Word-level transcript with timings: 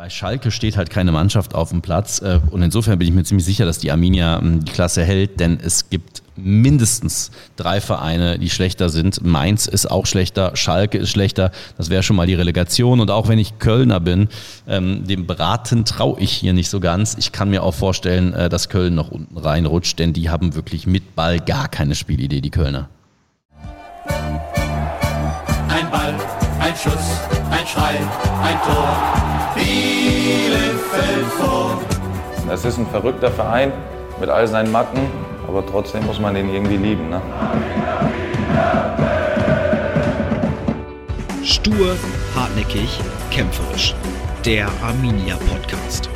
Bei 0.00 0.08
Schalke 0.08 0.50
steht 0.50 0.78
halt 0.78 0.88
keine 0.88 1.12
Mannschaft 1.12 1.54
auf 1.54 1.68
dem 1.68 1.82
Platz 1.82 2.22
äh, 2.22 2.40
und 2.50 2.62
insofern 2.62 2.98
bin 2.98 3.06
ich 3.06 3.12
mir 3.12 3.22
ziemlich 3.22 3.44
sicher, 3.44 3.66
dass 3.66 3.80
die 3.80 3.90
Arminia 3.90 4.38
ähm, 4.38 4.64
die 4.64 4.72
Klasse 4.72 5.04
hält, 5.04 5.40
denn 5.40 5.60
es 5.62 5.90
gibt 5.90 6.22
mindestens 6.36 7.30
drei 7.56 7.82
Vereine, 7.82 8.38
die 8.38 8.48
schlechter 8.48 8.88
sind. 8.88 9.22
Mainz 9.22 9.66
ist 9.66 9.90
auch 9.90 10.06
schlechter, 10.06 10.56
Schalke 10.56 10.96
ist 10.96 11.10
schlechter. 11.10 11.52
Das 11.76 11.90
wäre 11.90 12.02
schon 12.02 12.16
mal 12.16 12.26
die 12.26 12.32
Relegation. 12.32 13.00
Und 13.00 13.10
auch 13.10 13.28
wenn 13.28 13.38
ich 13.38 13.58
Kölner 13.58 14.00
bin, 14.00 14.30
ähm, 14.66 15.06
dem 15.06 15.26
Braten 15.26 15.84
traue 15.84 16.18
ich 16.18 16.32
hier 16.32 16.54
nicht 16.54 16.70
so 16.70 16.80
ganz. 16.80 17.16
Ich 17.18 17.30
kann 17.30 17.50
mir 17.50 17.62
auch 17.62 17.74
vorstellen, 17.74 18.32
äh, 18.32 18.48
dass 18.48 18.70
Köln 18.70 18.94
noch 18.94 19.10
unten 19.10 19.36
reinrutscht, 19.36 19.98
denn 19.98 20.14
die 20.14 20.30
haben 20.30 20.54
wirklich 20.54 20.86
mit 20.86 21.14
Ball 21.14 21.40
gar 21.40 21.68
keine 21.68 21.94
Spielidee, 21.94 22.40
die 22.40 22.50
Kölner. 22.50 22.88
Ein 25.68 25.90
Ball, 25.90 26.14
ein 26.58 26.74
Schuss, 26.74 27.39
ein 27.70 27.82
Schrei, 27.82 27.96
ein 28.42 28.58
Tor. 28.62 28.96
Bielefeld 29.54 31.26
vor. 31.38 31.80
Das 32.48 32.64
ist 32.64 32.78
ein 32.78 32.86
verrückter 32.86 33.30
Verein 33.30 33.72
mit 34.18 34.28
all 34.28 34.46
seinen 34.46 34.72
Macken, 34.72 35.00
aber 35.46 35.64
trotzdem 35.64 36.04
muss 36.06 36.18
man 36.18 36.34
den 36.34 36.52
irgendwie 36.52 36.76
lieben. 36.76 37.10
Ne? 37.10 37.20
Stur, 41.44 41.96
hartnäckig, 42.34 43.00
kämpferisch. 43.30 43.94
Der 44.44 44.66
Arminia 44.82 45.36
Podcast. 45.50 46.08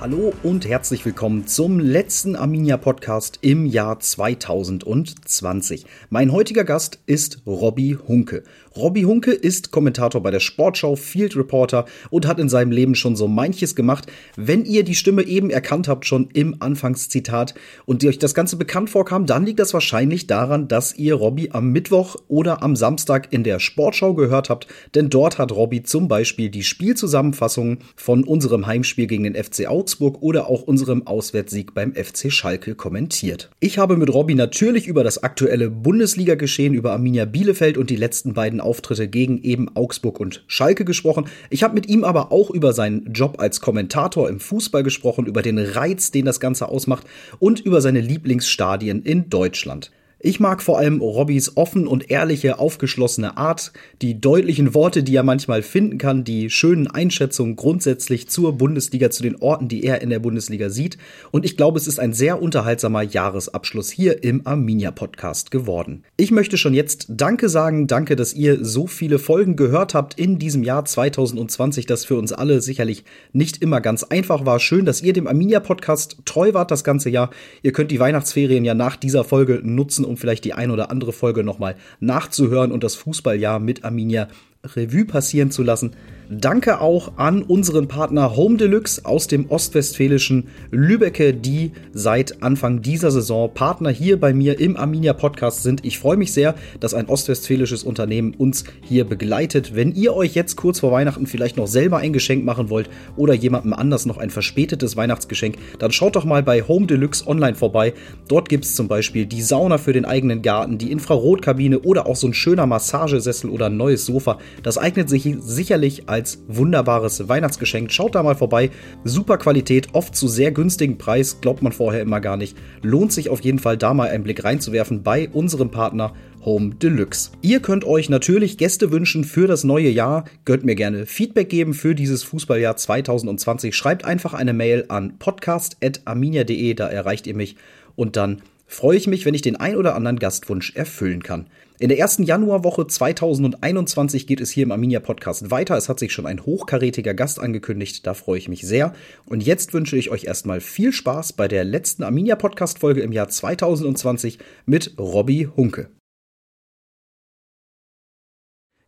Hallo 0.00 0.32
und 0.44 0.64
herzlich 0.64 1.04
willkommen 1.04 1.48
zum 1.48 1.80
letzten 1.80 2.36
Arminia 2.36 2.76
Podcast 2.76 3.40
im 3.40 3.66
Jahr 3.66 3.98
2020. 3.98 5.86
Mein 6.08 6.30
heutiger 6.30 6.62
Gast 6.62 7.00
ist 7.06 7.42
Robby 7.44 7.96
Hunke. 8.06 8.44
Robby 8.76 9.02
Hunke 9.02 9.32
ist 9.32 9.72
Kommentator 9.72 10.22
bei 10.22 10.30
der 10.30 10.38
Sportschau, 10.38 10.94
Field 10.94 11.34
Reporter 11.34 11.84
und 12.10 12.28
hat 12.28 12.38
in 12.38 12.48
seinem 12.48 12.70
Leben 12.70 12.94
schon 12.94 13.16
so 13.16 13.26
manches 13.26 13.74
gemacht. 13.74 14.06
Wenn 14.36 14.64
ihr 14.64 14.84
die 14.84 14.94
Stimme 14.94 15.22
eben 15.22 15.50
erkannt 15.50 15.88
habt, 15.88 16.06
schon 16.06 16.28
im 16.32 16.54
Anfangszitat 16.60 17.54
und 17.84 18.04
euch 18.04 18.20
das 18.20 18.34
Ganze 18.34 18.54
bekannt 18.54 18.90
vorkam, 18.90 19.26
dann 19.26 19.44
liegt 19.44 19.58
das 19.58 19.74
wahrscheinlich 19.74 20.28
daran, 20.28 20.68
dass 20.68 20.94
ihr 20.96 21.16
Robby 21.16 21.50
am 21.50 21.70
Mittwoch 21.70 22.14
oder 22.28 22.62
am 22.62 22.76
Samstag 22.76 23.32
in 23.32 23.42
der 23.42 23.58
Sportschau 23.58 24.14
gehört 24.14 24.48
habt, 24.48 24.68
denn 24.94 25.10
dort 25.10 25.38
hat 25.38 25.50
Robby 25.50 25.82
zum 25.82 26.06
Beispiel 26.06 26.50
die 26.50 26.62
Spielzusammenfassungen 26.62 27.78
von 27.96 28.22
unserem 28.22 28.68
Heimspiel 28.68 29.08
gegen 29.08 29.24
den 29.24 29.34
FC 29.34 29.66
Augsburg 29.66 29.87
oder 30.00 30.48
auch 30.48 30.62
unserem 30.62 31.06
Auswärtssieg 31.06 31.74
beim 31.74 31.94
FC 31.94 32.30
Schalke 32.32 32.74
kommentiert. 32.74 33.50
Ich 33.60 33.78
habe 33.78 33.96
mit 33.96 34.12
Robby 34.12 34.34
natürlich 34.34 34.86
über 34.86 35.04
das 35.04 35.22
aktuelle 35.22 35.70
Bundesliga-Geschehen, 35.70 36.74
über 36.74 36.92
Arminia 36.92 37.24
Bielefeld 37.24 37.78
und 37.78 37.90
die 37.90 37.96
letzten 37.96 38.34
beiden 38.34 38.60
Auftritte 38.60 39.08
gegen 39.08 39.42
eben 39.42 39.74
Augsburg 39.74 40.20
und 40.20 40.44
Schalke 40.46 40.84
gesprochen. 40.84 41.26
Ich 41.50 41.62
habe 41.62 41.74
mit 41.74 41.88
ihm 41.88 42.04
aber 42.04 42.32
auch 42.32 42.50
über 42.50 42.72
seinen 42.72 43.12
Job 43.12 43.36
als 43.38 43.60
Kommentator 43.60 44.28
im 44.28 44.40
Fußball 44.40 44.82
gesprochen, 44.82 45.26
über 45.26 45.42
den 45.42 45.58
Reiz, 45.58 46.10
den 46.10 46.24
das 46.24 46.40
Ganze 46.40 46.68
ausmacht 46.68 47.06
und 47.38 47.60
über 47.60 47.80
seine 47.80 48.00
Lieblingsstadien 48.00 49.02
in 49.02 49.30
Deutschland. 49.30 49.90
Ich 50.20 50.40
mag 50.40 50.64
vor 50.64 50.78
allem 50.78 51.00
Robbys 51.00 51.56
offen 51.56 51.86
und 51.86 52.10
ehrliche, 52.10 52.58
aufgeschlossene 52.58 53.36
Art, 53.36 53.72
die 54.02 54.20
deutlichen 54.20 54.74
Worte, 54.74 55.04
die 55.04 55.14
er 55.14 55.22
manchmal 55.22 55.62
finden 55.62 55.96
kann, 55.96 56.24
die 56.24 56.50
schönen 56.50 56.88
Einschätzungen 56.88 57.54
grundsätzlich 57.54 58.28
zur 58.28 58.54
Bundesliga, 58.54 59.10
zu 59.10 59.22
den 59.22 59.36
Orten, 59.36 59.68
die 59.68 59.84
er 59.84 60.02
in 60.02 60.10
der 60.10 60.18
Bundesliga 60.18 60.70
sieht. 60.70 60.98
Und 61.30 61.44
ich 61.44 61.56
glaube, 61.56 61.78
es 61.78 61.86
ist 61.86 62.00
ein 62.00 62.14
sehr 62.14 62.42
unterhaltsamer 62.42 63.02
Jahresabschluss 63.02 63.92
hier 63.92 64.24
im 64.24 64.44
Arminia 64.44 64.90
Podcast 64.90 65.52
geworden. 65.52 66.02
Ich 66.16 66.32
möchte 66.32 66.58
schon 66.58 66.74
jetzt 66.74 67.06
Danke 67.10 67.48
sagen. 67.48 67.86
Danke, 67.86 68.16
dass 68.16 68.34
ihr 68.34 68.64
so 68.64 68.88
viele 68.88 69.20
Folgen 69.20 69.54
gehört 69.54 69.94
habt 69.94 70.18
in 70.18 70.40
diesem 70.40 70.64
Jahr 70.64 70.84
2020, 70.84 71.86
das 71.86 72.04
für 72.04 72.16
uns 72.16 72.32
alle 72.32 72.60
sicherlich 72.60 73.04
nicht 73.32 73.62
immer 73.62 73.80
ganz 73.80 74.02
einfach 74.02 74.44
war. 74.44 74.58
Schön, 74.58 74.84
dass 74.84 75.00
ihr 75.00 75.12
dem 75.12 75.28
Arminia 75.28 75.60
Podcast 75.60 76.16
treu 76.24 76.54
wart 76.54 76.72
das 76.72 76.82
ganze 76.82 77.08
Jahr. 77.08 77.30
Ihr 77.62 77.70
könnt 77.70 77.92
die 77.92 78.00
Weihnachtsferien 78.00 78.64
ja 78.64 78.74
nach 78.74 78.96
dieser 78.96 79.22
Folge 79.22 79.60
nutzen, 79.62 80.07
um 80.08 80.16
vielleicht 80.16 80.44
die 80.44 80.54
ein 80.54 80.70
oder 80.70 80.90
andere 80.90 81.12
Folge 81.12 81.44
nochmal 81.44 81.76
nachzuhören 82.00 82.72
und 82.72 82.82
das 82.82 82.94
Fußballjahr 82.96 83.60
mit 83.60 83.84
Arminia 83.84 84.28
Revue 84.64 85.04
passieren 85.04 85.50
zu 85.50 85.62
lassen. 85.62 85.92
Danke 86.30 86.82
auch 86.82 87.12
an 87.16 87.42
unseren 87.42 87.88
Partner 87.88 88.36
Home 88.36 88.58
Deluxe 88.58 89.06
aus 89.06 89.28
dem 89.28 89.50
ostwestfälischen 89.50 90.48
Lübecke, 90.70 91.32
die 91.32 91.72
seit 91.94 92.42
Anfang 92.42 92.82
dieser 92.82 93.10
Saison 93.10 93.50
Partner 93.54 93.88
hier 93.88 94.20
bei 94.20 94.34
mir 94.34 94.60
im 94.60 94.76
Arminia 94.76 95.14
Podcast 95.14 95.62
sind. 95.62 95.86
Ich 95.86 95.98
freue 95.98 96.18
mich 96.18 96.34
sehr, 96.34 96.54
dass 96.80 96.92
ein 96.92 97.06
ostwestfälisches 97.06 97.82
Unternehmen 97.82 98.34
uns 98.34 98.64
hier 98.82 99.06
begleitet. 99.06 99.74
Wenn 99.74 99.94
ihr 99.94 100.12
euch 100.12 100.34
jetzt 100.34 100.56
kurz 100.56 100.80
vor 100.80 100.92
Weihnachten 100.92 101.26
vielleicht 101.26 101.56
noch 101.56 101.66
selber 101.66 101.96
ein 101.96 102.12
Geschenk 102.12 102.44
machen 102.44 102.68
wollt 102.68 102.90
oder 103.16 103.32
jemandem 103.32 103.72
anders 103.72 104.04
noch 104.04 104.18
ein 104.18 104.28
verspätetes 104.28 104.98
Weihnachtsgeschenk, 104.98 105.56
dann 105.78 105.92
schaut 105.92 106.14
doch 106.14 106.26
mal 106.26 106.42
bei 106.42 106.60
Home 106.60 106.86
Deluxe 106.86 107.26
online 107.26 107.54
vorbei. 107.54 107.94
Dort 108.28 108.50
gibt 108.50 108.66
es 108.66 108.74
zum 108.74 108.86
Beispiel 108.86 109.24
die 109.24 109.40
Sauna 109.40 109.78
für 109.78 109.94
den 109.94 110.04
eigenen 110.04 110.42
Garten, 110.42 110.76
die 110.76 110.92
Infrarotkabine 110.92 111.78
oder 111.78 112.04
auch 112.04 112.16
so 112.16 112.26
ein 112.26 112.34
schöner 112.34 112.66
Massagesessel 112.66 113.48
oder 113.48 113.66
ein 113.66 113.78
neues 113.78 114.04
Sofa. 114.04 114.36
Das 114.62 114.76
eignet 114.76 115.08
sich 115.08 115.26
sicherlich 115.40 116.06
als 116.06 116.17
als 116.18 116.42
wunderbares 116.48 117.28
Weihnachtsgeschenk. 117.28 117.92
Schaut 117.92 118.16
da 118.16 118.24
mal 118.24 118.34
vorbei. 118.34 118.70
Super 119.04 119.38
Qualität, 119.38 119.90
oft 119.92 120.16
zu 120.16 120.26
sehr 120.26 120.50
günstigen 120.50 120.98
Preis, 120.98 121.40
glaubt 121.40 121.62
man 121.62 121.70
vorher 121.70 122.02
immer 122.02 122.20
gar 122.20 122.36
nicht. 122.36 122.56
Lohnt 122.82 123.12
sich 123.12 123.28
auf 123.28 123.40
jeden 123.42 123.60
Fall 123.60 123.76
da 123.76 123.94
mal 123.94 124.08
einen 124.08 124.24
Blick 124.24 124.42
reinzuwerfen 124.42 125.04
bei 125.04 125.28
unserem 125.28 125.70
Partner 125.70 126.12
Home 126.44 126.74
Deluxe. 126.74 127.30
Ihr 127.40 127.60
könnt 127.60 127.84
euch 127.84 128.08
natürlich 128.08 128.58
Gäste 128.58 128.90
wünschen 128.90 129.22
für 129.22 129.46
das 129.46 129.62
neue 129.62 129.90
Jahr. 129.90 130.24
Könnt 130.44 130.64
mir 130.64 130.74
gerne 130.74 131.06
Feedback 131.06 131.50
geben 131.50 131.72
für 131.72 131.94
dieses 131.94 132.24
Fußballjahr 132.24 132.76
2020. 132.76 133.76
Schreibt 133.76 134.04
einfach 134.04 134.34
eine 134.34 134.54
Mail 134.54 134.86
an 134.88 135.18
podcast.arminia.de, 135.20 136.74
da 136.74 136.88
erreicht 136.88 137.28
ihr 137.28 137.36
mich. 137.36 137.54
Und 137.94 138.16
dann 138.16 138.42
freue 138.66 138.96
ich 138.96 139.06
mich, 139.06 139.24
wenn 139.24 139.34
ich 139.34 139.42
den 139.42 139.54
ein 139.54 139.76
oder 139.76 139.94
anderen 139.94 140.18
Gastwunsch 140.18 140.74
erfüllen 140.74 141.22
kann. 141.22 141.46
In 141.80 141.90
der 141.90 141.98
ersten 141.98 142.24
Januarwoche 142.24 142.88
2021 142.88 144.26
geht 144.26 144.40
es 144.40 144.50
hier 144.50 144.64
im 144.64 144.72
Arminia 144.72 144.98
Podcast 144.98 145.52
weiter. 145.52 145.76
Es 145.76 145.88
hat 145.88 146.00
sich 146.00 146.12
schon 146.12 146.26
ein 146.26 146.44
hochkarätiger 146.44 147.14
Gast 147.14 147.38
angekündigt. 147.38 148.04
Da 148.04 148.14
freue 148.14 148.38
ich 148.38 148.48
mich 148.48 148.62
sehr. 148.62 148.94
Und 149.26 149.44
jetzt 149.44 149.72
wünsche 149.74 149.96
ich 149.96 150.10
euch 150.10 150.24
erstmal 150.24 150.60
viel 150.60 150.92
Spaß 150.92 151.34
bei 151.34 151.46
der 151.46 151.62
letzten 151.62 152.02
Arminia 152.02 152.34
Podcast 152.34 152.80
Folge 152.80 153.02
im 153.02 153.12
Jahr 153.12 153.28
2020 153.28 154.40
mit 154.66 154.98
Robby 154.98 155.50
Hunke. 155.56 155.90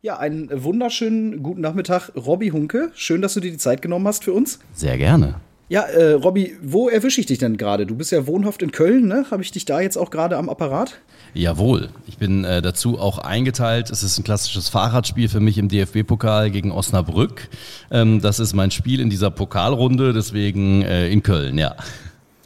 Ja, 0.01 0.17
einen 0.17 0.49
wunderschönen 0.61 1.43
guten 1.43 1.61
Nachmittag, 1.61 2.09
Robby 2.17 2.49
Hunke. 2.49 2.91
Schön, 2.93 3.21
dass 3.21 3.35
du 3.35 3.39
dir 3.39 3.51
die 3.51 3.57
Zeit 3.57 3.81
genommen 3.81 4.07
hast 4.07 4.25
für 4.25 4.33
uns. 4.33 4.59
Sehr 4.73 4.97
gerne. 4.97 5.39
Ja, 5.71 5.83
äh, 5.83 6.11
Robby, 6.11 6.57
wo 6.61 6.89
erwische 6.89 7.21
ich 7.21 7.27
dich 7.27 7.37
denn 7.37 7.55
gerade? 7.55 7.85
Du 7.85 7.95
bist 7.95 8.11
ja 8.11 8.27
wohnhaft 8.27 8.61
in 8.61 8.73
Köln, 8.73 9.07
ne? 9.07 9.25
Habe 9.31 9.41
ich 9.41 9.51
dich 9.51 9.63
da 9.63 9.79
jetzt 9.79 9.95
auch 9.95 10.09
gerade 10.09 10.35
am 10.35 10.49
Apparat? 10.49 10.99
Jawohl, 11.33 11.87
ich 12.07 12.17
bin 12.17 12.43
äh, 12.43 12.61
dazu 12.61 12.99
auch 12.99 13.19
eingeteilt. 13.19 13.89
Es 13.89 14.03
ist 14.03 14.19
ein 14.19 14.25
klassisches 14.25 14.67
Fahrradspiel 14.67 15.29
für 15.29 15.39
mich 15.39 15.57
im 15.57 15.69
DFB-Pokal 15.69 16.51
gegen 16.51 16.73
Osnabrück. 16.73 17.47
Ähm, 17.89 18.19
das 18.19 18.41
ist 18.41 18.51
mein 18.51 18.71
Spiel 18.71 18.99
in 18.99 19.09
dieser 19.09 19.31
Pokalrunde, 19.31 20.11
deswegen 20.11 20.81
äh, 20.81 21.07
in 21.07 21.23
Köln, 21.23 21.57
ja. 21.57 21.77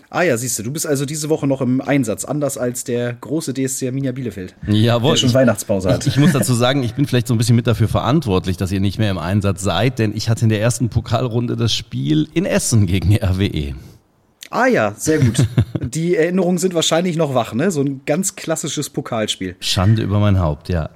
Ah 0.09 0.21
ja, 0.21 0.37
siehst 0.37 0.59
du, 0.59 0.63
du 0.63 0.71
bist 0.71 0.85
also 0.85 1.05
diese 1.05 1.29
Woche 1.29 1.47
noch 1.47 1.61
im 1.61 1.81
Einsatz, 1.81 2.25
anders 2.25 2.57
als 2.57 2.83
der 2.83 3.13
große 3.13 3.53
DSC 3.53 3.87
Arminia 3.87 4.11
Bielefeld. 4.11 4.55
Jawohl. 4.67 5.11
Der 5.11 5.17
schon 5.17 5.33
Weihnachtspause 5.33 5.89
hat. 5.89 6.05
Ich, 6.05 6.13
ich, 6.13 6.19
muss 6.19 6.31
dazu 6.31 6.53
sagen, 6.55 6.83
ich 6.83 6.93
bin 6.93 7.05
vielleicht 7.05 7.27
so 7.27 7.33
ein 7.33 7.37
bisschen 7.37 7.55
mit 7.55 7.67
dafür 7.67 7.87
verantwortlich, 7.87 8.57
dass 8.57 8.71
ihr 8.71 8.79
nicht 8.79 8.99
mehr 8.99 9.11
im 9.11 9.17
Einsatz 9.17 9.63
seid, 9.63 9.99
denn 9.99 10.15
ich 10.15 10.29
hatte 10.29 10.45
in 10.45 10.49
der 10.49 10.61
ersten 10.61 10.89
Pokalrunde 10.89 11.55
das 11.55 11.73
Spiel 11.73 12.27
in 12.33 12.45
Essen 12.45 12.85
gegen 12.85 13.09
die 13.09 13.17
RWE. 13.17 13.75
Ah 14.51 14.67
ja, 14.67 14.93
sehr 14.95 15.19
gut. 15.19 15.45
Die 15.81 16.15
Erinnerungen 16.15 16.59
sind 16.59 16.73
wahrscheinlich 16.73 17.17
noch 17.17 17.33
wach, 17.33 17.53
ne? 17.53 17.71
So 17.71 17.81
ein 17.81 18.01
ganz 18.05 18.35
klassisches 18.35 18.89
Pokalspiel. 18.89 19.55
Schande 19.59 20.03
über 20.03 20.19
mein 20.19 20.39
Haupt, 20.39 20.69
ja. 20.69 20.89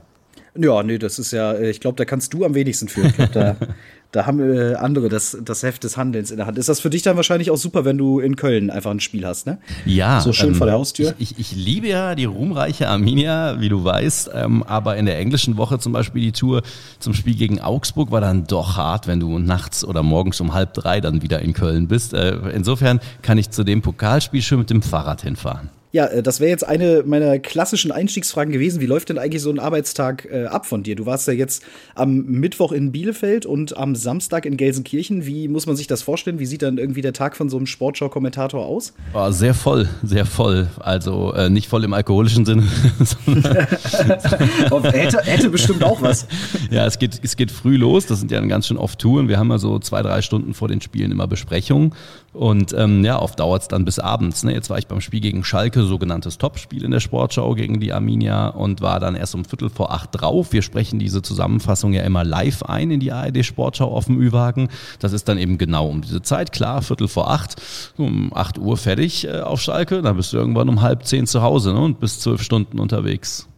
Ja, 0.61 0.83
nee, 0.83 0.97
das 0.97 1.19
ist 1.19 1.31
ja, 1.31 1.53
äh, 1.53 1.69
ich 1.69 1.79
glaube, 1.79 1.95
da 1.95 2.05
kannst 2.05 2.33
du 2.33 2.43
am 2.43 2.53
wenigsten 2.53 2.89
für. 2.89 3.01
Ich 3.01 3.13
glaub, 3.13 3.31
da, 3.31 3.55
da 4.11 4.25
haben 4.25 4.39
äh, 4.39 4.73
andere 4.73 5.07
das, 5.07 5.37
das 5.41 5.63
Heft 5.63 5.85
des 5.85 5.95
Handelns 5.95 6.31
in 6.31 6.37
der 6.37 6.47
Hand. 6.47 6.57
Ist 6.57 6.67
das 6.67 6.81
für 6.81 6.89
dich 6.89 7.01
dann 7.01 7.15
wahrscheinlich 7.15 7.49
auch 7.49 7.57
super, 7.57 7.85
wenn 7.85 7.97
du 7.97 8.19
in 8.19 8.35
Köln 8.35 8.69
einfach 8.69 8.91
ein 8.91 8.99
Spiel 8.99 9.25
hast, 9.25 9.45
ne? 9.45 9.59
Ja. 9.85 10.19
So 10.19 10.33
schön 10.33 10.49
ähm, 10.49 10.55
vor 10.55 10.67
der 10.67 10.75
Haustür. 10.75 11.13
Ich, 11.17 11.31
ich, 11.31 11.39
ich, 11.39 11.55
liebe 11.55 11.87
ja 11.87 12.13
die 12.15 12.25
ruhmreiche 12.25 12.89
Arminia, 12.89 13.61
wie 13.61 13.69
du 13.69 13.83
weißt, 13.83 14.31
ähm, 14.33 14.63
aber 14.63 14.97
in 14.97 15.05
der 15.05 15.17
englischen 15.17 15.55
Woche 15.55 15.79
zum 15.79 15.93
Beispiel 15.93 16.21
die 16.21 16.33
Tour 16.33 16.61
zum 16.99 17.13
Spiel 17.13 17.35
gegen 17.35 17.61
Augsburg 17.61 18.11
war 18.11 18.19
dann 18.19 18.45
doch 18.45 18.75
hart, 18.75 19.07
wenn 19.07 19.21
du 19.21 19.39
nachts 19.39 19.85
oder 19.85 20.03
morgens 20.03 20.41
um 20.41 20.53
halb 20.53 20.73
drei 20.73 20.99
dann 20.99 21.21
wieder 21.21 21.39
in 21.41 21.53
Köln 21.53 21.87
bist. 21.87 22.13
Äh, 22.13 22.37
insofern 22.53 22.99
kann 23.21 23.37
ich 23.37 23.51
zu 23.51 23.63
dem 23.63 23.81
Pokalspiel 23.81 24.41
schön 24.41 24.59
mit 24.59 24.69
dem 24.69 24.81
Fahrrad 24.81 25.21
hinfahren. 25.21 25.69
Ja, 25.91 26.05
äh, 26.05 26.23
das 26.23 26.39
wäre 26.39 26.49
jetzt 26.49 26.67
eine 26.67 27.03
meiner 27.05 27.39
klassischen 27.39 27.91
Einstiegsfragen 27.91 28.53
gewesen. 28.53 28.81
Wie 28.81 28.85
läuft 28.85 29.09
denn 29.09 29.17
eigentlich 29.17 29.41
so 29.41 29.49
ein 29.49 29.59
Arbeitstag 29.59 30.27
äh, 30.31 30.45
ab 30.45 30.65
von 30.65 30.83
dir? 30.83 30.95
Du 30.95 31.05
warst 31.05 31.27
ja 31.27 31.33
jetzt 31.33 31.63
am 31.95 32.25
Mittwoch 32.25 32.71
in 32.71 32.91
Bielefeld 32.91 33.45
und 33.45 33.75
am 33.77 33.95
Samstag 33.95 34.45
in 34.45 34.57
Gelsenkirchen. 34.57 35.25
Wie 35.25 35.47
muss 35.47 35.65
man 35.65 35.75
sich 35.75 35.87
das 35.87 36.01
vorstellen? 36.01 36.39
Wie 36.39 36.45
sieht 36.45 36.61
dann 36.61 36.77
irgendwie 36.77 37.01
der 37.01 37.13
Tag 37.13 37.35
von 37.35 37.49
so 37.49 37.57
einem 37.57 37.65
Sportschau-Kommentator 37.65 38.65
aus? 38.65 38.93
Oh, 39.13 39.31
sehr 39.31 39.53
voll, 39.53 39.89
sehr 40.03 40.25
voll. 40.25 40.67
Also 40.79 41.33
äh, 41.33 41.49
nicht 41.49 41.67
voll 41.67 41.83
im 41.83 41.93
alkoholischen 41.93 42.45
Sinne. 42.45 42.63
hätte, 44.91 45.17
hätte 45.23 45.49
bestimmt 45.49 45.83
auch 45.83 46.01
was. 46.01 46.27
Ja, 46.71 46.85
es 46.85 46.99
geht, 46.99 47.19
es 47.23 47.35
geht 47.35 47.51
früh 47.51 47.77
los. 47.77 48.05
Das 48.05 48.19
sind 48.19 48.31
ja 48.31 48.39
ganz 48.41 48.67
schön 48.67 48.77
oft 48.77 48.99
Touren. 48.99 49.27
Wir 49.27 49.39
haben 49.39 49.49
ja 49.49 49.57
so 49.57 49.79
zwei, 49.79 50.01
drei 50.01 50.21
Stunden 50.21 50.53
vor 50.53 50.67
den 50.67 50.81
Spielen 50.81 51.11
immer 51.11 51.27
Besprechungen. 51.27 51.93
Und 52.33 52.73
ähm, 52.73 53.03
ja, 53.03 53.19
oft 53.19 53.39
dauert 53.39 53.63
es 53.63 53.67
dann 53.67 53.85
bis 53.85 53.97
abends. 53.99 54.43
Ne? 54.43 54.53
Jetzt 54.53 54.69
war 54.69 54.77
ich 54.77 54.87
beim 54.87 55.01
Spiel 55.01 55.19
gegen 55.19 55.43
Schalke, 55.43 55.83
sogenanntes 55.83 56.37
Topspiel 56.37 56.83
in 56.83 56.91
der 56.91 56.99
Sportschau 56.99 57.55
gegen 57.55 57.79
die 57.79 57.91
Arminia 57.91 58.49
und 58.49 58.81
war 58.81 58.99
dann 58.99 59.15
erst 59.15 59.35
um 59.35 59.45
Viertel 59.45 59.69
vor 59.69 59.91
acht 59.91 60.09
drauf. 60.13 60.53
Wir 60.53 60.61
sprechen 60.61 60.99
diese 60.99 61.21
Zusammenfassung 61.21 61.93
ja 61.93 62.03
immer 62.03 62.23
live 62.23 62.63
ein 62.63 62.91
in 62.91 62.99
die 62.99 63.11
ARD 63.11 63.43
Sportschau 63.43 63.91
auf 63.91 64.05
dem 64.05 64.19
Ü-Wagen. 64.21 64.69
Das 64.99 65.13
ist 65.13 65.27
dann 65.27 65.37
eben 65.37 65.57
genau 65.57 65.87
um 65.87 66.01
diese 66.01 66.21
Zeit, 66.21 66.51
klar, 66.51 66.81
Viertel 66.81 67.07
vor 67.07 67.31
acht, 67.31 67.55
um 67.97 68.31
acht 68.33 68.59
Uhr 68.59 68.77
fertig 68.77 69.25
äh, 69.27 69.41
auf 69.41 69.61
Schalke. 69.61 70.01
Dann 70.01 70.15
bist 70.15 70.31
du 70.31 70.37
irgendwann 70.37 70.69
um 70.69 70.81
halb 70.81 71.05
zehn 71.05 71.25
zu 71.25 71.41
Hause 71.41 71.73
ne? 71.73 71.79
und 71.79 71.99
bis 71.99 72.19
zwölf 72.19 72.43
Stunden 72.43 72.79
unterwegs. 72.79 73.48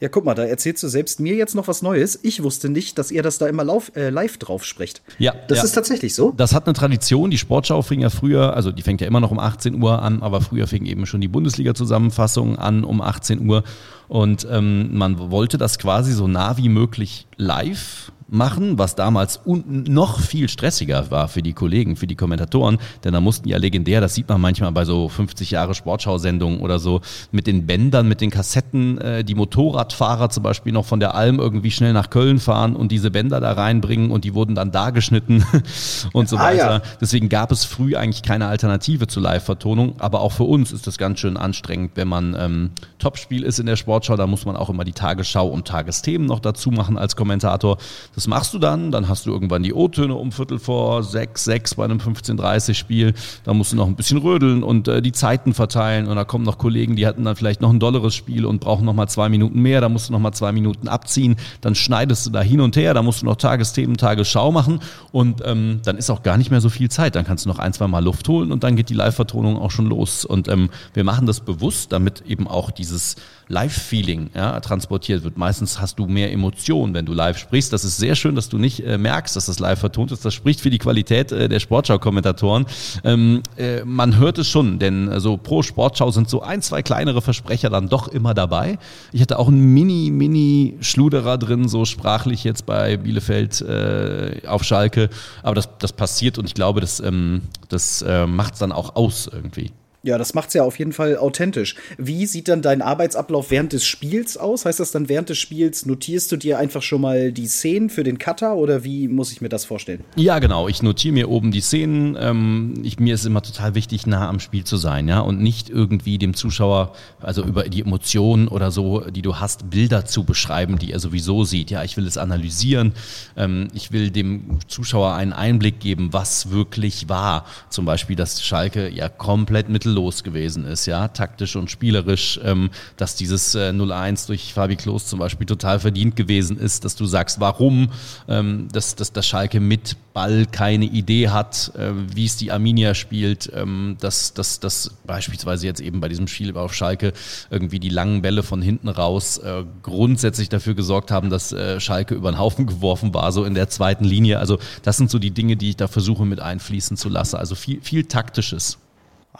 Ja, 0.00 0.08
guck 0.08 0.24
mal, 0.24 0.34
da 0.34 0.44
erzählst 0.44 0.82
du 0.84 0.88
selbst 0.88 1.18
mir 1.18 1.34
jetzt 1.34 1.56
noch 1.56 1.66
was 1.66 1.82
Neues. 1.82 2.20
Ich 2.22 2.42
wusste 2.42 2.68
nicht, 2.68 2.98
dass 2.98 3.10
ihr 3.10 3.24
das 3.24 3.38
da 3.38 3.48
immer 3.48 3.64
lauf, 3.64 3.90
äh, 3.96 4.10
live 4.10 4.38
drauf 4.38 4.64
sprecht. 4.64 5.02
Ja. 5.18 5.34
Das 5.48 5.58
ja. 5.58 5.64
ist 5.64 5.72
tatsächlich 5.72 6.14
so. 6.14 6.32
Das 6.36 6.54
hat 6.54 6.66
eine 6.66 6.74
Tradition. 6.74 7.30
Die 7.30 7.38
Sportschau 7.38 7.82
fing 7.82 8.00
ja 8.00 8.10
früher, 8.10 8.54
also 8.54 8.70
die 8.70 8.82
fängt 8.82 9.00
ja 9.00 9.08
immer 9.08 9.18
noch 9.18 9.32
um 9.32 9.40
18 9.40 9.82
Uhr 9.82 10.00
an, 10.00 10.22
aber 10.22 10.40
früher 10.40 10.68
fing 10.68 10.86
eben 10.86 11.04
schon 11.04 11.20
die 11.20 11.26
Bundesliga-Zusammenfassung 11.26 12.56
an 12.56 12.84
um 12.84 13.00
18 13.00 13.48
Uhr. 13.48 13.64
Und 14.06 14.46
ähm, 14.50 14.96
man 14.96 15.18
wollte 15.32 15.58
das 15.58 15.78
quasi 15.78 16.12
so 16.12 16.28
nah 16.28 16.56
wie 16.56 16.68
möglich 16.68 17.26
live 17.36 18.12
machen, 18.28 18.78
was 18.78 18.94
damals 18.94 19.40
noch 19.44 20.20
viel 20.20 20.48
stressiger 20.48 21.10
war 21.10 21.28
für 21.28 21.42
die 21.42 21.54
Kollegen, 21.54 21.96
für 21.96 22.06
die 22.06 22.14
Kommentatoren, 22.14 22.78
denn 23.04 23.12
da 23.14 23.20
mussten 23.20 23.48
ja 23.48 23.56
legendär, 23.56 24.00
das 24.00 24.14
sieht 24.14 24.28
man 24.28 24.40
manchmal 24.40 24.72
bei 24.72 24.84
so 24.84 25.08
50 25.08 25.50
Jahre 25.50 25.74
Sportschau-Sendungen 25.74 26.60
oder 26.60 26.78
so, 26.78 27.00
mit 27.32 27.46
den 27.46 27.66
Bändern, 27.66 28.06
mit 28.06 28.20
den 28.20 28.30
Kassetten, 28.30 28.98
äh, 28.98 29.24
die 29.24 29.34
Motorradfahrer 29.34 30.28
zum 30.30 30.42
Beispiel 30.42 30.72
noch 30.72 30.84
von 30.84 31.00
der 31.00 31.14
Alm 31.14 31.38
irgendwie 31.38 31.70
schnell 31.70 31.92
nach 31.92 32.10
Köln 32.10 32.38
fahren 32.38 32.76
und 32.76 32.92
diese 32.92 33.10
Bänder 33.10 33.40
da 33.40 33.52
reinbringen 33.52 34.10
und 34.10 34.24
die 34.24 34.34
wurden 34.34 34.54
dann 34.54 34.72
da 34.72 34.90
geschnitten 34.90 35.44
und 36.12 36.28
so 36.28 36.36
ah, 36.36 36.42
weiter. 36.42 36.70
Ja. 36.70 36.82
Deswegen 37.00 37.28
gab 37.28 37.50
es 37.50 37.64
früh 37.64 37.96
eigentlich 37.96 38.22
keine 38.22 38.46
Alternative 38.46 39.06
zur 39.06 39.22
Live-Vertonung, 39.22 39.94
aber 40.00 40.20
auch 40.20 40.32
für 40.32 40.44
uns 40.44 40.72
ist 40.72 40.86
das 40.86 40.98
ganz 40.98 41.20
schön 41.20 41.36
anstrengend, 41.36 41.92
wenn 41.94 42.08
man 42.08 42.36
ähm, 42.38 42.70
Topspiel 42.98 43.42
ist 43.42 43.58
in 43.58 43.66
der 43.66 43.76
Sportschau, 43.76 44.16
da 44.16 44.26
muss 44.26 44.44
man 44.44 44.56
auch 44.56 44.68
immer 44.68 44.84
die 44.84 44.92
Tagesschau 44.92 45.48
und 45.48 45.66
Tagesthemen 45.66 46.26
noch 46.26 46.40
dazu 46.40 46.70
machen 46.70 46.98
als 46.98 47.16
Kommentator. 47.16 47.78
Das 48.14 48.17
machst 48.26 48.54
du 48.54 48.58
dann, 48.58 48.90
dann 48.90 49.08
hast 49.08 49.26
du 49.26 49.30
irgendwann 49.30 49.62
die 49.62 49.72
O-Töne 49.72 50.14
um 50.14 50.32
Viertel 50.32 50.58
vor 50.58 51.02
sechs, 51.02 51.44
sechs 51.44 51.74
bei 51.74 51.84
einem 51.84 51.98
15:30 51.98 52.74
Spiel. 52.74 53.14
Da 53.44 53.54
musst 53.54 53.72
du 53.72 53.76
noch 53.76 53.86
ein 53.86 53.96
bisschen 53.96 54.18
rödeln 54.18 54.62
und 54.62 54.88
äh, 54.88 55.02
die 55.02 55.12
Zeiten 55.12 55.54
verteilen 55.54 56.08
und 56.08 56.16
da 56.16 56.24
kommen 56.24 56.44
noch 56.44 56.58
Kollegen, 56.58 56.96
die 56.96 57.06
hatten 57.06 57.24
dann 57.24 57.36
vielleicht 57.36 57.60
noch 57.60 57.70
ein 57.70 57.80
dolleres 57.80 58.14
Spiel 58.14 58.46
und 58.46 58.60
brauchen 58.60 58.84
noch 58.84 58.94
mal 58.94 59.08
zwei 59.08 59.28
Minuten 59.28 59.60
mehr. 59.60 59.80
Da 59.80 59.88
musst 59.88 60.08
du 60.08 60.12
noch 60.12 60.20
mal 60.20 60.32
zwei 60.32 60.52
Minuten 60.52 60.88
abziehen. 60.88 61.36
Dann 61.60 61.74
schneidest 61.74 62.26
du 62.26 62.30
da 62.30 62.40
hin 62.40 62.60
und 62.60 62.76
her. 62.76 62.94
Da 62.94 63.02
musst 63.02 63.22
du 63.22 63.26
noch 63.26 63.36
Tagesthemen, 63.36 63.96
Tagesschau 63.96 64.50
machen 64.52 64.80
und 65.12 65.42
ähm, 65.44 65.80
dann 65.84 65.96
ist 65.96 66.10
auch 66.10 66.22
gar 66.22 66.36
nicht 66.36 66.50
mehr 66.50 66.60
so 66.60 66.68
viel 66.68 66.90
Zeit. 66.90 67.14
Dann 67.14 67.24
kannst 67.24 67.44
du 67.44 67.48
noch 67.48 67.58
ein, 67.58 67.72
zwei 67.72 67.86
Mal 67.86 68.02
Luft 68.02 68.28
holen 68.28 68.52
und 68.52 68.64
dann 68.64 68.76
geht 68.76 68.88
die 68.88 68.94
Live-Vertonung 68.94 69.58
auch 69.58 69.70
schon 69.70 69.86
los. 69.86 70.24
Und 70.24 70.48
ähm, 70.48 70.70
wir 70.94 71.04
machen 71.04 71.26
das 71.26 71.40
bewusst, 71.40 71.92
damit 71.92 72.22
eben 72.26 72.48
auch 72.48 72.70
dieses 72.70 73.16
Live-Feeling 73.48 74.30
ja, 74.34 74.60
transportiert 74.60 75.24
wird. 75.24 75.38
Meistens 75.38 75.80
hast 75.80 75.98
du 75.98 76.06
mehr 76.06 76.32
Emotionen, 76.32 76.94
wenn 76.94 77.06
du 77.06 77.14
live 77.14 77.38
sprichst. 77.38 77.72
Das 77.72 77.84
ist 77.84 77.96
sehr 77.96 78.14
schön, 78.14 78.34
dass 78.34 78.48
du 78.48 78.58
nicht 78.58 78.84
äh, 78.84 78.98
merkst, 78.98 79.34
dass 79.36 79.46
das 79.46 79.58
live 79.58 79.78
vertont 79.78 80.12
ist. 80.12 80.24
Das 80.24 80.34
spricht 80.34 80.60
für 80.60 80.70
die 80.70 80.78
Qualität 80.78 81.32
äh, 81.32 81.48
der 81.48 81.58
Sportschau-Kommentatoren. 81.58 82.66
Ähm, 83.04 83.42
äh, 83.56 83.84
man 83.84 84.18
hört 84.18 84.38
es 84.38 84.48
schon, 84.48 84.78
denn 84.78 85.08
äh, 85.08 85.20
so 85.20 85.38
pro 85.38 85.62
Sportschau 85.62 86.10
sind 86.10 86.28
so 86.28 86.42
ein, 86.42 86.60
zwei 86.60 86.82
kleinere 86.82 87.22
Versprecher 87.22 87.70
dann 87.70 87.88
doch 87.88 88.08
immer 88.08 88.34
dabei. 88.34 88.78
Ich 89.12 89.22
hatte 89.22 89.38
auch 89.38 89.48
einen 89.48 89.72
Mini, 89.72 90.10
Mini 90.10 90.76
Schluderer 90.80 91.38
drin, 91.38 91.68
so 91.68 91.86
sprachlich 91.86 92.44
jetzt 92.44 92.66
bei 92.66 92.98
Bielefeld 92.98 93.62
äh, 93.62 94.42
auf 94.46 94.62
Schalke. 94.62 95.08
Aber 95.42 95.54
das, 95.54 95.70
das 95.78 95.92
passiert 95.92 96.38
und 96.38 96.44
ich 96.44 96.54
glaube, 96.54 96.80
das, 96.80 97.00
ähm, 97.00 97.42
das 97.68 98.02
äh, 98.02 98.26
macht 98.26 98.54
es 98.54 98.58
dann 98.58 98.72
auch 98.72 98.94
aus 98.94 99.28
irgendwie. 99.32 99.72
Ja, 100.08 100.16
das 100.16 100.32
macht 100.32 100.48
es 100.48 100.54
ja 100.54 100.62
auf 100.62 100.78
jeden 100.78 100.94
Fall 100.94 101.18
authentisch. 101.18 101.74
Wie 101.98 102.24
sieht 102.24 102.48
dann 102.48 102.62
dein 102.62 102.80
Arbeitsablauf 102.80 103.50
während 103.50 103.74
des 103.74 103.84
Spiels 103.84 104.38
aus? 104.38 104.64
Heißt 104.64 104.80
das 104.80 104.90
dann 104.90 105.10
während 105.10 105.28
des 105.28 105.36
Spiels 105.36 105.84
notierst 105.84 106.32
du 106.32 106.38
dir 106.38 106.58
einfach 106.58 106.80
schon 106.80 107.02
mal 107.02 107.30
die 107.30 107.46
Szenen 107.46 107.90
für 107.90 108.04
den 108.04 108.16
Cutter 108.16 108.56
oder 108.56 108.84
wie 108.84 109.06
muss 109.06 109.32
ich 109.32 109.42
mir 109.42 109.50
das 109.50 109.66
vorstellen? 109.66 110.04
Ja, 110.16 110.38
genau. 110.38 110.66
Ich 110.66 110.82
notiere 110.82 111.12
mir 111.12 111.28
oben 111.28 111.50
die 111.50 111.60
Szenen. 111.60 112.16
Ähm, 112.18 112.80
ich, 112.82 112.98
mir 112.98 113.12
ist 113.12 113.26
immer 113.26 113.42
total 113.42 113.74
wichtig, 113.74 114.06
nah 114.06 114.30
am 114.30 114.40
Spiel 114.40 114.64
zu 114.64 114.78
sein, 114.78 115.08
ja, 115.08 115.20
und 115.20 115.42
nicht 115.42 115.68
irgendwie 115.68 116.16
dem 116.16 116.32
Zuschauer, 116.32 116.94
also 117.20 117.44
über 117.44 117.64
die 117.64 117.82
Emotionen 117.82 118.48
oder 118.48 118.70
so, 118.70 119.00
die 119.10 119.20
du 119.20 119.36
hast, 119.36 119.68
Bilder 119.68 120.06
zu 120.06 120.24
beschreiben, 120.24 120.78
die 120.78 120.90
er 120.90 121.00
sowieso 121.00 121.44
sieht. 121.44 121.70
Ja, 121.70 121.84
ich 121.84 121.98
will 121.98 122.06
es 122.06 122.16
analysieren. 122.16 122.94
Ähm, 123.36 123.68
ich 123.74 123.92
will 123.92 124.10
dem 124.10 124.58
Zuschauer 124.68 125.12
einen 125.12 125.34
Einblick 125.34 125.80
geben, 125.80 126.14
was 126.14 126.50
wirklich 126.50 127.10
war. 127.10 127.44
Zum 127.68 127.84
Beispiel, 127.84 128.16
dass 128.16 128.42
Schalke 128.42 128.88
ja 128.88 129.10
komplett 129.10 129.68
mittel 129.68 129.97
mittellos 129.98 130.22
gewesen 130.22 130.64
ist, 130.64 130.86
ja, 130.86 131.08
taktisch 131.08 131.56
und 131.56 131.70
spielerisch, 131.70 132.40
ähm, 132.44 132.70
dass 132.96 133.16
dieses 133.16 133.54
äh, 133.54 133.70
0-1 133.70 134.26
durch 134.26 134.54
Fabi 134.54 134.76
Klos 134.76 135.06
zum 135.06 135.18
Beispiel 135.18 135.46
total 135.46 135.80
verdient 135.80 136.16
gewesen 136.16 136.58
ist, 136.58 136.84
dass 136.84 136.96
du 136.96 137.06
sagst, 137.06 137.40
warum, 137.40 137.90
ähm, 138.28 138.68
dass, 138.72 138.94
dass, 138.94 139.12
dass 139.12 139.26
Schalke 139.26 139.60
mit 139.60 139.96
Ball 140.12 140.46
keine 140.46 140.84
Idee 140.84 141.28
hat, 141.28 141.72
äh, 141.76 141.90
wie 142.14 142.24
es 142.24 142.36
die 142.36 142.50
Arminia 142.50 142.94
spielt, 142.94 143.50
ähm, 143.54 143.96
dass, 144.00 144.34
dass, 144.34 144.60
dass 144.60 144.90
beispielsweise 145.06 145.66
jetzt 145.66 145.80
eben 145.80 146.00
bei 146.00 146.08
diesem 146.08 146.28
Spiel 146.28 146.56
auf 146.56 146.74
Schalke 146.74 147.12
irgendwie 147.50 147.80
die 147.80 147.88
langen 147.88 148.22
Bälle 148.22 148.42
von 148.42 148.62
hinten 148.62 148.88
raus 148.88 149.38
äh, 149.38 149.64
grundsätzlich 149.82 150.48
dafür 150.48 150.74
gesorgt 150.74 151.10
haben, 151.10 151.30
dass 151.30 151.52
äh, 151.52 151.80
Schalke 151.80 152.14
über 152.14 152.30
den 152.30 152.38
Haufen 152.38 152.66
geworfen 152.66 153.14
war, 153.14 153.32
so 153.32 153.44
in 153.44 153.54
der 153.54 153.68
zweiten 153.68 154.04
Linie. 154.04 154.38
Also 154.38 154.58
das 154.82 154.96
sind 154.96 155.10
so 155.10 155.18
die 155.18 155.30
Dinge, 155.30 155.56
die 155.56 155.70
ich 155.70 155.76
da 155.76 155.88
versuche 155.88 156.24
mit 156.24 156.40
einfließen 156.40 156.96
zu 156.96 157.08
lassen. 157.08 157.36
Also 157.36 157.54
viel, 157.54 157.80
viel 157.80 158.04
Taktisches. 158.04 158.78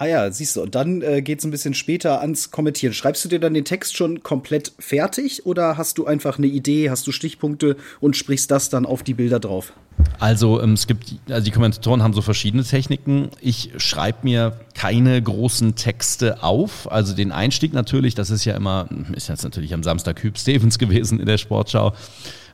Ah 0.01 0.07
ja, 0.07 0.31
siehst 0.31 0.55
du. 0.55 0.63
Und 0.63 0.77
dann 0.77 1.03
äh, 1.03 1.23
geht 1.23 1.41
es 1.41 1.45
ein 1.45 1.51
bisschen 1.51 1.75
später 1.75 2.21
ans 2.21 2.53
Kommentieren. 2.53 2.95
Schreibst 2.95 3.25
du 3.25 3.29
dir 3.29 3.41
dann 3.41 3.53
den 3.53 3.65
Text 3.65 3.97
schon 3.97 4.23
komplett 4.23 4.73
fertig 4.79 5.45
oder 5.45 5.77
hast 5.77 5.99
du 5.99 6.07
einfach 6.07 6.39
eine 6.39 6.47
Idee, 6.47 6.89
hast 6.89 7.05
du 7.09 7.13
Stichpunkte 7.13 7.77
und 7.99 8.17
sprichst 8.17 8.49
das 8.49 8.71
dann 8.71 8.87
auf 8.87 9.03
die 9.03 9.15
Bilder 9.15 9.41
drauf? 9.41 9.73
Also 10.19 10.61
ähm, 10.61 10.73
es 10.73 10.87
gibt, 10.87 11.15
also 11.29 11.45
die 11.45 11.51
Kommentatoren 11.51 12.03
haben 12.03 12.13
so 12.13 12.23
verschiedene 12.23 12.65
Techniken. 12.65 13.31
Ich 13.41 13.71
schreibe 13.77 14.19
mir 14.23 14.53
keine 14.75 15.21
großen 15.21 15.75
Texte 15.77 16.43
auf. 16.43 16.91
Also 16.91 17.15
den 17.15 17.33
Einstieg 17.33 17.73
natürlich, 17.73 18.15
das 18.15 18.31
ist 18.31 18.45
ja 18.45 18.55
immer, 18.57 18.89
ist 19.13 19.29
jetzt 19.29 19.45
natürlich 19.45 19.75
am 19.75 19.83
Samstag 19.83 20.23
Hüb 20.23 20.39
Stevens 20.39 20.79
gewesen 20.79 21.21
in 21.21 21.27
der 21.27 21.39
Sportschau. 21.39 21.93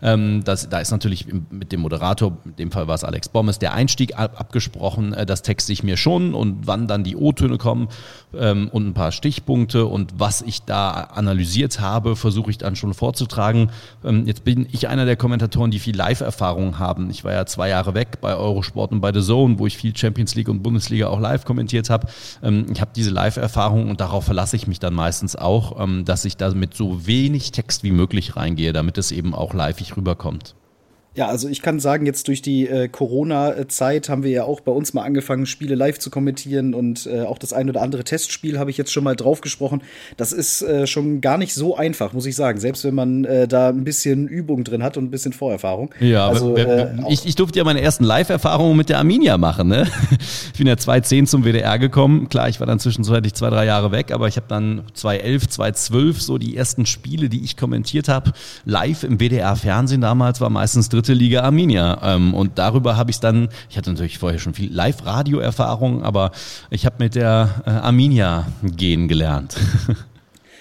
Ähm, 0.04 0.44
das, 0.44 0.68
da 0.68 0.78
ist 0.80 0.90
natürlich 0.90 1.26
mit 1.50 1.72
dem 1.72 1.80
Moderator, 1.80 2.36
in 2.44 2.56
dem 2.56 2.70
Fall 2.70 2.86
war 2.86 2.94
es 2.94 3.04
Alex 3.04 3.28
Bommes, 3.28 3.58
der 3.58 3.72
Einstieg 3.72 4.18
ab, 4.18 4.38
abgesprochen. 4.38 5.14
Äh, 5.14 5.24
das 5.26 5.42
texte 5.42 5.72
ich 5.72 5.82
mir 5.82 5.96
schon 5.96 6.34
und 6.34 6.66
wann 6.66 6.86
dann 6.86 7.04
die 7.04 7.16
O-Töne 7.16 7.56
kommen 7.56 7.88
ähm, 8.36 8.68
und 8.70 8.86
ein 8.86 8.94
paar 8.94 9.12
Stichpunkte 9.12 9.86
und 9.86 10.12
was 10.18 10.42
ich 10.42 10.62
da 10.62 10.90
analysiert 10.90 11.80
habe, 11.80 12.16
versuche 12.16 12.50
ich 12.50 12.58
dann 12.58 12.76
schon 12.76 12.92
vorzutragen. 12.92 13.70
Ähm, 14.04 14.26
jetzt 14.26 14.44
bin 14.44 14.66
ich 14.72 14.88
einer 14.88 15.06
der 15.06 15.16
Kommentatoren, 15.16 15.70
die 15.70 15.78
viel 15.78 15.96
Live-Erfahrung 15.96 16.78
haben. 16.78 17.08
Ich 17.10 17.24
war 17.24 17.32
ja 17.34 17.46
zwei 17.46 17.68
Jahre 17.68 17.94
weg 17.94 18.20
bei 18.20 18.34
Eurosport 18.34 18.92
und 18.92 19.00
bei 19.00 19.12
The 19.12 19.20
Zone, 19.20 19.58
wo 19.58 19.66
ich 19.66 19.76
viel 19.76 19.96
Champions 19.96 20.34
League 20.34 20.48
und 20.48 20.62
Bundesliga 20.62 21.08
auch 21.08 21.20
live 21.20 21.44
kommentiert 21.44 21.90
habe. 21.90 22.06
Ähm, 22.42 22.66
ich 22.72 22.80
habe 22.80 22.90
diese 22.94 23.10
Live-Erfahrung 23.10 23.90
und 23.90 24.00
darauf 24.00 24.24
verlasse 24.24 24.56
ich 24.56 24.66
mich 24.66 24.80
dann 24.80 24.94
meistens 24.94 25.36
auch, 25.36 25.80
ähm, 25.80 26.04
dass 26.04 26.24
ich 26.24 26.36
da 26.36 26.50
mit 26.50 26.74
so 26.74 27.06
wenig 27.06 27.52
Text 27.52 27.82
wie 27.82 27.92
möglich 27.92 28.36
reingehe, 28.36 28.72
damit 28.72 28.98
es 28.98 29.12
eben 29.12 29.34
auch 29.34 29.54
live 29.54 29.74
rüberkommt. 29.96 30.54
Ja, 31.16 31.28
also 31.28 31.48
ich 31.48 31.62
kann 31.62 31.78
sagen, 31.78 32.06
jetzt 32.06 32.26
durch 32.26 32.42
die 32.42 32.66
äh, 32.66 32.88
Corona-Zeit 32.88 34.08
haben 34.08 34.24
wir 34.24 34.32
ja 34.32 34.44
auch 34.44 34.60
bei 34.60 34.72
uns 34.72 34.94
mal 34.94 35.02
angefangen, 35.02 35.46
Spiele 35.46 35.76
live 35.76 36.00
zu 36.00 36.10
kommentieren 36.10 36.74
und 36.74 37.06
äh, 37.06 37.22
auch 37.22 37.38
das 37.38 37.52
ein 37.52 37.68
oder 37.68 37.82
andere 37.82 38.02
Testspiel 38.02 38.58
habe 38.58 38.70
ich 38.70 38.76
jetzt 38.76 38.92
schon 38.92 39.04
mal 39.04 39.14
drauf 39.14 39.40
gesprochen. 39.40 39.82
Das 40.16 40.32
ist 40.32 40.62
äh, 40.62 40.88
schon 40.88 41.20
gar 41.20 41.38
nicht 41.38 41.54
so 41.54 41.76
einfach, 41.76 42.12
muss 42.14 42.26
ich 42.26 42.34
sagen, 42.34 42.58
selbst 42.58 42.82
wenn 42.84 42.96
man 42.96 43.24
äh, 43.24 43.46
da 43.46 43.68
ein 43.68 43.84
bisschen 43.84 44.26
Übung 44.26 44.64
drin 44.64 44.82
hat 44.82 44.96
und 44.96 45.04
ein 45.04 45.10
bisschen 45.10 45.32
Vorerfahrung. 45.32 45.94
Ja, 46.00 46.26
also, 46.28 46.56
äh, 46.56 46.88
ich, 47.08 47.26
ich 47.26 47.36
durfte 47.36 47.58
ja 47.58 47.64
meine 47.64 47.80
ersten 47.80 48.02
Live-Erfahrungen 48.02 48.76
mit 48.76 48.88
der 48.88 48.98
Arminia 48.98 49.38
machen. 49.38 49.68
Ne? 49.68 49.86
Ich 50.52 50.58
bin 50.58 50.68
ja 50.68 50.76
2010 50.76 51.26
zum 51.26 51.44
WDR 51.44 51.78
gekommen. 51.78 52.28
Klar, 52.28 52.48
ich 52.48 52.60
war 52.60 52.66
dann 52.66 52.78
zwischenzeitlich 52.78 53.34
zwei, 53.34 53.50
drei 53.50 53.66
Jahre 53.66 53.90
weg, 53.90 54.12
aber 54.12 54.28
ich 54.28 54.36
habe 54.36 54.46
dann 54.48 54.82
2011, 54.94 55.48
2012 55.48 56.22
so 56.22 56.38
die 56.38 56.56
ersten 56.56 56.86
Spiele, 56.86 57.28
die 57.28 57.42
ich 57.42 57.56
kommentiert 57.56 58.08
habe, 58.08 58.32
live 58.64 59.02
im 59.02 59.18
WDR-Fernsehen 59.18 60.00
damals, 60.00 60.40
war 60.40 60.50
meistens 60.50 60.88
dritte 60.88 61.03
dritte 61.04 61.12
Liga 61.12 61.42
Arminia. 61.42 61.98
Ähm, 62.02 62.32
und 62.32 62.58
darüber 62.58 62.96
habe 62.96 63.10
ich 63.10 63.20
dann, 63.20 63.48
ich 63.68 63.76
hatte 63.76 63.90
natürlich 63.90 64.18
vorher 64.18 64.38
schon 64.38 64.54
viel 64.54 64.72
Live-Radio-Erfahrung, 64.72 66.02
aber 66.02 66.30
ich 66.70 66.86
habe 66.86 66.96
mit 66.98 67.14
der 67.14 67.62
äh, 67.66 67.70
Arminia 67.70 68.46
gehen 68.62 69.06
gelernt. 69.06 69.56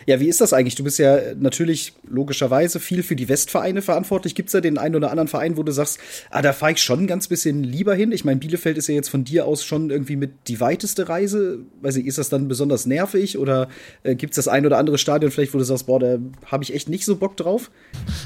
Ja, 0.05 0.19
wie 0.19 0.27
ist 0.27 0.41
das 0.41 0.53
eigentlich? 0.53 0.75
Du 0.75 0.83
bist 0.83 0.99
ja 0.99 1.17
natürlich 1.35 1.93
logischerweise 2.07 2.79
viel 2.79 3.03
für 3.03 3.15
die 3.15 3.29
Westvereine 3.29 3.81
verantwortlich. 3.81 4.35
Gibt 4.35 4.49
es 4.49 4.53
da 4.53 4.61
den 4.61 4.77
einen 4.77 4.95
oder 4.95 5.11
anderen 5.11 5.27
Verein, 5.27 5.57
wo 5.57 5.63
du 5.63 5.71
sagst, 5.71 5.99
ah, 6.29 6.41
da 6.41 6.53
fahre 6.53 6.73
ich 6.73 6.81
schon 6.81 7.01
ein 7.01 7.07
ganz 7.07 7.27
bisschen 7.27 7.63
lieber 7.63 7.95
hin? 7.95 8.11
Ich 8.11 8.25
meine, 8.25 8.39
Bielefeld 8.39 8.77
ist 8.77 8.87
ja 8.87 8.95
jetzt 8.95 9.09
von 9.09 9.23
dir 9.23 9.45
aus 9.45 9.63
schon 9.63 9.89
irgendwie 9.89 10.15
mit 10.15 10.31
die 10.47 10.59
weiteste 10.59 11.09
Reise. 11.09 11.59
Weiß 11.81 11.95
ich, 11.95 12.05
ist 12.05 12.17
das 12.17 12.29
dann 12.29 12.47
besonders 12.47 12.85
nervig 12.85 13.37
oder 13.37 13.69
äh, 14.03 14.15
gibt 14.15 14.33
es 14.33 14.35
das 14.35 14.47
ein 14.47 14.65
oder 14.65 14.77
andere 14.77 14.97
Stadion 14.97 15.31
vielleicht, 15.31 15.53
wo 15.53 15.57
du 15.57 15.63
sagst, 15.63 15.85
boah, 15.85 15.99
da 15.99 16.17
habe 16.45 16.63
ich 16.63 16.73
echt 16.73 16.89
nicht 16.89 17.05
so 17.05 17.15
Bock 17.15 17.37
drauf? 17.37 17.71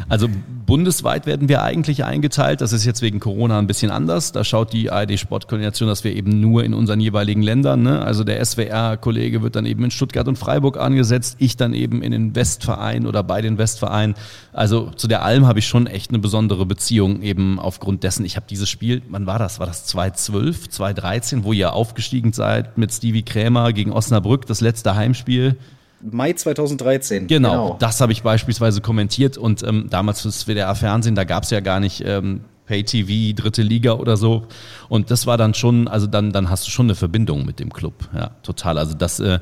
Also 0.09 0.27
bundesweit 0.65 1.25
werden 1.25 1.49
wir 1.49 1.63
eigentlich 1.63 2.03
eingeteilt. 2.03 2.61
Das 2.61 2.73
ist 2.73 2.85
jetzt 2.85 3.01
wegen 3.01 3.19
Corona 3.19 3.59
ein 3.59 3.67
bisschen 3.67 3.91
anders. 3.91 4.31
Da 4.31 4.43
schaut 4.43 4.73
die 4.73 4.89
ARD 4.89 5.19
Sportkoordination, 5.19 5.87
dass 5.87 6.03
wir 6.03 6.15
eben 6.15 6.39
nur 6.39 6.63
in 6.63 6.73
unseren 6.73 6.99
jeweiligen 6.99 7.41
Ländern, 7.41 7.83
ne? 7.83 8.01
also 8.01 8.23
der 8.23 8.43
SWR-Kollege 8.43 9.41
wird 9.41 9.55
dann 9.55 9.65
eben 9.65 9.83
in 9.83 9.91
Stuttgart 9.91 10.27
und 10.27 10.37
Freiburg 10.37 10.77
angesetzt, 10.77 11.37
ich 11.39 11.57
dann 11.57 11.66
dann 11.67 11.73
eben 11.73 12.01
in 12.01 12.11
den 12.11 12.35
Westvereinen 12.35 13.07
oder 13.07 13.23
bei 13.23 13.41
den 13.41 13.57
Westvereinen. 13.57 14.15
Also 14.53 14.91
zu 14.95 15.07
der 15.07 15.23
Alm 15.23 15.45
habe 15.45 15.59
ich 15.59 15.67
schon 15.67 15.87
echt 15.87 16.11
eine 16.11 16.19
besondere 16.19 16.65
Beziehung, 16.65 17.21
eben 17.21 17.59
aufgrund 17.59 18.03
dessen, 18.03 18.25
ich 18.25 18.35
habe 18.35 18.45
dieses 18.49 18.69
Spiel, 18.69 19.01
wann 19.09 19.25
war 19.25 19.39
das? 19.39 19.59
War 19.59 19.67
das 19.67 19.85
2012, 19.85 20.69
2013, 20.69 21.43
wo 21.43 21.53
ihr 21.53 21.73
aufgestiegen 21.73 22.33
seid 22.33 22.77
mit 22.77 22.91
Stevie 22.91 23.23
Krämer 23.23 23.73
gegen 23.73 23.91
Osnabrück, 23.91 24.45
das 24.45 24.61
letzte 24.61 24.95
Heimspiel? 24.95 25.57
Mai 25.99 26.33
2013. 26.33 27.27
Genau, 27.27 27.49
genau. 27.49 27.77
das 27.79 28.01
habe 28.01 28.11
ich 28.11 28.21
beispielsweise 28.21 28.81
kommentiert 28.81 29.37
und 29.37 29.63
ähm, 29.63 29.87
damals 29.89 30.21
fürs 30.21 30.45
WDR 30.45 30.75
Fernsehen, 30.75 31.15
da 31.15 31.23
gab 31.23 31.43
es 31.43 31.49
ja 31.49 31.59
gar 31.59 31.79
nicht 31.79 32.03
ähm, 32.05 32.41
Pay-TV, 32.67 33.35
dritte 33.35 33.63
Liga 33.63 33.93
oder 33.93 34.15
so. 34.15 34.45
Und 34.89 35.09
das 35.09 35.25
war 35.25 35.37
dann 35.37 35.53
schon, 35.53 35.87
also 35.87 36.05
dann, 36.05 36.31
dann 36.31 36.49
hast 36.49 36.67
du 36.67 36.71
schon 36.71 36.85
eine 36.85 36.95
Verbindung 36.95 37.45
mit 37.45 37.59
dem 37.59 37.73
Club. 37.73 37.93
Ja, 38.13 38.31
total. 38.43 38.77
Also 38.77 38.93
das, 38.93 39.19
äh, 39.19 39.39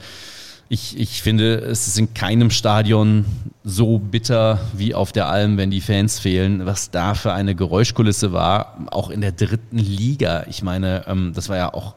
ich, 0.68 0.98
ich 1.00 1.22
finde, 1.22 1.58
es 1.58 1.88
ist 1.88 2.00
in 2.00 2.14
keinem 2.14 2.50
Stadion 2.50 3.26
so 3.64 4.00
bitter 4.00 4.60
wie 4.74 4.96
auf 4.96 5.12
der 5.12 5.28
Alm, 5.28 5.58
wenn 5.58 5.70
die 5.70 5.82
Fans 5.82 6.20
fehlen. 6.20 6.66
Was 6.66 6.90
da 6.90 7.14
für 7.14 7.34
eine 7.34 7.56
Geräuschkulisse 7.56 8.34
war, 8.34 8.78
auch 8.92 9.10
in 9.10 9.22
der 9.22 9.32
dritten 9.32 9.78
Liga. 9.78 10.46
Ich 10.50 10.64
meine, 10.64 11.06
ähm, 11.08 11.34
das 11.36 11.50
war 11.50 11.58
ja 11.58 11.74
auch, 11.74 11.94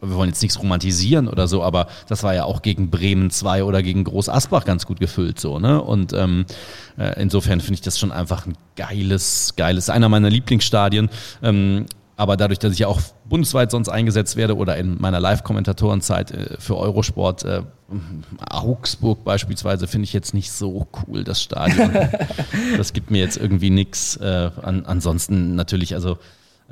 wir 0.00 0.14
wollen 0.14 0.30
jetzt 0.30 0.42
nichts 0.42 0.58
romantisieren 0.58 1.28
oder 1.28 1.46
so, 1.46 1.62
aber 1.62 1.86
das 2.08 2.24
war 2.24 2.34
ja 2.34 2.44
auch 2.44 2.62
gegen 2.62 2.90
Bremen 2.90 3.30
2 3.30 3.62
oder 3.62 3.82
gegen 3.82 4.02
Groß 4.02 4.28
Asbach 4.28 4.64
ganz 4.64 4.84
gut 4.84 4.98
gefüllt 4.98 5.38
so, 5.38 5.60
ne? 5.60 5.80
Und 5.80 6.12
ähm, 6.12 6.44
äh, 6.98 7.20
insofern 7.20 7.60
finde 7.60 7.74
ich 7.74 7.82
das 7.82 7.98
schon 7.98 8.10
einfach 8.10 8.46
ein 8.46 8.56
geiles, 8.76 9.54
geiles, 9.56 9.90
einer 9.90 10.08
meiner 10.08 10.30
Lieblingsstadien. 10.30 11.08
Ähm, 11.42 11.86
aber 12.18 12.36
dadurch, 12.36 12.58
dass 12.58 12.72
ich 12.72 12.80
ja 12.80 12.88
auch 12.88 13.00
bundesweit 13.28 13.70
sonst 13.70 13.88
eingesetzt 13.88 14.34
werde 14.34 14.56
oder 14.56 14.76
in 14.76 15.00
meiner 15.00 15.20
Live-Kommentatorenzeit 15.20 16.32
äh, 16.32 16.56
für 16.58 16.76
Eurosport, 16.76 17.44
äh, 17.44 17.62
Augsburg 18.50 19.22
beispielsweise, 19.22 19.86
finde 19.86 20.04
ich 20.04 20.12
jetzt 20.12 20.34
nicht 20.34 20.50
so 20.50 20.88
cool, 21.06 21.22
das 21.22 21.40
Stadion. 21.40 21.92
das 22.76 22.92
gibt 22.92 23.12
mir 23.12 23.20
jetzt 23.20 23.36
irgendwie 23.36 23.70
nichts. 23.70 24.16
Äh, 24.16 24.50
an, 24.60 24.84
ansonsten 24.84 25.54
natürlich, 25.54 25.94
also 25.94 26.18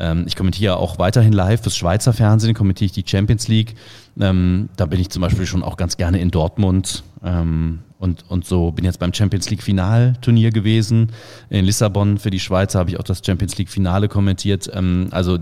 ähm, 0.00 0.24
ich 0.26 0.34
kommentiere 0.34 0.78
auch 0.78 0.98
weiterhin 0.98 1.32
live 1.32 1.62
fürs 1.62 1.76
Schweizer 1.76 2.12
Fernsehen, 2.12 2.52
kommentiere 2.52 2.86
ich 2.86 2.92
die 2.92 3.04
Champions 3.06 3.46
League. 3.46 3.76
Ähm, 4.18 4.68
da 4.76 4.86
bin 4.86 4.98
ich 4.98 5.10
zum 5.10 5.22
Beispiel 5.22 5.46
schon 5.46 5.62
auch 5.62 5.76
ganz 5.76 5.96
gerne 5.96 6.18
in 6.18 6.32
Dortmund. 6.32 7.04
Ähm, 7.24 7.84
und, 7.98 8.24
und 8.28 8.44
so 8.44 8.72
bin 8.72 8.84
jetzt 8.84 8.98
beim 8.98 9.14
Champions 9.14 9.48
League 9.50 9.62
Finalturnier 9.62 10.50
gewesen. 10.50 11.12
In 11.48 11.64
Lissabon 11.64 12.18
für 12.18 12.30
die 12.30 12.40
Schweizer 12.40 12.78
habe 12.78 12.90
ich 12.90 12.98
auch 12.98 13.04
das 13.04 13.22
Champions 13.24 13.56
League 13.58 13.70
Finale 13.70 14.08
kommentiert. 14.08 14.70
Ähm, 14.72 15.08
also 15.10 15.38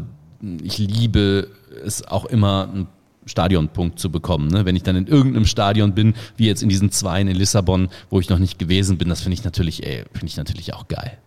ich 0.63 0.79
liebe 0.79 1.49
es 1.85 2.07
auch 2.07 2.27
immer, 2.27 2.69
einen 2.73 2.87
Stadionpunkt 3.27 3.99
zu 3.99 4.11
bekommen. 4.11 4.49
Ne? 4.49 4.65
Wenn 4.67 4.77
ich 4.77 4.83
dann 4.83 4.97
in 4.97 5.07
irgendeinem 5.07 5.47
Stadion 5.47 5.95
bin, 5.95 6.15
wie 6.37 6.47
jetzt 6.47 6.63
in 6.63 6.69
diesen 6.69 6.91
zwei 6.91 7.21
in 7.21 7.29
Lissabon, 7.29 7.89
wo 8.11 8.21
ich 8.21 8.29
noch 8.29 8.39
nicht 8.39 8.59
gewesen 8.59 8.99
bin, 8.99 9.09
das 9.09 9.23
finde 9.23 9.35
ich 9.35 9.45
natürlich, 9.45 9.79
finde 9.79 10.27
ich 10.27 10.37
natürlich 10.37 10.75
auch 10.75 10.89
geil. 10.89 11.19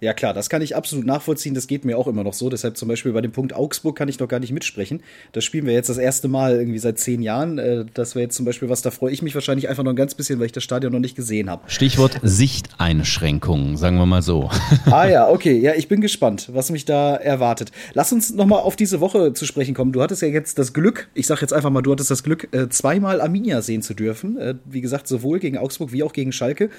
Ja 0.00 0.14
klar, 0.14 0.32
das 0.32 0.48
kann 0.48 0.62
ich 0.62 0.76
absolut 0.76 1.04
nachvollziehen. 1.06 1.54
Das 1.54 1.66
geht 1.66 1.84
mir 1.84 1.98
auch 1.98 2.06
immer 2.06 2.22
noch 2.22 2.32
so. 2.32 2.48
Deshalb 2.48 2.76
zum 2.76 2.86
Beispiel 2.86 3.12
bei 3.12 3.20
dem 3.20 3.32
Punkt 3.32 3.52
Augsburg 3.52 3.96
kann 3.96 4.08
ich 4.08 4.20
noch 4.20 4.28
gar 4.28 4.38
nicht 4.38 4.52
mitsprechen. 4.52 5.02
Das 5.32 5.44
spielen 5.44 5.66
wir 5.66 5.72
jetzt 5.72 5.88
das 5.88 5.98
erste 5.98 6.28
Mal 6.28 6.56
irgendwie 6.56 6.78
seit 6.78 7.00
zehn 7.00 7.20
Jahren. 7.20 7.58
Äh, 7.58 7.84
das 7.94 8.14
wäre 8.14 8.22
jetzt 8.22 8.36
zum 8.36 8.44
Beispiel 8.44 8.68
was, 8.68 8.80
da 8.80 8.92
freue 8.92 9.12
ich 9.12 9.22
mich 9.22 9.34
wahrscheinlich 9.34 9.68
einfach 9.68 9.82
noch 9.82 9.90
ein 9.90 9.96
ganz 9.96 10.14
bisschen, 10.14 10.38
weil 10.38 10.46
ich 10.46 10.52
das 10.52 10.62
Stadion 10.62 10.92
noch 10.92 11.00
nicht 11.00 11.16
gesehen 11.16 11.50
habe. 11.50 11.68
Stichwort 11.68 12.20
Sichteinschränkungen, 12.22 13.76
sagen 13.76 13.98
wir 13.98 14.06
mal 14.06 14.22
so. 14.22 14.50
Ah 14.90 15.06
ja, 15.06 15.28
okay. 15.28 15.58
Ja, 15.58 15.74
ich 15.74 15.88
bin 15.88 16.00
gespannt, 16.00 16.50
was 16.52 16.70
mich 16.70 16.84
da 16.84 17.14
erwartet. 17.16 17.72
Lass 17.94 18.12
uns 18.12 18.32
noch 18.32 18.46
mal 18.46 18.58
auf 18.58 18.74
diese 18.76 19.00
Woche 19.00 19.32
zu 19.32 19.44
sprechen 19.44 19.74
kommen. 19.74 19.92
Du 19.92 20.00
hattest 20.00 20.22
ja 20.22 20.28
jetzt 20.28 20.58
das 20.58 20.72
Glück, 20.72 21.08
ich 21.14 21.26
sage 21.26 21.40
jetzt 21.42 21.52
einfach 21.52 21.70
mal, 21.70 21.82
du 21.82 21.92
hattest 21.92 22.10
das 22.10 22.22
Glück, 22.22 22.48
äh, 22.52 22.68
zweimal 22.68 23.20
Arminia 23.20 23.60
sehen 23.60 23.82
zu 23.82 23.94
dürfen. 23.94 24.38
Äh, 24.38 24.54
wie 24.64 24.80
gesagt, 24.80 25.08
sowohl 25.08 25.40
gegen 25.40 25.58
Augsburg 25.58 25.92
wie 25.92 26.02
auch 26.02 26.12
gegen 26.12 26.32
Schalke. 26.32 26.70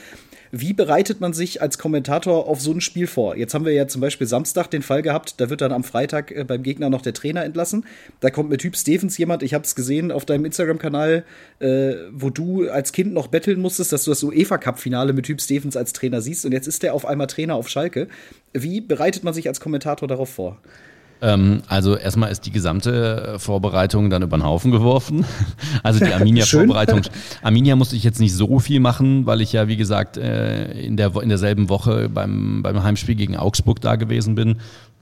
Wie 0.52 0.74
bereitet 0.74 1.22
man 1.22 1.34
sich 1.34 1.62
als 1.62 1.78
Kommentator 1.78 2.48
auf 2.48 2.60
so 2.60 2.72
ein 2.72 2.82
Spiel 2.82 3.08
vor? 3.10 3.36
Jetzt 3.36 3.54
haben 3.54 3.66
wir 3.66 3.74
ja 3.74 3.88
zum 3.88 4.02
Beispiel 4.02 4.28
Samstag 4.28 4.70
den 4.70 4.82
Fall 4.82 5.02
gehabt, 5.02 5.36
da 5.42 5.50
wird 5.50 5.62
dann 5.62 5.72
am 5.72 5.84
Freitag 5.84 6.32
äh, 6.32 6.44
beim 6.44 6.64
Gegner 6.64 6.90
noch 6.90 7.02
der 7.02 7.14
Trainer 7.14 7.44
entlassen. 7.44 7.86
Da 8.20 8.30
kommt 8.30 8.50
mit 8.50 8.62
Typ 8.62 8.76
Stevens 8.76 9.18
jemand, 9.18 9.44
ich 9.44 9.54
habe 9.54 9.64
es 9.64 9.76
gesehen 9.76 10.12
auf 10.12 10.26
deinem 10.26 10.46
Instagram-Kanal, 10.46 11.24
äh, 11.60 11.94
wo 12.12 12.30
du 12.30 12.70
als 12.70 12.92
Kind 12.92 13.14
noch 13.14 13.28
betteln 13.28 13.60
musstest, 13.62 13.92
dass 13.92 14.04
du 14.06 14.12
das 14.12 14.24
UEFA-Cup-Finale 14.24 15.14
mit 15.14 15.26
Typ 15.26 15.42
Stevens 15.42 15.76
als 15.76 15.94
Trainer 15.94 16.22
siehst 16.22 16.46
und 16.46 16.52
jetzt 16.52 16.68
ist 16.68 16.84
der 16.84 16.94
auf 16.94 17.06
einmal 17.06 17.28
Trainer 17.28 17.56
auf 17.56 17.68
Schalke. 17.70 18.08
Wie 18.54 18.82
bereitet 18.82 19.24
man 19.24 19.34
sich 19.34 19.48
als 19.48 19.60
Kommentator 19.60 20.08
darauf 20.08 20.30
vor? 20.30 20.60
Ähm, 21.22 21.62
also 21.68 21.98
erstmal 21.98 22.32
ist 22.32 22.46
die 22.46 22.52
gesamte 22.52 23.34
äh, 23.36 23.40
Vorbereitung 23.40 24.10
dann 24.10 24.22
über 24.22 24.38
den 24.38 24.44
Haufen 24.44 24.72
geworfen. 24.72 25.26
Also 25.84 26.04
die 26.04 26.14
Arminia-Vorbereitung. 26.14 27.02
Arminia 27.42 27.76
musste 27.76 27.96
ich 27.96 28.04
jetzt 28.04 28.20
nicht 28.20 28.34
so 28.34 28.60
viel 28.60 28.80
machen, 28.80 29.26
weil 29.26 29.42
ich 29.42 29.54
ja, 29.54 29.68
wie 29.68 29.78
gesagt, 29.78 30.18
äh, 30.18 30.72
in, 30.72 30.98
der, 30.98 31.16
in 31.22 31.30
derselben 31.30 31.70
Woche 31.70 32.10
beim, 32.10 32.62
beim 32.62 32.84
Heimspiel 32.84 33.16
gegen 33.16 33.38
Augsburg 33.38 33.80
da 33.82 33.96
gewesen 33.96 34.36
bin 34.36 34.58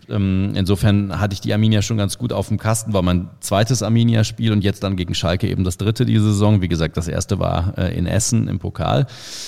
ähm, 0.09 0.53
insofern 0.55 1.19
hatte 1.19 1.33
ich 1.33 1.41
die 1.41 1.53
Arminia 1.53 1.81
schon 1.81 1.97
ganz 1.97 2.17
gut 2.17 2.31
auf 2.31 2.47
dem 2.47 2.57
Kasten, 2.57 2.93
war 2.93 3.01
mein 3.01 3.29
zweites 3.39 3.83
Arminia-Spiel 3.83 4.51
und 4.51 4.63
jetzt 4.63 4.83
dann 4.83 4.95
gegen 4.95 5.13
Schalke 5.13 5.47
eben 5.47 5.63
das 5.63 5.77
dritte 5.77 6.05
diese 6.05 6.25
Saison. 6.25 6.61
Wie 6.61 6.67
gesagt, 6.67 6.97
das 6.97 7.07
erste 7.07 7.39
war 7.39 7.77
äh, 7.77 7.97
in 7.97 8.05
Essen 8.05 8.47
im 8.47 8.59
Pokal, 8.59 9.07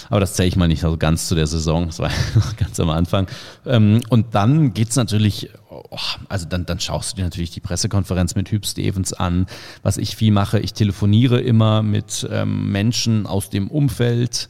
aber 0.09 0.19
das 0.19 0.33
zähle 0.33 0.49
ich 0.49 0.55
mal 0.55 0.67
nicht 0.67 0.81
so 0.81 0.97
ganz 0.97 1.27
zu 1.27 1.35
der 1.35 1.47
Saison, 1.47 1.87
das 1.87 1.99
war 1.99 2.11
ganz 2.57 2.79
am 2.79 2.89
Anfang. 2.89 3.27
Ähm, 3.65 4.01
und 4.09 4.35
dann 4.35 4.73
geht's 4.73 4.95
natürlich, 4.95 5.49
oh, 5.69 5.97
also 6.27 6.45
dann, 6.45 6.65
dann 6.65 6.79
schaust 6.79 7.13
du 7.13 7.15
dir 7.17 7.23
natürlich 7.23 7.51
die 7.51 7.61
Pressekonferenz 7.61 8.35
mit 8.35 8.51
Hüb 8.51 8.65
Stevens 8.65 9.13
an. 9.13 9.45
Was 9.83 9.97
ich 9.97 10.15
viel 10.15 10.31
mache, 10.31 10.59
ich 10.59 10.73
telefoniere 10.73 11.39
immer 11.39 11.83
mit 11.83 12.27
ähm, 12.31 12.71
Menschen 12.71 13.25
aus 13.25 13.49
dem 13.49 13.69
Umfeld, 13.69 14.49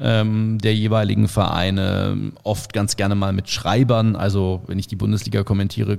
ähm, 0.00 0.58
der 0.58 0.74
jeweiligen 0.74 1.28
Vereine, 1.28 2.32
oft 2.42 2.72
ganz 2.72 2.96
gerne 2.96 3.14
mal 3.14 3.32
mit 3.32 3.48
Schreibern. 3.48 4.16
Also 4.16 4.62
wenn 4.66 4.78
ich 4.78 4.86
die 4.86 4.96
Bundesliga 4.96 5.44
kommentiere, 5.44 5.98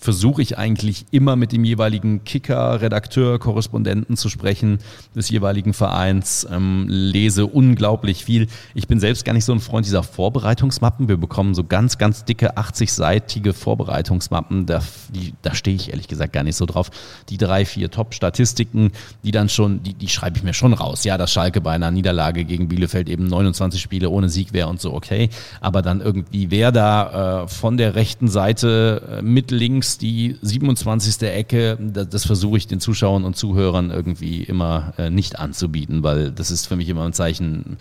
versuche 0.00 0.40
ich 0.40 0.56
eigentlich 0.56 1.04
immer 1.10 1.36
mit 1.36 1.52
dem 1.52 1.62
jeweiligen 1.62 2.24
Kicker, 2.24 2.80
Redakteur, 2.80 3.38
Korrespondenten 3.38 4.16
zu 4.16 4.30
sprechen 4.30 4.78
des 5.14 5.28
jeweiligen 5.28 5.74
Vereins, 5.74 6.46
ähm, 6.50 6.86
lese 6.88 7.46
unglaublich 7.46 8.24
viel. 8.24 8.46
Ich 8.74 8.88
bin 8.88 8.98
selbst 8.98 9.26
gar 9.26 9.34
nicht 9.34 9.44
so 9.44 9.52
ein 9.52 9.60
Freund 9.60 9.84
dieser 9.84 10.02
Vorbereitungsmappen. 10.02 11.08
Wir 11.08 11.18
bekommen 11.18 11.54
so 11.54 11.64
ganz, 11.64 11.98
ganz 11.98 12.24
dicke 12.24 12.56
80-seitige 12.56 13.52
Vorbereitungsmappen. 13.52 14.64
Da, 14.64 14.82
die, 15.10 15.34
da 15.42 15.54
stehe 15.54 15.76
ich 15.76 15.90
ehrlich 15.90 16.08
gesagt 16.08 16.32
gar 16.32 16.44
nicht 16.44 16.56
so 16.56 16.64
drauf. 16.64 16.90
Die 17.28 17.36
drei, 17.36 17.66
vier 17.66 17.90
Top-Statistiken, 17.90 18.92
die 19.22 19.32
dann 19.32 19.50
schon, 19.50 19.82
die, 19.82 19.92
die 19.92 20.08
schreibe 20.08 20.38
ich 20.38 20.42
mir 20.42 20.54
schon 20.54 20.72
raus. 20.72 21.04
Ja, 21.04 21.18
dass 21.18 21.30
Schalke 21.30 21.60
bei 21.60 21.72
einer 21.72 21.90
Niederlage 21.90 22.46
gegen 22.46 22.68
Bielefeld 22.68 23.10
eben 23.10 23.26
29 23.26 23.78
Spiele 23.78 24.08
ohne 24.08 24.30
Sieg 24.30 24.54
wäre 24.54 24.68
und 24.68 24.80
so, 24.80 24.94
okay. 24.94 25.28
Aber 25.60 25.82
dann 25.82 26.00
irgendwie, 26.00 26.50
wer 26.50 26.72
da 26.72 27.42
äh, 27.42 27.48
von 27.48 27.76
der 27.76 27.94
rechten 27.94 28.28
Seite 28.28 29.18
äh, 29.18 29.22
mit 29.22 29.50
links 29.50 29.89
links 29.90 29.98
die 29.98 30.36
27. 30.42 31.22
Ecke, 31.22 31.78
das, 31.80 32.08
das 32.08 32.26
versuche 32.26 32.58
ich 32.58 32.66
den 32.66 32.80
Zuschauern 32.80 33.24
und 33.24 33.36
Zuhörern 33.36 33.90
irgendwie 33.90 34.42
immer 34.42 34.92
äh, 34.98 35.10
nicht 35.10 35.38
anzubieten, 35.38 36.02
weil 36.02 36.30
das 36.30 36.50
ist 36.50 36.66
für 36.66 36.76
mich 36.76 36.88
immer 36.88 37.04
ein 37.04 37.12
Zeichen 37.12 37.78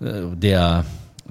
äh, 0.00 0.22
der 0.34 0.84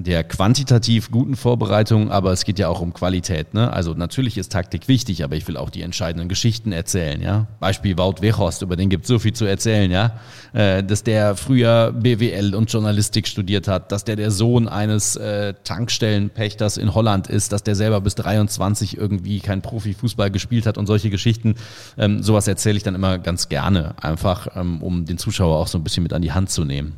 der 0.03 0.24
quantitativ 0.24 1.12
guten 1.12 1.36
Vorbereitung, 1.36 2.12
aber 2.12 2.31
es 2.31 2.46
geht 2.46 2.60
ja 2.60 2.67
auch 2.67 2.81
um 2.81 2.93
Qualität. 2.93 3.53
Ne? 3.53 3.72
Also 3.72 3.93
natürlich 3.93 4.38
ist 4.38 4.51
Taktik 4.51 4.88
wichtig, 4.88 5.24
aber 5.24 5.36
ich 5.36 5.48
will 5.48 5.58
auch 5.58 5.70
die 5.70 5.81
entscheidenden 5.81 6.29
Geschichten 6.29 6.72
erzählen. 6.72 7.22
Ja? 7.22 7.48
Beispiel 7.60 7.98
Wout 7.98 8.22
Weghorst, 8.22 8.62
über 8.62 8.75
den 8.75 8.89
gibt 8.89 9.03
es 9.05 9.08
so 9.08 9.20
viel 9.20 9.34
zu 9.34 9.46
erzählen. 9.46 9.91
Ja? 9.91 10.20
Äh, 10.53 10.84
dass 10.84 11.03
der 11.03 11.36
früher 11.36 11.91
BWL 11.91 12.55
und 12.55 12.72
Journalistik 12.72 13.27
studiert 13.27 13.67
hat, 13.67 13.91
dass 13.91 14.03
der 14.03 14.15
der 14.15 14.31
Sohn 14.31 14.67
eines 14.67 15.15
äh, 15.15 15.53
Tankstellenpächters 15.63 16.77
in 16.77 16.93
Holland 16.93 17.27
ist, 17.27 17.51
dass 17.51 17.63
der 17.63 17.75
selber 17.75 18.01
bis 18.01 18.15
23 18.15 18.98
irgendwie 18.98 19.39
kein 19.39 19.62
Profifußball 19.62 20.31
gespielt 20.31 20.65
hat 20.65 20.77
und 20.77 20.88
solche 20.88 21.10
Geschichten. 21.10 21.55
Ähm, 21.98 22.24
sowas 22.24 22.48
erzähle 22.48 22.77
ich 22.77 22.84
dann 22.84 22.96
immer 22.96 23.20
ganz 23.20 23.50
gerne, 23.50 23.96
einfach 24.01 24.48
ähm, 24.55 24.81
um 24.81 25.05
den 25.05 25.17
Zuschauer 25.17 25.58
auch 25.58 25.67
so 25.67 25.77
ein 25.77 25.84
bisschen 25.84 26.03
mit 26.03 26.13
an 26.13 26.22
die 26.22 26.31
Hand 26.31 26.50
zu 26.50 26.65
nehmen. 26.65 26.98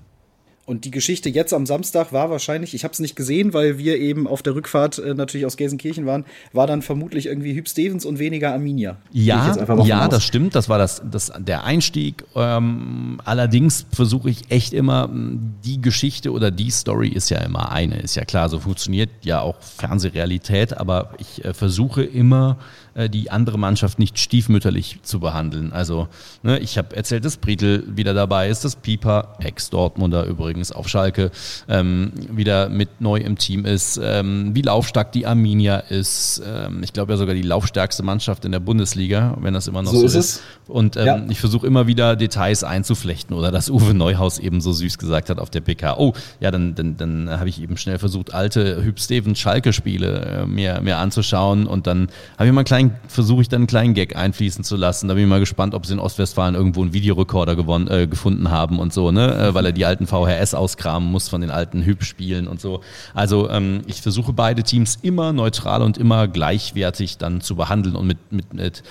Und 0.65 0.85
die 0.85 0.91
Geschichte 0.91 1.27
jetzt 1.27 1.53
am 1.53 1.65
Samstag 1.65 2.13
war 2.13 2.29
wahrscheinlich, 2.29 2.73
ich 2.73 2.85
habe 2.85 2.93
es 2.93 2.99
nicht 2.99 3.17
gesehen, 3.17 3.53
weil 3.53 3.77
wir 3.77 3.97
eben 3.97 4.27
auf 4.27 4.41
der 4.41 4.55
Rückfahrt 4.55 4.97
äh, 4.97 5.13
natürlich 5.13 5.45
aus 5.45 5.57
Gelsenkirchen 5.57 6.05
waren, 6.05 6.23
war 6.53 6.67
dann 6.67 6.81
vermutlich 6.81 7.25
irgendwie 7.25 7.53
Hüb 7.53 7.67
Stevens 7.67 8.05
und 8.05 8.17
weniger 8.17 8.53
Arminia. 8.53 8.95
Ja, 9.11 9.53
ja, 9.83 10.07
das 10.07 10.23
stimmt. 10.23 10.55
Das 10.55 10.69
war 10.69 10.77
das, 10.77 11.01
das 11.11 11.33
der 11.37 11.65
Einstieg. 11.65 12.23
Ähm, 12.35 13.19
allerdings 13.25 13.85
versuche 13.91 14.29
ich 14.29 14.49
echt 14.51 14.71
immer 14.71 15.09
die 15.11 15.81
Geschichte 15.81 16.31
oder 16.31 16.49
die 16.49 16.71
Story 16.71 17.09
ist 17.09 17.29
ja 17.29 17.39
immer 17.39 17.73
eine. 17.73 17.99
Ist 17.99 18.15
ja 18.15 18.23
klar, 18.23 18.47
so 18.47 18.59
funktioniert 18.59 19.09
ja 19.23 19.41
auch 19.41 19.59
Fernsehrealität. 19.59 20.77
Aber 20.77 21.13
ich 21.17 21.43
äh, 21.43 21.53
versuche 21.53 22.03
immer 22.03 22.57
die 22.95 23.31
andere 23.31 23.57
Mannschaft 23.57 23.99
nicht 23.99 24.19
stiefmütterlich 24.19 24.99
zu 25.01 25.19
behandeln. 25.19 25.73
Also 25.73 26.07
ne, 26.43 26.59
ich 26.59 26.77
habe 26.77 26.95
erzählt, 26.95 27.25
dass 27.25 27.37
Briedel 27.37 27.83
wieder 27.87 28.13
dabei 28.13 28.49
ist, 28.49 28.63
dass 28.65 28.75
Pieper, 28.75 29.35
Ex-Dortmunder 29.39 30.25
übrigens 30.25 30.71
auf 30.71 30.87
Schalke, 30.87 31.31
ähm, 31.67 32.11
wieder 32.29 32.69
mit 32.69 33.01
neu 33.01 33.17
im 33.17 33.37
Team 33.37 33.65
ist, 33.65 33.99
ähm, 34.01 34.51
wie 34.53 34.61
laufstark 34.61 35.11
die 35.11 35.25
Arminia 35.25 35.77
ist. 35.77 36.41
Ähm, 36.45 36.83
ich 36.83 36.93
glaube 36.93 37.13
ja 37.13 37.17
sogar 37.17 37.35
die 37.35 37.41
laufstärkste 37.41 38.03
Mannschaft 38.03 38.45
in 38.45 38.51
der 38.51 38.59
Bundesliga, 38.59 39.37
wenn 39.41 39.53
das 39.53 39.67
immer 39.67 39.81
noch 39.81 39.91
so, 39.91 39.99
so 39.99 40.05
ist. 40.05 40.15
ist. 40.15 40.43
Und 40.67 40.95
ähm, 40.97 41.05
ja. 41.05 41.21
ich 41.29 41.39
versuche 41.39 41.65
immer 41.67 41.87
wieder 41.87 42.15
Details 42.15 42.63
einzuflechten 42.63 43.35
oder 43.35 43.51
dass 43.51 43.69
Uwe 43.69 43.93
Neuhaus 43.93 44.39
eben 44.39 44.61
so 44.61 44.71
süß 44.71 44.97
gesagt 44.97 45.29
hat 45.29 45.39
auf 45.39 45.49
der 45.49 45.61
PK. 45.61 45.97
Oh, 45.97 46.13
ja, 46.39 46.51
dann, 46.51 46.75
dann, 46.75 46.97
dann 46.97 47.29
habe 47.29 47.49
ich 47.49 47.61
eben 47.61 47.77
schnell 47.77 47.99
versucht, 47.99 48.33
alte 48.33 48.83
Hüb 48.83 48.99
Stevens 48.99 49.39
Schalke-Spiele 49.39 50.43
äh, 50.43 50.45
mir, 50.45 50.81
mir 50.81 50.97
anzuschauen 50.97 51.67
und 51.67 51.87
dann 51.87 52.07
habe 52.37 52.47
ich 52.47 52.53
mal 52.53 52.61
einen 52.61 52.65
kleinen 52.65 52.82
kleinen, 52.89 52.99
versuche 53.07 53.41
ich 53.41 53.49
dann 53.49 53.61
einen 53.61 53.67
kleinen 53.67 53.93
Gag 53.93 54.15
einfließen 54.15 54.63
zu 54.63 54.75
lassen. 54.75 55.07
Da 55.07 55.13
bin 55.13 55.23
ich 55.23 55.29
mal 55.29 55.39
gespannt, 55.39 55.73
ob 55.73 55.85
sie 55.85 55.93
in 55.93 55.99
Ostwestfalen 55.99 56.55
irgendwo 56.55 56.81
einen 56.81 56.93
Videorekorder 56.93 57.55
gewonnen, 57.55 57.87
äh, 57.87 58.07
gefunden 58.07 58.51
haben 58.51 58.79
und 58.79 58.93
so, 58.93 59.11
ne? 59.11 59.35
Äh, 59.35 59.53
weil 59.53 59.65
er 59.65 59.71
die 59.71 59.85
alten 59.85 60.07
VHS 60.07 60.53
auskramen 60.53 61.09
muss 61.11 61.29
von 61.29 61.41
den 61.41 61.51
alten 61.51 61.83
Hübspielen 61.83 62.47
und 62.47 62.61
so. 62.61 62.81
Also 63.13 63.49
ähm, 63.49 63.81
ich 63.87 64.01
versuche 64.01 64.33
beide 64.33 64.63
Teams 64.63 64.97
immer 65.01 65.33
neutral 65.33 65.81
und 65.81 65.97
immer 65.97 66.27
gleichwertig 66.27 67.17
dann 67.17 67.41
zu 67.41 67.55
behandeln 67.55 67.95
und 67.95 68.07
mit, 68.07 68.31
mit, 68.31 68.53
mit 68.53 68.83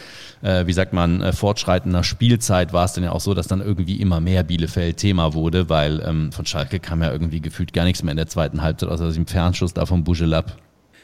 äh, 0.43 0.67
wie 0.67 0.73
sagt 0.73 0.93
man, 0.93 1.21
äh, 1.21 1.33
fortschreitender 1.33 2.05
Spielzeit 2.05 2.73
war 2.73 2.85
es 2.85 2.93
dann 2.93 3.05
ja 3.05 3.13
auch 3.13 3.21
so, 3.21 3.35
dass 3.35 3.47
dann 3.47 3.61
irgendwie 3.61 3.97
immer 3.97 4.21
mehr 4.21 4.43
Bielefeld 4.43 4.97
Thema 4.97 5.35
wurde, 5.35 5.69
weil 5.69 6.03
ähm, 6.07 6.33
von 6.33 6.47
Schalke 6.47 6.81
kam 6.81 7.03
ja 7.03 7.13
irgendwie 7.13 7.41
gefühlt 7.41 7.73
gar 7.73 7.85
nichts 7.85 8.03
mehr 8.03 8.13
in 8.13 8.17
der 8.17 8.27
zweiten 8.27 8.63
Halbzeit, 8.63 8.89
außer 8.89 9.13
dem 9.13 9.27
Fernschuss 9.27 9.75
da 9.75 9.87
vom 9.87 10.05
Bujelab. 10.05 10.57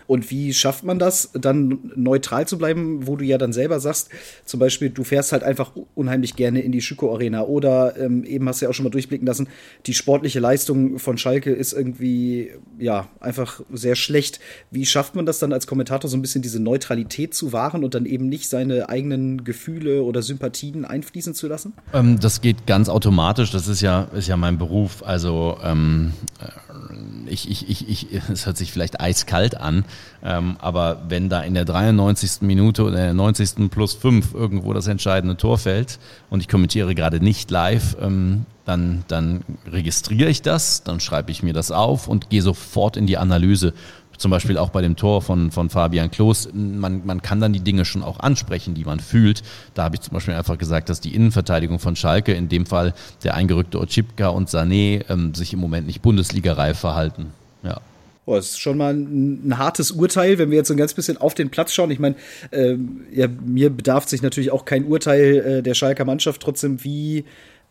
Und 0.09 0.31
wie 0.31 0.55
schafft 0.55 0.85
man 0.85 0.99
das, 0.99 1.31
dann 1.35 1.93
neutral 1.95 2.49
zu 2.49 2.57
bleiben, 2.57 3.07
wo 3.07 3.17
du 3.17 3.25
ja 3.27 3.37
dann 3.37 3.53
selber 3.53 3.79
sagst, 3.79 4.09
zum 4.47 4.59
Beispiel, 4.59 4.88
du 4.88 5.05
fährst 5.05 5.33
halt 5.33 5.43
einfach 5.43 5.73
unheimlich 5.95 6.35
gerne 6.35 6.62
in 6.62 6.73
die 6.73 6.81
Schüko 6.81 7.12
Arena 7.12 7.43
oder 7.43 7.95
ähm, 7.99 8.25
eben 8.25 8.49
hast 8.49 8.61
du 8.61 8.65
ja 8.65 8.71
auch 8.71 8.75
schon 8.75 8.85
mal 8.85 8.91
durchblicken 8.91 9.27
lassen, 9.27 9.49
die 9.85 9.93
sportliche 9.93 10.41
Leistung 10.41 10.99
von 10.99 11.19
Schalke 11.19 11.53
ist 11.53 11.75
irgendwie, 11.75 12.53
ja, 12.79 13.09
einfach 13.21 13.61
sehr 13.71 13.97
schlecht. 13.97 14.41
Wie 14.71 14.87
schafft 14.87 15.15
man 15.15 15.27
das 15.27 15.41
dann 15.41 15.53
als 15.53 15.67
Kommentator 15.67 16.09
so 16.09 16.17
ein 16.17 16.23
bisschen 16.23 16.41
diese 16.41 16.59
Neutralität 16.59 17.35
zu 17.35 17.53
wahren 17.53 17.85
und 17.85 17.95
dann 17.95 18.07
eben 18.07 18.31
nicht 18.31 18.49
seine 18.49 18.88
eigenen 18.88 19.45
Gefühle 19.45 20.03
oder 20.05 20.23
Sympathien 20.23 20.87
einfließen 20.87 21.35
zu 21.35 21.49
lassen? 21.49 21.75
Ähm, 21.93 22.19
das 22.19 22.41
geht 22.41 22.67
ganz 22.67 22.88
automatisch, 22.88 23.50
das 23.50 23.69
ist 23.69 23.83
ja, 23.83 24.05
ist 24.17 24.27
ja 24.27 24.38
mein 24.38 24.57
Beruf. 24.57 25.03
Also 25.05 25.59
ähm, 25.62 26.15
ich, 27.30 27.50
ich, 27.50 27.68
ich, 27.68 27.88
ich, 27.88 28.20
es 28.32 28.47
hört 28.47 28.56
sich 28.56 28.73
vielleicht 28.73 29.00
eiskalt 29.00 29.56
an, 29.56 29.85
ähm, 30.23 30.56
aber 30.61 31.02
wenn 31.08 31.28
da 31.28 31.42
in 31.42 31.54
der 31.54 31.64
93. 31.64 32.42
Minute 32.42 32.85
oder 32.85 32.97
der 32.97 33.14
90. 33.14 33.70
plus 33.70 33.94
5 33.94 34.35
irgendwo 34.35 34.73
das 34.73 34.87
entscheidende 34.87 35.37
Tor 35.37 35.58
fällt 35.58 35.99
und 36.30 36.40
ich 36.40 36.49
kommentiere 36.49 36.94
gerade 36.94 37.20
nicht 37.20 37.50
live, 37.50 37.97
ähm, 38.00 38.47
dann, 38.64 39.04
dann 39.08 39.44
registriere 39.66 40.28
ich 40.28 40.42
das, 40.42 40.82
dann 40.82 41.00
schreibe 41.00 41.30
ich 41.30 41.42
mir 41.42 41.54
das 41.54 41.70
auf 41.70 42.06
und 42.06 42.28
gehe 42.28 42.42
sofort 42.42 42.99
in 42.99 43.06
die 43.06 43.16
Analyse 43.16 43.73
zum 44.19 44.31
Beispiel 44.31 44.59
auch 44.59 44.71
bei 44.71 44.83
dem 44.83 44.97
Tor 44.97 45.23
von, 45.23 45.51
von 45.51 45.71
Fabian 45.71 46.11
Klos, 46.11 46.49
man, 46.53 47.07
man 47.07 47.23
kann 47.23 47.41
dann 47.41 47.53
die 47.53 47.61
Dinge 47.61 47.85
schon 47.85 48.03
auch 48.03 48.21
ansprechen, 48.21 48.75
die 48.75 48.85
man 48.85 49.01
fühlt. 49.01 49.43
Da 49.75 49.85
habe 49.85 49.97
ich 49.97 50.03
zum 50.03 50.13
Beispiel 50.13 50.35
einfach 50.35 50.59
gesagt, 50.59 50.91
dass 50.91 51.01
die 51.01 51.15
Innenverteidigung 51.15 51.79
von 51.79 51.97
Schalke, 51.97 52.33
in 52.33 52.49
dem 52.49 52.67
Fall 52.67 52.95
der 53.25 53.35
eingerückte 53.35 53.81
Otschipka 53.81 54.29
und 54.29 54.51
Sané, 54.51 55.05
ähm, 55.09 55.35
sich 55.35 55.53
im 55.53 55.61
Moment 55.61 55.87
nicht 55.87 56.03
Bundesliga-reif 56.03 56.79
verhalten. 56.79 57.33
Ja. 57.63 57.81
Oh, 58.27 58.35
das 58.35 58.51
ist 58.51 58.61
schon 58.61 58.77
mal 58.77 58.93
ein, 58.93 59.49
ein, 59.49 59.59
hartes 59.59 59.91
Urteil, 59.91 60.37
wenn 60.37 60.51
wir 60.51 60.59
jetzt 60.59 60.69
so 60.69 60.75
ein 60.75 60.77
ganz 60.77 60.93
bisschen 60.93 61.17
auf 61.17 61.33
den 61.33 61.49
Platz 61.49 61.73
schauen. 61.73 61.91
Ich 61.91 61.99
meine, 61.99 62.15
ähm, 62.53 63.07
ja, 63.11 63.27
mir 63.27 63.71
bedarf 63.71 64.07
sich 64.07 64.21
natürlich 64.21 64.51
auch 64.51 64.67
kein 64.67 64.85
Urteil 64.85 65.37
äh, 65.37 65.63
der 65.63 65.73
Schalker 65.73 66.05
Mannschaft. 66.05 66.43
Trotzdem, 66.43 66.85
wie 66.85 67.25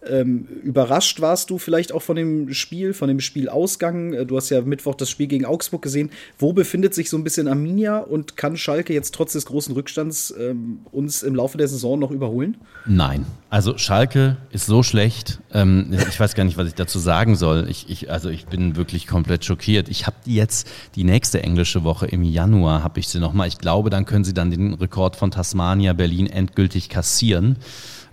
ähm, 0.09 0.47
überrascht 0.63 1.21
warst 1.21 1.49
du 1.49 1.57
vielleicht 1.57 1.91
auch 1.91 2.01
von 2.01 2.15
dem 2.15 2.53
Spiel, 2.53 2.93
von 2.93 3.07
dem 3.07 3.19
Spielausgang? 3.19 4.13
Äh, 4.13 4.25
du 4.25 4.35
hast 4.35 4.49
ja 4.49 4.61
Mittwoch 4.61 4.95
das 4.95 5.09
Spiel 5.09 5.27
gegen 5.27 5.45
Augsburg 5.45 5.81
gesehen. 5.81 6.09
Wo 6.37 6.53
befindet 6.53 6.93
sich 6.93 7.09
so 7.09 7.17
ein 7.17 7.23
bisschen 7.23 7.47
Arminia 7.47 7.99
und 7.99 8.37
kann 8.37 8.57
Schalke 8.57 8.93
jetzt 8.93 9.13
trotz 9.13 9.33
des 9.33 9.45
großen 9.45 9.73
Rückstands 9.73 10.33
ähm, 10.39 10.79
uns 10.91 11.23
im 11.23 11.35
Laufe 11.35 11.57
der 11.57 11.67
Saison 11.67 11.99
noch 11.99 12.11
überholen? 12.11 12.57
Nein. 12.85 13.25
Also 13.49 13.77
Schalke 13.77 14.37
ist 14.51 14.65
so 14.65 14.83
schlecht. 14.83 15.39
Ähm, 15.53 15.93
ich 16.09 16.19
weiß 16.19 16.35
gar 16.35 16.43
nicht, 16.43 16.57
was 16.57 16.67
ich 16.67 16.75
dazu 16.75 16.99
sagen 16.99 17.35
soll. 17.35 17.67
Ich, 17.69 17.89
ich, 17.89 18.11
also 18.11 18.29
ich 18.29 18.47
bin 18.47 18.75
wirklich 18.75 19.07
komplett 19.07 19.45
schockiert. 19.45 19.89
Ich 19.89 20.05
habe 20.05 20.17
jetzt 20.25 20.67
die 20.95 21.03
nächste 21.03 21.41
englische 21.43 21.83
Woche 21.83 22.07
im 22.07 22.23
Januar 22.23 22.83
habe 22.83 22.99
ich 22.99 23.07
sie 23.07 23.19
noch 23.19 23.33
mal. 23.33 23.47
Ich 23.47 23.57
glaube, 23.57 23.89
dann 23.89 24.05
können 24.05 24.23
sie 24.23 24.33
dann 24.33 24.51
den 24.51 24.73
Rekord 24.73 25.15
von 25.15 25.31
Tasmania 25.31 25.93
Berlin 25.93 26.27
endgültig 26.27 26.89
kassieren 26.89 27.57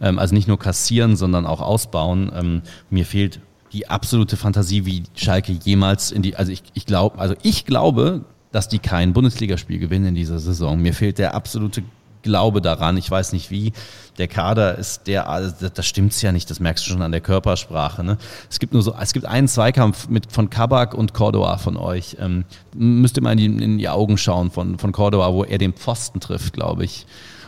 also 0.00 0.34
nicht 0.34 0.48
nur 0.48 0.58
kassieren, 0.58 1.16
sondern 1.16 1.46
auch 1.46 1.60
ausbauen. 1.60 2.30
Ähm, 2.34 2.62
mir 2.90 3.06
fehlt 3.06 3.40
die 3.72 3.88
absolute 3.88 4.36
Fantasie, 4.36 4.86
wie 4.86 5.02
Schalke 5.14 5.52
jemals 5.52 6.12
in 6.12 6.22
die, 6.22 6.36
also 6.36 6.52
ich, 6.52 6.62
ich 6.74 6.86
glaube, 6.86 7.18
also 7.18 7.34
ich 7.42 7.64
glaube, 7.64 8.24
dass 8.52 8.68
die 8.68 8.78
kein 8.78 9.12
Bundesligaspiel 9.12 9.78
gewinnen 9.78 10.06
in 10.06 10.14
dieser 10.14 10.38
Saison. 10.38 10.80
Mir 10.80 10.94
fehlt 10.94 11.18
der 11.18 11.34
absolute 11.34 11.82
Glaube 12.22 12.62
daran. 12.62 12.96
Ich 12.96 13.10
weiß 13.10 13.34
nicht 13.34 13.50
wie. 13.50 13.72
Der 14.16 14.28
Kader 14.28 14.78
ist 14.78 15.08
der, 15.08 15.28
also 15.28 15.68
das 15.68 15.84
stimmt's 15.84 16.22
ja 16.22 16.32
nicht. 16.32 16.48
Das 16.48 16.58
merkst 16.58 16.86
du 16.86 16.90
schon 16.90 17.02
an 17.02 17.12
der 17.12 17.20
Körpersprache. 17.20 18.02
Ne? 18.02 18.16
Es 18.48 18.58
gibt 18.58 18.72
nur 18.72 18.82
so, 18.82 18.94
es 18.98 19.12
gibt 19.12 19.26
einen 19.26 19.46
Zweikampf 19.46 20.08
mit 20.08 20.32
von 20.32 20.48
Kabak 20.48 20.94
und 20.94 21.12
Cordoa 21.12 21.58
von 21.58 21.76
euch. 21.76 22.16
Ähm, 22.18 22.46
müsst 22.74 23.18
ihr 23.18 23.22
mal 23.22 23.32
in 23.32 23.38
die, 23.38 23.64
in 23.64 23.78
die 23.78 23.88
Augen 23.90 24.16
schauen 24.16 24.50
von 24.50 24.78
von 24.78 24.92
Cordoa, 24.92 25.34
wo 25.34 25.44
er 25.44 25.58
den 25.58 25.74
Pfosten 25.74 26.18
trifft, 26.18 26.54
glaube 26.54 26.84
ich. 26.84 27.06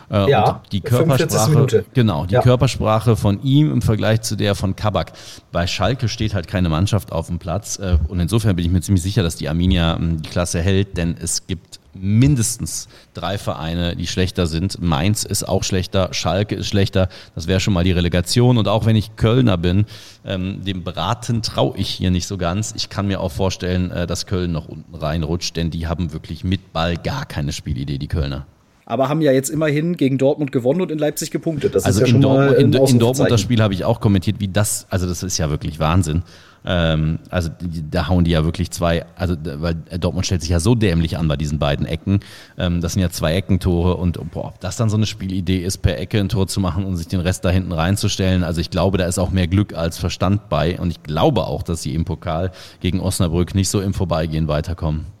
Äh, 0.09 0.29
ja, 0.29 0.61
die 0.71 0.79
Körpersprache, 0.79 1.85
genau, 1.93 2.25
die 2.25 2.35
ja. 2.35 2.41
Körpersprache 2.41 3.17
von 3.17 3.41
ihm 3.43 3.71
im 3.71 3.81
Vergleich 3.81 4.21
zu 4.21 4.37
der 4.37 4.55
von 4.55 4.75
Kabak. 4.75 5.11
Bei 5.51 5.67
Schalke 5.67 6.07
steht 6.07 6.33
halt 6.33 6.47
keine 6.47 6.69
Mannschaft 6.69 7.11
auf 7.11 7.27
dem 7.27 7.39
Platz 7.39 7.77
äh, 7.77 7.97
und 8.07 8.19
insofern 8.19 8.55
bin 8.55 8.65
ich 8.65 8.71
mir 8.71 8.81
ziemlich 8.81 9.03
sicher, 9.03 9.21
dass 9.21 9.35
die 9.35 9.49
Arminia 9.49 9.97
ähm, 9.97 10.21
die 10.21 10.29
Klasse 10.29 10.61
hält, 10.61 10.95
denn 10.97 11.17
es 11.19 11.45
gibt 11.47 11.79
mindestens 11.93 12.87
drei 13.13 13.37
Vereine, 13.37 13.95
die 13.95 14.07
schlechter 14.07 14.47
sind. 14.47 14.81
Mainz 14.81 15.23
ist 15.23 15.43
auch 15.43 15.63
schlechter, 15.63 16.13
Schalke 16.13 16.55
ist 16.55 16.67
schlechter. 16.67 17.09
Das 17.35 17.47
wäre 17.47 17.59
schon 17.59 17.73
mal 17.73 17.83
die 17.83 17.91
Relegation. 17.91 18.57
Und 18.57 18.67
auch 18.67 18.85
wenn 18.85 18.95
ich 18.95 19.15
Kölner 19.15 19.57
bin, 19.57 19.85
ähm, 20.23 20.63
dem 20.63 20.83
Braten 20.83 21.41
traue 21.41 21.75
ich 21.77 21.89
hier 21.89 22.11
nicht 22.11 22.27
so 22.27 22.37
ganz. 22.37 22.73
Ich 22.77 22.89
kann 22.89 23.07
mir 23.07 23.19
auch 23.19 23.31
vorstellen, 23.31 23.91
äh, 23.91 24.07
dass 24.07 24.25
Köln 24.25 24.51
noch 24.51 24.67
unten 24.67 24.93
reinrutscht, 24.95 25.57
denn 25.57 25.71
die 25.71 25.87
haben 25.87 26.13
wirklich 26.13 26.43
mit 26.43 26.71
Ball 26.71 26.97
gar 26.97 27.25
keine 27.25 27.51
Spielidee, 27.51 27.97
die 27.97 28.07
Kölner 28.07 28.45
aber 28.87 29.09
haben 29.09 29.21
ja 29.21 29.33
jetzt 29.33 29.49
immerhin 29.49 29.97
gegen 29.97 30.17
Dortmund 30.17 30.53
gewonnen 30.53 30.79
und 30.79 30.91
in 30.91 30.97
Leipzig 30.97 31.29
gepunktet. 31.29 31.75
Das 31.75 31.83
also 31.83 32.01
ist 32.01 32.09
ja 32.09 32.15
in, 32.15 32.21
Dortmund, 32.21 32.57
in, 32.57 32.73
in, 32.73 32.99
Dortmund 32.99 33.29
das 33.29 33.41
Spiel 33.41 33.61
habe 33.61 33.73
ich 33.73 33.83
auch 33.83 33.99
kommentiert, 33.99 34.37
wie 34.39 34.47
das, 34.47 34.87
also 34.89 35.05
das 35.05 35.23
ist 35.23 35.37
ja 35.37 35.49
wirklich 35.49 35.77
Wahnsinn. 35.79 36.23
Ähm, 36.65 37.19
also 37.29 37.49
da 37.91 38.07
hauen 38.07 38.23
die 38.23 38.31
ja 38.31 38.45
wirklich 38.45 38.71
zwei, 38.71 39.05
also 39.17 39.35
weil 39.43 39.75
Dortmund 39.99 40.25
stellt 40.25 40.39
sich 40.39 40.51
ja 40.51 40.61
so 40.61 40.73
dämlich 40.73 41.17
an 41.17 41.27
bei 41.27 41.35
diesen 41.35 41.59
beiden 41.59 41.85
Ecken. 41.85 42.21
Ähm, 42.57 42.79
das 42.79 42.93
sind 42.93 43.01
ja 43.01 43.09
zwei 43.09 43.35
Eckentore 43.35 43.97
und 43.97 44.19
boah, 44.31 44.45
ob 44.45 44.59
das 44.61 44.77
dann 44.77 44.89
so 44.89 44.95
eine 44.95 45.05
Spielidee 45.05 45.59
ist, 45.59 45.79
per 45.79 45.99
Ecke 45.99 46.21
ein 46.21 46.29
Tor 46.29 46.47
zu 46.47 46.61
machen 46.61 46.85
und 46.85 46.95
sich 46.95 47.09
den 47.09 47.19
Rest 47.19 47.43
da 47.43 47.49
hinten 47.49 47.73
reinzustellen. 47.73 48.45
Also 48.45 48.61
ich 48.61 48.69
glaube, 48.69 48.97
da 48.97 49.05
ist 49.05 49.19
auch 49.19 49.31
mehr 49.31 49.47
Glück 49.47 49.73
als 49.73 49.97
Verstand 49.97 50.47
bei 50.47 50.79
und 50.79 50.91
ich 50.91 51.03
glaube 51.03 51.45
auch, 51.45 51.61
dass 51.61 51.83
sie 51.83 51.93
im 51.93 52.05
Pokal 52.05 52.51
gegen 52.79 53.01
Osnabrück 53.01 53.53
nicht 53.53 53.67
so 53.67 53.81
im 53.81 53.93
Vorbeigehen 53.93 54.47
weiterkommen. 54.47 55.16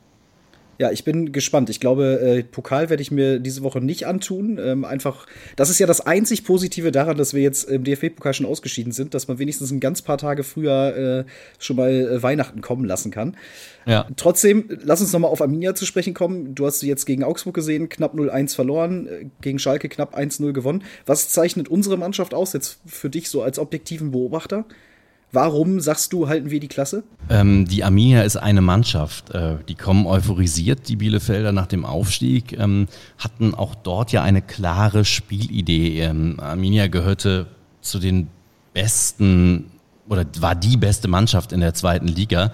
Ja, 0.79 0.91
ich 0.91 1.03
bin 1.03 1.31
gespannt. 1.31 1.69
Ich 1.69 1.79
glaube, 1.79 2.19
äh, 2.21 2.43
Pokal 2.43 2.89
werde 2.89 3.01
ich 3.01 3.09
mir 3.09 3.39
diese 3.39 3.63
Woche 3.63 3.81
nicht 3.81 4.05
antun. 4.05 4.59
Ähm, 4.61 4.85
einfach, 4.85 5.25
das 5.55 5.69
ist 5.69 5.79
ja 5.79 5.87
das 5.87 6.01
einzig 6.01 6.43
Positive 6.43 6.91
daran, 6.91 7.17
dass 7.17 7.33
wir 7.33 7.41
jetzt 7.41 7.69
im 7.69 7.83
DFB-Pokal 7.83 8.33
schon 8.33 8.45
ausgeschieden 8.45 8.91
sind, 8.91 9.13
dass 9.13 9.27
man 9.27 9.39
wenigstens 9.39 9.71
ein 9.71 9.79
ganz 9.79 10.01
paar 10.03 10.17
Tage 10.17 10.43
früher 10.43 11.25
äh, 11.25 11.31
schon 11.57 11.77
mal 11.77 11.89
äh, 11.89 12.21
Weihnachten 12.21 12.61
kommen 12.61 12.85
lassen 12.85 13.09
kann. 13.09 13.35
Ja. 13.87 14.07
Trotzdem, 14.17 14.65
lass 14.83 15.01
uns 15.01 15.13
noch 15.13 15.19
mal 15.19 15.29
auf 15.29 15.41
Arminia 15.41 15.73
zu 15.73 15.85
sprechen 15.85 16.13
kommen. 16.13 16.53
Du 16.53 16.65
hast 16.65 16.79
sie 16.79 16.87
jetzt 16.87 17.05
gegen 17.05 17.23
Augsburg 17.23 17.55
gesehen, 17.55 17.89
knapp 17.89 18.13
0-1 18.13 18.53
verloren, 18.53 19.07
äh, 19.07 19.25
gegen 19.41 19.57
Schalke 19.57 19.89
knapp 19.89 20.15
1-0 20.15 20.53
gewonnen. 20.53 20.83
Was 21.05 21.29
zeichnet 21.29 21.69
unsere 21.69 21.97
Mannschaft 21.97 22.33
aus 22.35 22.53
jetzt 22.53 22.79
für 22.85 23.09
dich 23.09 23.29
so 23.29 23.41
als 23.41 23.57
objektiven 23.57 24.11
Beobachter? 24.11 24.65
Warum 25.31 25.81
sagst 25.81 26.13
du, 26.13 26.29
halten 26.29 26.51
wir 26.51 26.59
die 26.59 26.69
Klasse? 26.69 27.03
Ähm, 27.29 27.67
die 27.67 27.83
Arminia 27.83 28.21
ist 28.21 28.37
eine 28.37 28.61
Mannschaft. 28.61 29.31
Äh, 29.31 29.57
die 29.67 29.75
kommen 29.75 30.05
euphorisiert, 30.07 30.87
die 30.87 30.95
Bielefelder 30.95 31.51
nach 31.51 31.67
dem 31.67 31.85
Aufstieg, 31.85 32.57
ähm, 32.57 32.87
hatten 33.17 33.53
auch 33.53 33.75
dort 33.75 34.13
ja 34.13 34.23
eine 34.23 34.41
klare 34.41 35.03
Spielidee. 35.03 36.01
Ähm, 36.01 36.39
Arminia 36.39 36.87
gehörte 36.87 37.47
zu 37.81 37.99
den 37.99 38.29
besten 38.73 39.71
oder 40.07 40.25
war 40.39 40.55
die 40.55 40.77
beste 40.77 41.09
Mannschaft 41.09 41.51
in 41.51 41.59
der 41.59 41.73
zweiten 41.73 42.07
Liga. 42.07 42.51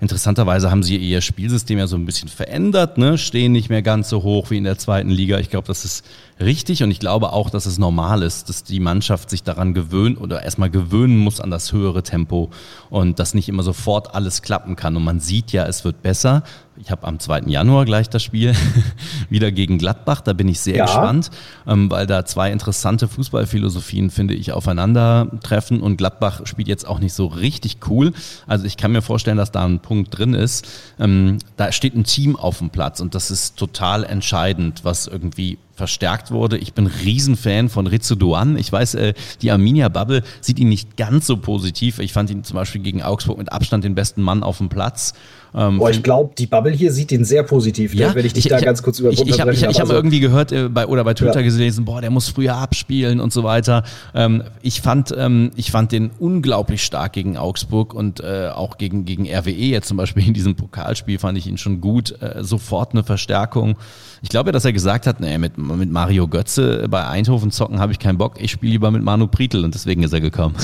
Interessanterweise 0.00 0.70
haben 0.70 0.82
sie 0.82 0.96
ihr 0.96 1.20
Spielsystem 1.20 1.78
ja 1.78 1.86
so 1.86 1.96
ein 1.96 2.06
bisschen 2.06 2.28
verändert, 2.28 2.98
ne? 2.98 3.16
stehen 3.18 3.52
nicht 3.52 3.68
mehr 3.68 3.82
ganz 3.82 4.08
so 4.08 4.22
hoch 4.22 4.50
wie 4.50 4.58
in 4.58 4.64
der 4.64 4.78
zweiten 4.78 5.10
Liga. 5.10 5.38
Ich 5.38 5.50
glaube, 5.50 5.66
das 5.66 5.84
ist 5.84 6.04
richtig 6.40 6.82
und 6.82 6.90
ich 6.90 7.00
glaube 7.00 7.32
auch, 7.32 7.50
dass 7.50 7.66
es 7.66 7.78
normal 7.78 8.22
ist, 8.22 8.48
dass 8.48 8.64
die 8.64 8.80
Mannschaft 8.80 9.30
sich 9.30 9.42
daran 9.42 9.74
gewöhnt 9.74 10.20
oder 10.20 10.42
erstmal 10.42 10.70
gewöhnen 10.70 11.16
muss 11.16 11.40
an 11.40 11.50
das 11.50 11.72
höhere 11.72 12.02
Tempo 12.02 12.50
und 12.90 13.18
dass 13.18 13.34
nicht 13.34 13.48
immer 13.48 13.62
sofort 13.62 14.14
alles 14.14 14.42
klappen 14.42 14.76
kann. 14.76 14.96
Und 14.96 15.04
man 15.04 15.20
sieht 15.20 15.52
ja, 15.52 15.66
es 15.66 15.84
wird 15.84 16.02
besser. 16.02 16.42
Ich 16.76 16.90
habe 16.90 17.06
am 17.06 17.20
2. 17.20 17.42
Januar 17.46 17.84
gleich 17.84 18.08
das 18.10 18.22
Spiel 18.24 18.52
wieder 19.30 19.52
gegen 19.52 19.78
Gladbach. 19.78 20.20
Da 20.20 20.32
bin 20.32 20.48
ich 20.48 20.58
sehr 20.58 20.76
ja. 20.76 20.86
gespannt, 20.86 21.30
ähm, 21.68 21.88
weil 21.90 22.06
da 22.06 22.24
zwei 22.24 22.50
interessante 22.50 23.06
Fußballphilosophien, 23.06 24.10
finde 24.10 24.34
ich, 24.34 24.50
aufeinandertreffen. 24.52 25.80
Und 25.80 25.98
Gladbach 25.98 26.40
spielt 26.46 26.66
jetzt 26.66 26.86
auch 26.86 26.98
nicht 26.98 27.14
so 27.14 27.26
richtig 27.26 27.78
cool. 27.88 28.12
Also 28.48 28.64
ich 28.66 28.76
kann 28.76 28.90
mir 28.90 29.02
vorstellen, 29.02 29.36
dass 29.36 29.52
da 29.52 29.64
ein 29.64 29.80
Punkt 29.80 30.18
drin 30.18 30.34
ist. 30.34 30.66
Ähm, 30.98 31.38
da 31.56 31.70
steht 31.70 31.94
ein 31.94 32.04
Team 32.04 32.34
auf 32.34 32.58
dem 32.58 32.70
Platz 32.70 33.00
und 33.00 33.14
das 33.14 33.30
ist 33.30 33.56
total 33.56 34.02
entscheidend, 34.02 34.84
was 34.84 35.06
irgendwie 35.06 35.58
verstärkt 35.74 36.30
wurde. 36.30 36.56
Ich 36.58 36.72
bin 36.72 36.86
Riesenfan 36.86 37.68
von 37.68 37.86
Rizzo 37.86 38.14
Duan. 38.14 38.56
Ich 38.56 38.70
weiß, 38.70 38.94
äh, 38.94 39.14
die 39.42 39.50
Arminia 39.50 39.88
Bubble 39.88 40.22
sieht 40.40 40.58
ihn 40.58 40.68
nicht 40.68 40.96
ganz 40.96 41.26
so 41.26 41.36
positiv. 41.36 41.98
Ich 41.98 42.12
fand 42.12 42.30
ihn 42.30 42.44
zum 42.44 42.56
Beispiel 42.56 42.80
gegen 42.80 43.02
Augsburg 43.02 43.38
mit 43.38 43.52
Abstand 43.52 43.84
den 43.84 43.94
besten 43.94 44.22
Mann 44.22 44.42
auf 44.42 44.58
dem 44.58 44.68
Platz. 44.68 45.14
Ähm, 45.56 45.78
Boah, 45.78 45.90
ich 45.90 46.02
glaube, 46.02 46.34
die 46.36 46.46
Bubble 46.46 46.72
hier 46.72 46.92
sieht 46.92 47.12
ihn 47.12 47.24
sehr 47.24 47.44
positiv, 47.44 47.94
ja, 47.94 48.12
wenn 48.14 48.26
ich 48.26 48.32
dich 48.32 48.46
ich, 48.46 48.50
da 48.50 48.58
ich, 48.58 48.64
ganz 48.64 48.82
kurz 48.82 48.98
über 48.98 49.10
Ich, 49.10 49.24
ich 49.24 49.40
habe 49.40 49.52
hab 49.52 49.80
also, 49.80 49.92
irgendwie 49.92 50.18
gehört 50.18 50.50
äh, 50.50 50.68
bei, 50.68 50.86
oder 50.86 51.04
bei 51.04 51.14
Twitter 51.14 51.40
ja. 51.40 51.48
gelesen, 51.48 51.84
boah, 51.84 52.00
der 52.00 52.10
muss 52.10 52.28
früher 52.28 52.56
abspielen 52.56 53.20
und 53.20 53.32
so 53.32 53.44
weiter. 53.44 53.84
Ähm, 54.14 54.42
ich, 54.62 54.80
fand, 54.80 55.14
ähm, 55.16 55.52
ich 55.54 55.70
fand 55.70 55.92
den 55.92 56.10
unglaublich 56.18 56.82
stark 56.82 57.12
gegen 57.12 57.36
Augsburg 57.36 57.94
und 57.94 58.18
äh, 58.18 58.48
auch 58.52 58.78
gegen, 58.78 59.04
gegen 59.04 59.28
RWE 59.28 59.50
jetzt 59.50 59.86
zum 59.86 59.96
Beispiel 59.96 60.26
in 60.26 60.34
diesem 60.34 60.56
Pokalspiel 60.56 61.20
fand 61.20 61.38
ich 61.38 61.46
ihn 61.46 61.56
schon 61.56 61.80
gut. 61.80 62.20
Äh, 62.20 62.42
sofort 62.42 62.92
eine 62.92 63.04
Verstärkung. 63.04 63.76
Ich 64.22 64.30
glaube, 64.30 64.50
dass 64.50 64.64
er 64.64 64.72
gesagt 64.72 65.06
hat, 65.06 65.20
nee, 65.20 65.38
mit, 65.38 65.56
mit 65.56 65.90
Mario 65.90 66.26
Götze 66.26 66.86
bei 66.90 67.06
Eindhoven 67.06 67.52
zocken 67.52 67.78
habe 67.78 67.92
ich 67.92 68.00
keinen 68.00 68.18
Bock. 68.18 68.40
Ich 68.40 68.50
spiele 68.50 68.72
lieber 68.72 68.90
mit 68.90 69.04
Manu 69.04 69.28
Prietl 69.28 69.64
und 69.64 69.74
deswegen 69.74 70.02
ist 70.02 70.12
er 70.12 70.20
gekommen. 70.20 70.56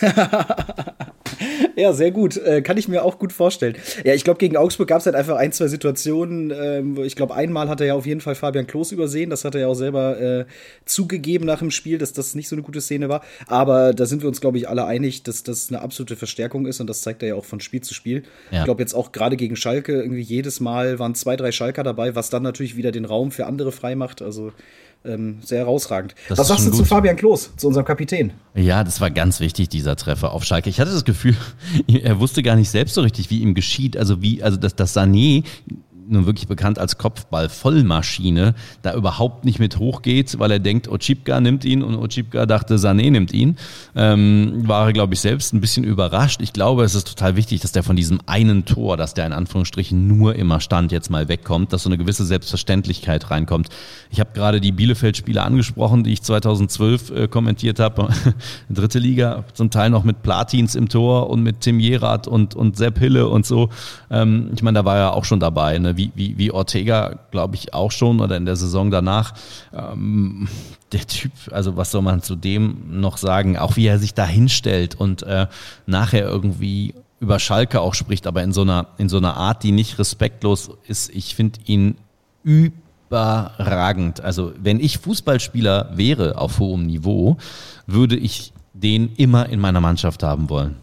ja, 1.76 1.92
sehr 1.92 2.10
gut. 2.10 2.36
Äh, 2.38 2.62
kann 2.62 2.78
ich 2.78 2.88
mir 2.88 3.04
auch 3.04 3.18
gut 3.18 3.32
vorstellen. 3.32 3.76
Ja, 4.04 4.14
ich 4.14 4.24
glaube, 4.24 4.38
gegen 4.38 4.56
Augsburg 4.56 4.88
gab 4.88 5.00
es 5.00 5.06
halt 5.06 5.14
einfach 5.14 5.36
ein, 5.36 5.52
zwei 5.52 5.68
Situationen. 5.68 6.50
Ähm, 6.50 6.98
ich 7.04 7.16
glaube, 7.16 7.34
einmal 7.34 7.68
hat 7.68 7.80
er 7.80 7.86
ja 7.88 7.94
auf 7.94 8.06
jeden 8.06 8.22
Fall 8.22 8.34
Fabian 8.34 8.66
Klos 8.66 8.92
übersehen. 8.92 9.28
Das 9.30 9.44
hat 9.44 9.54
er 9.54 9.62
ja 9.62 9.66
auch 9.68 9.74
selber 9.74 10.20
äh, 10.20 10.44
zugegeben 10.86 11.44
nach 11.44 11.58
dem 11.58 11.70
Spiel, 11.70 11.98
dass 11.98 12.14
das 12.14 12.34
nicht 12.34 12.48
so 12.48 12.56
eine 12.56 12.62
gute 12.62 12.80
Szene 12.80 13.08
war. 13.08 13.22
Aber 13.46 13.92
da 13.92 14.06
sind 14.06 14.22
wir 14.22 14.28
uns, 14.28 14.40
glaube 14.40 14.56
ich, 14.56 14.68
alle 14.68 14.86
einig, 14.86 15.22
dass 15.22 15.42
das 15.42 15.68
eine 15.68 15.82
absolute 15.82 16.16
Verstärkung 16.16 16.66
ist. 16.66 16.80
Und 16.80 16.88
das 16.88 17.02
zeigt 17.02 17.22
er 17.22 17.28
ja 17.28 17.34
auch 17.34 17.44
von 17.44 17.60
Spiel 17.60 17.82
zu 17.82 17.92
Spiel. 17.92 18.22
Ja. 18.50 18.60
Ich 18.60 18.64
glaube, 18.64 18.82
jetzt 18.82 18.94
auch 18.94 19.12
gerade 19.12 19.36
gegen 19.36 19.56
Schalke, 19.56 20.00
irgendwie 20.00 20.22
jedes 20.22 20.60
Mal 20.60 20.98
waren 20.98 21.14
zwei, 21.14 21.36
drei 21.36 21.52
Schalker 21.52 21.82
dabei, 21.82 22.14
was 22.14 22.30
dann 22.30 22.42
natürlich 22.42 22.76
wieder 22.76 22.90
den 22.90 23.04
Raum 23.04 23.30
für 23.30 23.46
andere 23.46 23.70
freimacht. 23.70 24.22
Also 24.22 24.52
ähm, 25.04 25.38
sehr 25.42 25.58
herausragend. 25.60 26.14
Das 26.28 26.38
Was 26.38 26.48
sagst 26.48 26.66
du 26.66 26.70
gut. 26.70 26.78
zu 26.78 26.84
Fabian 26.84 27.16
Klos, 27.16 27.50
zu 27.56 27.66
unserem 27.66 27.86
Kapitän? 27.86 28.32
Ja, 28.54 28.84
das 28.84 29.00
war 29.00 29.10
ganz 29.10 29.40
wichtig, 29.40 29.68
dieser 29.68 29.96
Treffer 29.96 30.32
auf 30.32 30.44
Schalke. 30.44 30.70
Ich 30.70 30.80
hatte 30.80 30.90
das 30.92 31.04
Gefühl, 31.04 31.36
er 31.88 32.18
wusste 32.18 32.42
gar 32.42 32.56
nicht 32.56 32.70
selbst 32.70 32.94
so 32.94 33.02
richtig, 33.02 33.30
wie 33.30 33.40
ihm 33.40 33.54
geschieht. 33.54 33.96
Also 33.96 34.22
wie, 34.22 34.42
also 34.42 34.56
dass, 34.56 34.74
dass 34.74 34.96
Sané 34.96 35.44
nun 36.08 36.26
wirklich 36.26 36.48
bekannt 36.48 36.78
als 36.78 36.98
Kopfball-Vollmaschine, 36.98 38.54
da 38.82 38.94
überhaupt 38.94 39.44
nicht 39.44 39.58
mit 39.58 39.78
hochgeht, 39.78 40.38
weil 40.38 40.50
er 40.50 40.58
denkt, 40.58 40.88
Ochipka 40.88 41.40
nimmt 41.40 41.64
ihn 41.64 41.82
und 41.82 41.96
Ochipka 41.96 42.46
dachte, 42.46 42.76
Sané 42.76 43.10
nimmt 43.10 43.32
ihn. 43.32 43.56
Ähm, 43.94 44.62
war 44.66 44.86
er, 44.86 44.92
glaube 44.92 45.14
ich, 45.14 45.20
selbst 45.20 45.52
ein 45.52 45.60
bisschen 45.60 45.84
überrascht. 45.84 46.40
Ich 46.42 46.52
glaube, 46.52 46.84
es 46.84 46.94
ist 46.94 47.08
total 47.08 47.36
wichtig, 47.36 47.60
dass 47.60 47.72
der 47.72 47.82
von 47.82 47.96
diesem 47.96 48.20
einen 48.26 48.64
Tor, 48.64 48.96
dass 48.96 49.14
der 49.14 49.26
in 49.26 49.32
Anführungsstrichen 49.32 50.06
nur 50.06 50.36
immer 50.36 50.60
stand, 50.60 50.92
jetzt 50.92 51.10
mal 51.10 51.28
wegkommt, 51.28 51.72
dass 51.72 51.82
so 51.82 51.88
eine 51.88 51.98
gewisse 51.98 52.24
Selbstverständlichkeit 52.24 53.30
reinkommt. 53.30 53.68
Ich 54.10 54.20
habe 54.20 54.30
gerade 54.34 54.60
die 54.60 54.72
Bielefeld-Spiele 54.72 55.42
angesprochen, 55.42 56.04
die 56.04 56.12
ich 56.12 56.22
2012 56.22 57.10
äh, 57.10 57.28
kommentiert 57.28 57.80
habe. 57.80 58.08
Dritte 58.70 58.98
Liga, 58.98 59.44
zum 59.54 59.70
Teil 59.70 59.90
noch 59.90 60.04
mit 60.04 60.22
Platins 60.22 60.74
im 60.74 60.88
Tor 60.88 61.30
und 61.30 61.42
mit 61.42 61.60
Tim 61.60 61.80
Jerat 61.80 62.28
und, 62.28 62.54
und 62.54 62.76
Sepp 62.76 62.98
Hille 62.98 63.28
und 63.28 63.46
so. 63.46 63.70
Ähm, 64.10 64.50
ich 64.54 64.62
meine, 64.62 64.78
da 64.78 64.84
war 64.84 64.96
er 64.96 65.14
auch 65.14 65.24
schon 65.24 65.40
dabei. 65.40 65.78
Ne? 65.78 65.95
Wie, 65.96 66.12
wie, 66.14 66.38
wie 66.38 66.50
Ortega, 66.50 67.18
glaube 67.30 67.56
ich, 67.56 67.74
auch 67.74 67.90
schon 67.90 68.20
oder 68.20 68.36
in 68.36 68.46
der 68.46 68.56
Saison 68.56 68.90
danach. 68.90 69.34
Ähm, 69.72 70.48
der 70.92 71.06
Typ, 71.06 71.32
also 71.50 71.76
was 71.76 71.90
soll 71.90 72.02
man 72.02 72.22
zu 72.22 72.36
dem 72.36 73.00
noch 73.00 73.16
sagen? 73.16 73.56
Auch 73.56 73.76
wie 73.76 73.86
er 73.86 73.98
sich 73.98 74.14
da 74.14 74.26
hinstellt 74.26 74.94
und 74.94 75.22
äh, 75.22 75.46
nachher 75.86 76.26
irgendwie 76.26 76.94
über 77.18 77.38
Schalke 77.38 77.80
auch 77.80 77.94
spricht, 77.94 78.26
aber 78.26 78.42
in 78.42 78.52
so 78.52 78.62
einer, 78.62 78.88
in 78.98 79.08
so 79.08 79.16
einer 79.16 79.36
Art, 79.36 79.62
die 79.62 79.72
nicht 79.72 79.98
respektlos 79.98 80.70
ist. 80.86 81.10
Ich 81.14 81.34
finde 81.34 81.60
ihn 81.64 81.96
überragend. 82.42 84.20
Also 84.20 84.52
wenn 84.62 84.80
ich 84.80 84.98
Fußballspieler 84.98 85.92
wäre 85.94 86.38
auf 86.38 86.58
hohem 86.58 86.86
Niveau, 86.86 87.38
würde 87.86 88.16
ich 88.16 88.52
den 88.74 89.14
immer 89.16 89.48
in 89.48 89.60
meiner 89.60 89.80
Mannschaft 89.80 90.22
haben 90.22 90.50
wollen. 90.50 90.76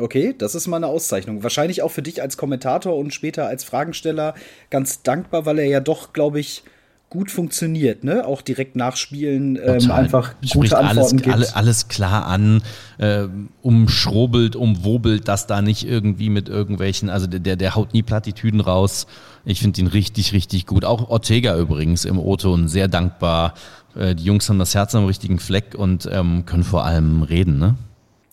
Okay, 0.00 0.34
das 0.36 0.54
ist 0.54 0.66
mal 0.66 0.78
eine 0.78 0.86
Auszeichnung. 0.86 1.42
Wahrscheinlich 1.42 1.82
auch 1.82 1.90
für 1.90 2.02
dich 2.02 2.22
als 2.22 2.36
Kommentator 2.36 2.96
und 2.96 3.12
später 3.12 3.46
als 3.46 3.64
Fragensteller 3.64 4.34
ganz 4.70 5.02
dankbar, 5.02 5.46
weil 5.46 5.58
er 5.58 5.66
ja 5.66 5.80
doch, 5.80 6.12
glaube 6.12 6.40
ich, 6.40 6.62
gut 7.10 7.30
funktioniert, 7.32 8.04
ne? 8.04 8.24
Auch 8.24 8.40
direkt 8.40 8.76
nachspielen, 8.76 9.58
ähm, 9.62 9.90
einfach 9.90 10.34
gute 10.36 10.48
Spricht 10.48 10.74
Antworten 10.74 10.98
alles, 10.98 11.22
gibt. 11.22 11.34
Alle, 11.34 11.56
alles 11.56 11.88
klar 11.88 12.26
an, 12.26 12.62
äh, 12.98 13.26
umschrobelt, 13.62 14.54
umwobelt 14.54 15.26
das 15.26 15.48
da 15.48 15.60
nicht 15.60 15.86
irgendwie 15.86 16.30
mit 16.30 16.48
irgendwelchen, 16.48 17.10
also 17.10 17.26
der, 17.26 17.56
der 17.56 17.74
haut 17.74 17.92
nie 17.92 18.04
Plattitüden 18.04 18.60
raus. 18.60 19.08
Ich 19.44 19.60
finde 19.60 19.80
ihn 19.80 19.88
richtig, 19.88 20.32
richtig 20.32 20.66
gut. 20.66 20.84
Auch 20.84 21.10
Ortega 21.10 21.56
übrigens 21.58 22.04
im 22.04 22.18
O-Ton, 22.18 22.68
sehr 22.68 22.86
dankbar. 22.86 23.54
Äh, 23.96 24.14
die 24.14 24.24
Jungs 24.24 24.48
haben 24.48 24.60
das 24.60 24.76
Herz 24.76 24.94
am 24.94 25.04
richtigen 25.06 25.40
Fleck 25.40 25.74
und 25.76 26.08
ähm, 26.10 26.46
können 26.46 26.64
vor 26.64 26.84
allem 26.84 27.22
reden, 27.22 27.58
ne? 27.58 27.74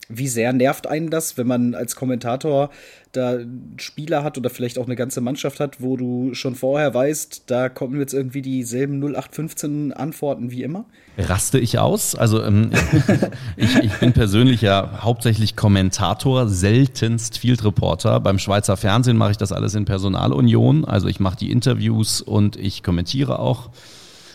Wie 0.08 0.28
sehr 0.28 0.52
nervt 0.52 0.86
einen 0.86 1.10
das, 1.10 1.36
wenn 1.36 1.46
man 1.46 1.74
als 1.74 1.94
Kommentator 1.94 2.70
da 3.12 3.38
Spieler 3.78 4.22
hat 4.22 4.36
oder 4.36 4.50
vielleicht 4.50 4.78
auch 4.78 4.86
eine 4.86 4.96
ganze 4.96 5.20
Mannschaft 5.20 5.60
hat, 5.60 5.80
wo 5.80 5.96
du 5.96 6.34
schon 6.34 6.54
vorher 6.54 6.92
weißt, 6.92 7.44
da 7.46 7.68
kommen 7.68 7.98
jetzt 7.98 8.12
irgendwie 8.12 8.42
dieselben 8.42 9.02
0815 9.02 9.92
Antworten 9.92 10.50
wie 10.50 10.62
immer? 10.62 10.84
Raste 11.16 11.58
ich 11.58 11.78
aus? 11.78 12.14
Also 12.14 12.42
ähm, 12.42 12.70
ich, 13.56 13.76
ich 13.76 13.92
bin 13.94 14.12
persönlich 14.12 14.60
ja 14.62 15.00
hauptsächlich 15.02 15.56
Kommentator, 15.56 16.48
seltenst 16.48 17.38
Field 17.38 17.64
Reporter. 17.64 18.20
Beim 18.20 18.38
Schweizer 18.38 18.76
Fernsehen 18.76 19.16
mache 19.16 19.32
ich 19.32 19.36
das 19.36 19.52
alles 19.52 19.74
in 19.74 19.84
Personalunion. 19.84 20.84
Also 20.84 21.08
ich 21.08 21.18
mache 21.18 21.36
die 21.36 21.50
Interviews 21.50 22.20
und 22.20 22.56
ich 22.56 22.82
kommentiere 22.82 23.38
auch. 23.38 23.70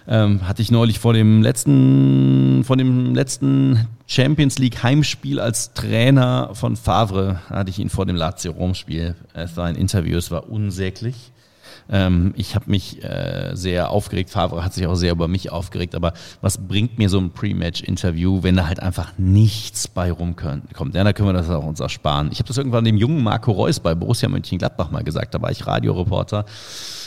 Ähm, 0.07 0.47
hatte 0.47 0.61
ich 0.61 0.69
neulich 0.69 0.99
vor 0.99 1.13
dem 1.13 1.41
letzten, 1.41 2.63
vor 2.65 2.75
dem 2.75 3.15
letzten 3.15 3.87
Champions 4.05 4.59
League 4.59 4.83
Heimspiel 4.83 5.39
als 5.39 5.73
Trainer 5.73 6.49
von 6.53 6.75
Favre, 6.75 7.39
hatte 7.49 7.69
ich 7.69 7.79
ihn 7.79 7.89
vor 7.89 8.05
dem 8.05 8.15
Lazio 8.15 8.51
Rom 8.51 8.75
Spiel. 8.75 9.15
Es 9.33 9.55
war 9.55 9.69
Interview, 9.69 10.17
es 10.17 10.29
war 10.29 10.49
unsäglich. 10.49 11.33
Ähm, 11.89 12.34
ich 12.36 12.56
habe 12.56 12.69
mich 12.69 13.04
äh, 13.04 13.52
sehr 13.54 13.89
aufgeregt. 13.89 14.30
Favre 14.30 14.63
hat 14.63 14.74
sich 14.74 14.88
auch 14.88 14.96
sehr 14.96 15.12
über 15.12 15.28
mich 15.28 15.52
aufgeregt. 15.52 15.96
Aber 15.96 16.13
was 16.41 16.58
bringt 16.58 16.98
mir 16.98 17.10
so 17.10 17.19
ein 17.19 17.32
Pre-Match-Interview, 17.32 18.43
wenn 18.43 18.56
da 18.56 18.67
halt 18.67 18.80
einfach 18.80 19.13
nichts 19.17 19.88
bei 19.88 20.12
rumkommt? 20.12 20.96
Ja, 20.96 21.04
da 21.04 21.13
können 21.13 21.30
wir 21.30 21.34
das 21.34 21.50
auch 21.50 21.65
uns 21.65 21.80
ersparen. 21.80 22.30
Ich 22.32 22.39
habe 22.39 22.48
das 22.48 22.58
irgendwann 22.58 22.86
dem 22.86 22.98
jungen 22.98 23.24
Marco 23.24 23.52
Reus 23.52 23.80
bei 23.80 23.96
Borussia 23.96 24.30
Mönchengladbach 24.30 24.91
mal 24.91 25.04
gesagt. 25.04 25.34
Da 25.34 25.41
war 25.41 25.52
ich 25.52 25.65
Radioreporter 25.65 26.46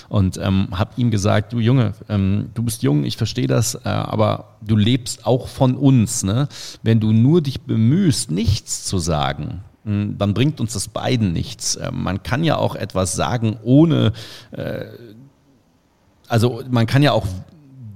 und 0.09 0.39
ähm, 0.39 0.69
habe 0.73 0.91
ihm 0.97 1.11
gesagt, 1.11 1.53
du 1.53 1.59
Junge, 1.59 1.93
ähm, 2.09 2.51
du 2.55 2.63
bist 2.63 2.83
jung, 2.83 3.05
ich 3.05 3.17
verstehe 3.17 3.47
das, 3.47 3.75
äh, 3.75 3.89
aber 3.89 4.57
du 4.63 4.77
lebst 4.77 5.27
auch 5.27 5.49
von 5.49 5.75
uns. 5.75 6.23
Ne? 6.23 6.49
Wenn 6.83 7.01
du 7.01 7.13
nur 7.13 7.41
dich 7.41 7.63
bemühst, 7.63 8.31
nichts 8.31 8.85
zu 8.85 8.99
sagen, 8.99 9.63
dann 9.87 10.35
bringt 10.35 10.61
uns 10.61 10.73
das 10.73 10.89
beiden 10.89 11.33
nichts. 11.33 11.77
Äh, 11.77 11.91
man 11.93 12.23
kann 12.23 12.43
ja 12.43 12.57
auch 12.57 12.75
etwas 12.75 13.15
sagen, 13.15 13.57
ohne, 13.63 14.13
äh, 14.51 14.87
also 16.29 16.63
man 16.69 16.87
kann 16.87 17.03
ja 17.03 17.13
auch 17.13 17.27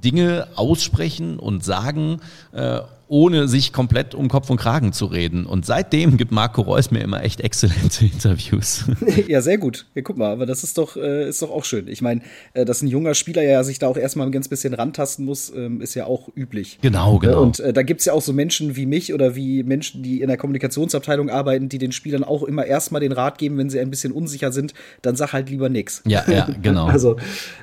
Dinge 0.05 0.49
aussprechen 0.55 1.39
und 1.39 1.65
sagen, 1.65 2.21
äh, 2.53 2.81
ohne 3.11 3.49
sich 3.49 3.73
komplett 3.73 4.15
um 4.15 4.29
Kopf 4.29 4.51
und 4.51 4.57
Kragen 4.57 4.93
zu 4.93 5.07
reden. 5.07 5.45
Und 5.45 5.67
seitdem 5.67 6.17
gibt 6.17 6.31
Marco 6.31 6.63
Reus 6.63 6.93
mir 6.93 7.01
immer 7.01 7.25
echt 7.25 7.41
exzellente 7.41 8.05
Interviews. 8.13 8.85
Ja, 9.27 9.43
sehr 9.43 9.59
gut. 9.59 9.87
Ja, 9.95 10.03
guck 10.03 10.17
mal, 10.17 10.31
aber 10.31 10.47
das 10.47 10.63
ist 10.63 10.79
doch, 10.79 10.97
äh, 10.97 11.29
ist 11.29 11.43
doch 11.43 11.51
auch 11.51 11.65
schön. 11.65 11.89
Ich 11.89 12.01
meine, 12.01 12.23
äh, 12.55 12.65
dass 12.65 12.81
ein 12.81 12.87
junger 12.87 13.15
Spieler 13.15 13.43
ja 13.43 13.63
sich 13.65 13.79
da 13.79 13.89
auch 13.89 13.97
erstmal 13.97 14.27
ein 14.27 14.33
ganz 14.33 14.49
bisschen 14.49 14.73
rantasten 14.73 15.25
muss, 15.25 15.53
ähm, 15.55 15.81
ist 15.81 15.95
ja 15.95 16.07
auch 16.07 16.29
üblich. 16.35 16.79
Genau, 16.81 17.19
genau. 17.19 17.43
Und 17.43 17.59
äh, 17.61 17.73
da 17.73 17.83
gibt's 17.83 18.05
ja 18.05 18.13
auch 18.13 18.23
so 18.23 18.33
Menschen 18.33 18.77
wie 18.77 18.87
mich 18.87 19.13
oder 19.13 19.35
wie 19.35 19.63
Menschen, 19.65 20.03
die 20.03 20.21
in 20.21 20.29
der 20.29 20.37
Kommunikationsabteilung 20.37 21.29
arbeiten, 21.29 21.69
die 21.69 21.79
den 21.79 21.93
Spielern 21.93 22.23
auch 22.23 22.45
immer 22.45 22.65
erstmal 22.65 23.01
den 23.01 23.13
Rat 23.13 23.39
geben, 23.39 23.59
wenn 23.59 23.69
sie 23.69 23.81
ein 23.81 23.91
bisschen 23.91 24.13
unsicher 24.13 24.53
sind, 24.53 24.73
dann 25.03 25.17
sag 25.17 25.33
halt 25.33 25.51
lieber 25.51 25.69
nix. 25.69 26.03
Ja, 26.07 26.25
ja, 26.31 26.49
genau. 26.63 26.87
also, 26.87 27.17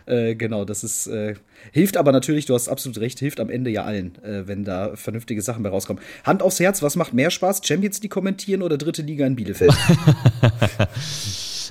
äh, 0.05 0.35
genau, 0.35 0.65
das 0.65 0.83
ist, 0.83 1.07
äh, 1.07 1.35
hilft 1.71 1.97
aber 1.97 2.11
natürlich, 2.11 2.45
du 2.45 2.53
hast 2.53 2.67
absolut 2.67 2.99
recht, 2.99 3.19
hilft 3.19 3.39
am 3.39 3.49
Ende 3.49 3.69
ja 3.69 3.83
allen, 3.83 4.15
äh, 4.23 4.47
wenn 4.47 4.63
da 4.63 4.95
vernünftige 4.95 5.41
Sachen 5.41 5.63
bei 5.63 5.69
rauskommen. 5.69 6.01
Hand 6.23 6.41
aufs 6.41 6.59
Herz, 6.59 6.81
was 6.81 6.95
macht 6.95 7.13
mehr 7.13 7.31
Spaß? 7.31 7.61
Champions 7.63 8.01
League 8.01 8.11
kommentieren 8.11 8.61
oder 8.61 8.77
dritte 8.77 9.01
Liga 9.01 9.25
in 9.25 9.35
Bielefeld? 9.35 9.73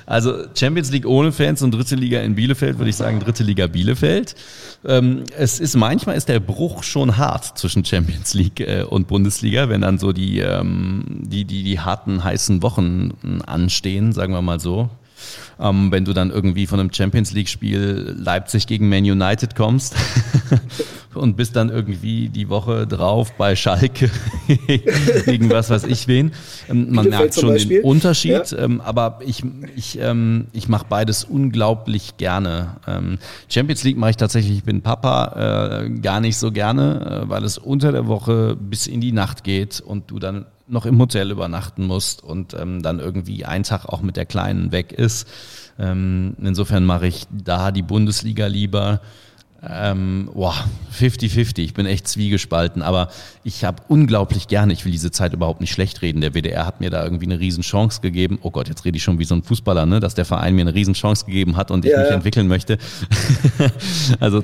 Also 0.06 0.44
Champions 0.54 0.92
League 0.92 1.04
ohne 1.04 1.32
Fans 1.32 1.62
und 1.62 1.72
dritte 1.72 1.96
Liga 1.96 2.20
in 2.20 2.36
Bielefeld, 2.36 2.78
würde 2.78 2.90
ich 2.90 2.96
sagen, 2.96 3.18
dritte 3.18 3.42
Liga 3.42 3.66
Bielefeld. 3.66 4.36
Ähm, 4.84 5.24
es 5.36 5.58
ist 5.58 5.74
manchmal 5.74 6.16
ist 6.16 6.28
der 6.28 6.38
Bruch 6.38 6.84
schon 6.84 7.16
hart 7.16 7.58
zwischen 7.58 7.84
Champions 7.84 8.32
League 8.32 8.60
äh, 8.60 8.84
und 8.84 9.08
Bundesliga, 9.08 9.68
wenn 9.68 9.80
dann 9.80 9.98
so 9.98 10.12
die, 10.12 10.38
ähm, 10.38 11.04
die, 11.08 11.44
die, 11.44 11.64
die 11.64 11.80
harten, 11.80 12.22
heißen 12.22 12.62
Wochen 12.62 13.42
anstehen, 13.46 14.12
sagen 14.12 14.32
wir 14.32 14.42
mal 14.42 14.60
so. 14.60 14.88
Ähm, 15.58 15.90
wenn 15.90 16.04
du 16.04 16.12
dann 16.12 16.30
irgendwie 16.30 16.66
von 16.66 16.80
einem 16.80 16.92
Champions 16.92 17.32
League-Spiel 17.32 18.14
Leipzig 18.18 18.66
gegen 18.66 18.88
Man 18.88 19.04
United 19.04 19.54
kommst 19.54 19.94
und 21.14 21.36
bist 21.36 21.56
dann 21.56 21.70
irgendwie 21.70 22.28
die 22.28 22.48
Woche 22.48 22.86
drauf 22.86 23.32
bei 23.36 23.56
Schalke 23.56 24.10
gegen 25.26 25.50
was 25.50 25.70
weiß 25.70 25.84
ich 25.84 26.08
wen. 26.08 26.32
Ähm, 26.68 26.92
man 26.92 27.08
merkt 27.08 27.34
schon 27.34 27.56
den 27.56 27.82
Unterschied, 27.82 28.50
ja. 28.50 28.58
ähm, 28.58 28.80
aber 28.80 29.20
ich, 29.24 29.42
ich, 29.74 29.98
ähm, 29.98 30.48
ich 30.52 30.68
mache 30.68 30.86
beides 30.88 31.24
unglaublich 31.24 32.16
gerne. 32.18 32.76
Ähm, 32.86 33.18
Champions 33.48 33.82
League 33.84 33.96
mache 33.96 34.10
ich 34.10 34.16
tatsächlich, 34.16 34.58
ich 34.58 34.64
bin 34.64 34.82
Papa, 34.82 35.84
äh, 35.84 35.90
gar 36.00 36.20
nicht 36.20 36.36
so 36.36 36.52
gerne, 36.52 37.24
äh, 37.24 37.28
weil 37.28 37.44
es 37.44 37.58
unter 37.58 37.92
der 37.92 38.06
Woche 38.06 38.56
bis 38.56 38.86
in 38.86 39.00
die 39.00 39.12
Nacht 39.12 39.42
geht 39.42 39.80
und 39.80 40.10
du 40.10 40.18
dann 40.18 40.46
noch 40.68 40.86
im 40.86 40.98
Hotel 40.98 41.30
übernachten 41.30 41.84
musst 41.86 42.22
und 42.22 42.54
ähm, 42.54 42.82
dann 42.82 42.98
irgendwie 42.98 43.44
ein 43.44 43.62
Tag 43.62 43.86
auch 43.86 44.02
mit 44.02 44.16
der 44.16 44.26
Kleinen 44.26 44.72
weg 44.72 44.92
ist. 44.92 45.28
Ähm, 45.78 46.36
insofern 46.40 46.84
mache 46.84 47.06
ich 47.06 47.26
da 47.30 47.70
die 47.70 47.82
Bundesliga 47.82 48.46
lieber. 48.46 49.00
Ähm, 49.68 50.30
boah, 50.32 50.54
50-50. 50.98 51.60
Ich 51.60 51.74
bin 51.74 51.86
echt 51.86 52.06
zwiegespalten, 52.08 52.82
aber 52.82 53.08
ich 53.42 53.64
habe 53.64 53.82
unglaublich 53.88 54.48
gerne, 54.48 54.72
ich 54.72 54.84
will 54.84 54.92
diese 54.92 55.10
Zeit 55.10 55.32
überhaupt 55.32 55.60
nicht 55.60 55.72
schlecht 55.72 56.02
reden. 56.02 56.20
Der 56.20 56.34
WDR 56.34 56.66
hat 56.66 56.80
mir 56.80 56.90
da 56.90 57.02
irgendwie 57.02 57.26
eine 57.26 57.40
Riesenchance 57.40 58.00
gegeben. 58.00 58.38
Oh 58.42 58.50
Gott, 58.50 58.68
jetzt 58.68 58.84
rede 58.84 58.96
ich 58.96 59.02
schon 59.02 59.18
wie 59.18 59.24
so 59.24 59.34
ein 59.34 59.42
Fußballer, 59.42 59.86
ne? 59.86 60.00
dass 60.00 60.14
der 60.14 60.24
Verein 60.24 60.54
mir 60.54 60.62
eine 60.62 60.74
Riesenchance 60.74 61.26
gegeben 61.26 61.56
hat 61.56 61.70
und 61.70 61.84
ich 61.84 61.90
ja, 61.90 61.98
mich 61.98 62.08
ja. 62.08 62.14
entwickeln 62.14 62.48
möchte. 62.48 62.78
also, 64.20 64.42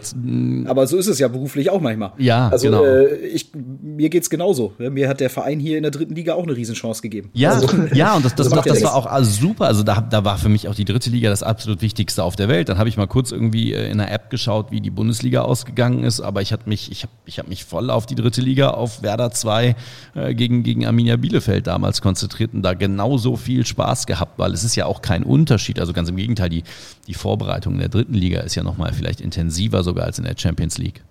aber 0.67 0.87
so 0.87 0.97
ist 0.97 1.07
es 1.07 1.19
ja 1.19 1.29
beruflich 1.29 1.71
auch 1.71 1.81
manchmal. 1.81 2.13
Ja, 2.19 2.49
also, 2.49 2.67
genau. 2.67 2.85
Äh, 2.85 3.15
ich, 3.27 3.51
mir 3.55 4.09
geht's 4.09 4.31
genauso. 4.31 4.73
Mir 4.79 5.09
hat 5.09 5.21
der 5.21 5.31
Verein 5.31 5.61
hier 5.61 5.77
in 5.77 5.83
der 5.83 5.93
dritten 5.93 6.15
Liga 6.15 6.35
auch 6.35 6.45
eine 6.45 6.57
Riesenchance 6.57 7.03
gegeben. 7.03 7.31
Ja, 7.35 7.53
also, 7.53 7.69
ja 7.93 8.17
und 8.17 8.25
das, 8.25 8.35
das, 8.37 8.49
das, 8.49 8.65
das 8.65 8.83
war 8.83 8.95
auch 8.95 9.07
also 9.07 9.31
super. 9.31 9.67
Also 9.67 9.83
da, 9.83 10.01
da 10.01 10.25
war 10.25 10.39
für 10.39 10.49
mich 10.49 10.69
auch 10.69 10.75
die 10.75 10.85
dritte 10.85 11.11
Liga 11.11 11.31
das 11.31 11.43
absolut 11.43 11.83
Wichtigste 11.83 12.25
auf 12.25 12.37
der 12.37 12.49
Welt. 12.49 12.69
Dann 12.69 12.79
habe 12.79 12.89
ich 12.89 12.97
mal 12.97 13.07
kurz 13.07 13.31
irgendwie 13.31 13.73
äh, 13.73 13.91
in 13.91 14.01
einer 14.01 14.11
App 14.11 14.31
geschaut, 14.31 14.71
wie 14.71 14.81
die 14.81 14.91
Bundesliga 14.91 15.12
ausgegangen 15.43 16.05
ist, 16.05 16.21
aber 16.21 16.43
ich 16.43 16.53
hatte 16.53 16.69
mich, 16.69 16.91
ich 16.91 17.03
habe 17.03 17.13
ich 17.27 17.39
hab 17.39 17.49
mich 17.49 17.65
voll 17.65 17.91
auf 17.91 18.07
die 18.07 18.15
dritte 18.15 18.41
Liga, 18.41 18.71
auf 18.71 19.03
Werder 19.03 19.31
2 19.31 19.77
äh, 20.15 20.35
gegen, 20.35 20.63
gegen 20.63 20.87
Arminia 20.87 21.17
Bielefeld 21.17 21.67
damals 21.67 22.01
konzentriert 22.01 22.55
und 22.55 22.63
da 22.63 22.75
genauso 22.75 23.37
viel 23.37 23.67
Spaß 23.67 24.07
gehabt, 24.07 24.39
weil 24.39 24.53
es 24.53 24.65
ist 24.65 24.77
ja 24.77 24.87
auch 24.87 25.03
kein 25.03 25.23
Unterschied. 25.23 25.81
Also 25.81 25.93
ganz 25.93 26.09
im 26.09 26.17
Gegenteil, 26.17 26.49
die, 26.49 26.65
die 27.07 27.15
Vorbereitung 27.15 27.75
in 27.75 27.81
der 27.81 27.89
dritten 27.89 28.15
Liga 28.15 28.41
ist 28.41 28.55
ja 28.55 28.63
nochmal 28.63 28.93
vielleicht 28.93 29.21
intensiver 29.21 29.83
sogar 29.83 30.07
als 30.07 30.19
in 30.19 30.25
der 30.25 30.35
Champions 30.37 30.79
League. 30.79 31.03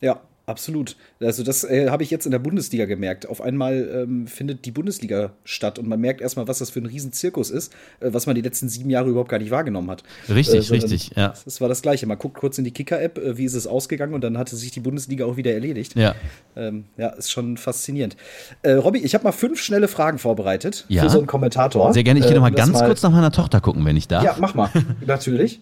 Ja, 0.00 0.20
Absolut. 0.44 0.96
Also 1.20 1.44
das 1.44 1.62
äh, 1.62 1.88
habe 1.88 2.02
ich 2.02 2.10
jetzt 2.10 2.24
in 2.26 2.32
der 2.32 2.40
Bundesliga 2.40 2.84
gemerkt. 2.86 3.28
Auf 3.28 3.40
einmal 3.40 3.88
ähm, 3.94 4.26
findet 4.26 4.64
die 4.64 4.72
Bundesliga 4.72 5.32
statt 5.44 5.78
und 5.78 5.88
man 5.88 6.00
merkt 6.00 6.20
erstmal, 6.20 6.48
was 6.48 6.58
das 6.58 6.70
für 6.70 6.80
ein 6.80 6.86
Riesenzirkus 6.86 7.50
ist, 7.50 7.72
äh, 8.00 8.12
was 8.12 8.26
man 8.26 8.34
die 8.34 8.40
letzten 8.40 8.68
sieben 8.68 8.90
Jahre 8.90 9.08
überhaupt 9.10 9.28
gar 9.28 9.38
nicht 9.38 9.52
wahrgenommen 9.52 9.88
hat. 9.88 10.02
Richtig, 10.28 10.68
äh, 10.68 10.74
richtig, 10.74 11.12
ja. 11.14 11.34
Das 11.44 11.60
war 11.60 11.68
das 11.68 11.80
Gleiche. 11.80 12.06
Man 12.06 12.18
guckt 12.18 12.36
kurz 12.36 12.58
in 12.58 12.64
die 12.64 12.72
Kicker-App, 12.72 13.18
äh, 13.18 13.38
wie 13.38 13.44
ist 13.44 13.54
es 13.54 13.68
ausgegangen 13.68 14.14
und 14.14 14.24
dann 14.24 14.36
hatte 14.36 14.56
sich 14.56 14.72
die 14.72 14.80
Bundesliga 14.80 15.26
auch 15.26 15.36
wieder 15.36 15.52
erledigt. 15.52 15.94
Ja. 15.94 16.16
Ähm, 16.56 16.84
ja, 16.96 17.10
ist 17.10 17.30
schon 17.30 17.56
faszinierend. 17.56 18.16
Äh, 18.62 18.72
Robby, 18.72 18.98
ich 18.98 19.14
habe 19.14 19.22
mal 19.22 19.32
fünf 19.32 19.62
schnelle 19.62 19.86
Fragen 19.86 20.18
vorbereitet 20.18 20.86
ja. 20.88 21.04
für 21.04 21.10
so 21.10 21.18
einen 21.18 21.28
Kommentator. 21.28 21.92
Sehr 21.92 22.02
gerne. 22.02 22.18
Ich 22.18 22.26
gehe 22.26 22.32
äh, 22.32 22.36
noch 22.36 22.42
mal 22.42 22.50
ganz 22.50 22.72
mal 22.72 22.86
kurz 22.86 23.02
nach 23.02 23.12
meiner 23.12 23.30
Tochter 23.30 23.60
gucken, 23.60 23.84
wenn 23.84 23.96
ich 23.96 24.08
darf. 24.08 24.24
Ja, 24.24 24.36
mach 24.40 24.54
mal. 24.54 24.70
Natürlich. 25.06 25.60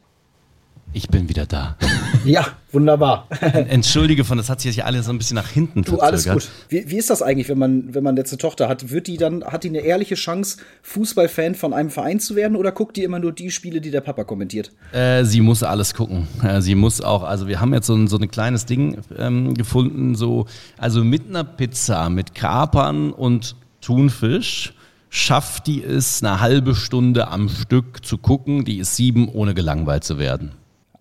Ich 0.93 1.09
bin 1.09 1.29
wieder 1.29 1.47
da. 1.47 1.77
Ja, 2.25 2.47
wunderbar. 2.73 3.27
Entschuldige 3.69 4.25
von, 4.25 4.39
das 4.39 4.49
hat 4.49 4.61
sich 4.61 4.77
ja 4.77 4.85
alles 4.85 5.07
so 5.07 5.13
ein 5.13 5.19
bisschen 5.19 5.37
nach 5.37 5.49
hinten 5.49 5.83
Du, 5.83 5.99
alles 5.99 6.29
gut. 6.29 6.49
Wie, 6.69 6.91
wie, 6.91 6.97
ist 6.97 7.11
das 7.11 7.23
eigentlich, 7.23 7.49
wenn 7.49 7.59
man, 7.59 7.95
wenn 7.95 8.05
man 8.05 8.17
jetzt 8.17 8.33
eine 8.33 8.39
Tochter 8.39 8.69
hat? 8.69 8.91
Wird 8.91 9.07
die 9.07 9.17
dann, 9.17 9.45
hat 9.45 9.65
die 9.65 9.69
eine 9.69 9.81
ehrliche 9.81 10.15
Chance, 10.15 10.59
Fußballfan 10.83 11.55
von 11.55 11.73
einem 11.73 11.91
Verein 11.91 12.21
zu 12.21 12.37
werden 12.37 12.57
oder 12.57 12.73
guckt 12.73 12.97
die 12.97 13.05
immer 13.05 13.19
nur 13.19 13.33
die 13.33 13.51
Spiele, 13.51 13.81
die 13.81 13.91
der 13.91 14.01
Papa 14.01 14.25
kommentiert? 14.25 14.73
Äh, 14.93 15.25
sie 15.25 15.41
muss 15.41 15.63
alles 15.63 15.95
gucken. 15.95 16.29
Äh, 16.43 16.61
sie 16.61 16.75
muss 16.75 17.01
auch, 17.01 17.23
also 17.23 17.49
wir 17.49 17.61
haben 17.61 17.73
jetzt 17.75 17.87
so 17.87 17.95
ein, 17.95 18.07
so 18.07 18.19
ein 18.19 18.31
kleines 18.31 18.67
Ding 18.67 18.99
ähm, 19.19 19.55
gefunden, 19.55 20.15
so, 20.15 20.47
also 20.79 21.05
mit 21.05 21.29
einer 21.29 21.45
Pizza, 21.45 22.11
mit 22.11 22.35
Kapern 22.35 23.13
und 23.13 23.57
Thunfisch 23.81 24.75
schafft 25.11 25.67
die 25.67 25.83
es, 25.83 26.23
eine 26.23 26.41
halbe 26.41 26.75
Stunde 26.75 27.29
am 27.29 27.49
Stück 27.49 28.05
zu 28.05 28.17
gucken. 28.17 28.65
Die 28.65 28.79
ist 28.79 28.97
sieben, 28.97 29.29
ohne 29.29 29.55
gelangweilt 29.55 30.05
zu 30.05 30.19
werden. 30.19 30.53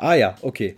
Ah 0.02 0.14
ja, 0.14 0.36
okay. 0.42 0.78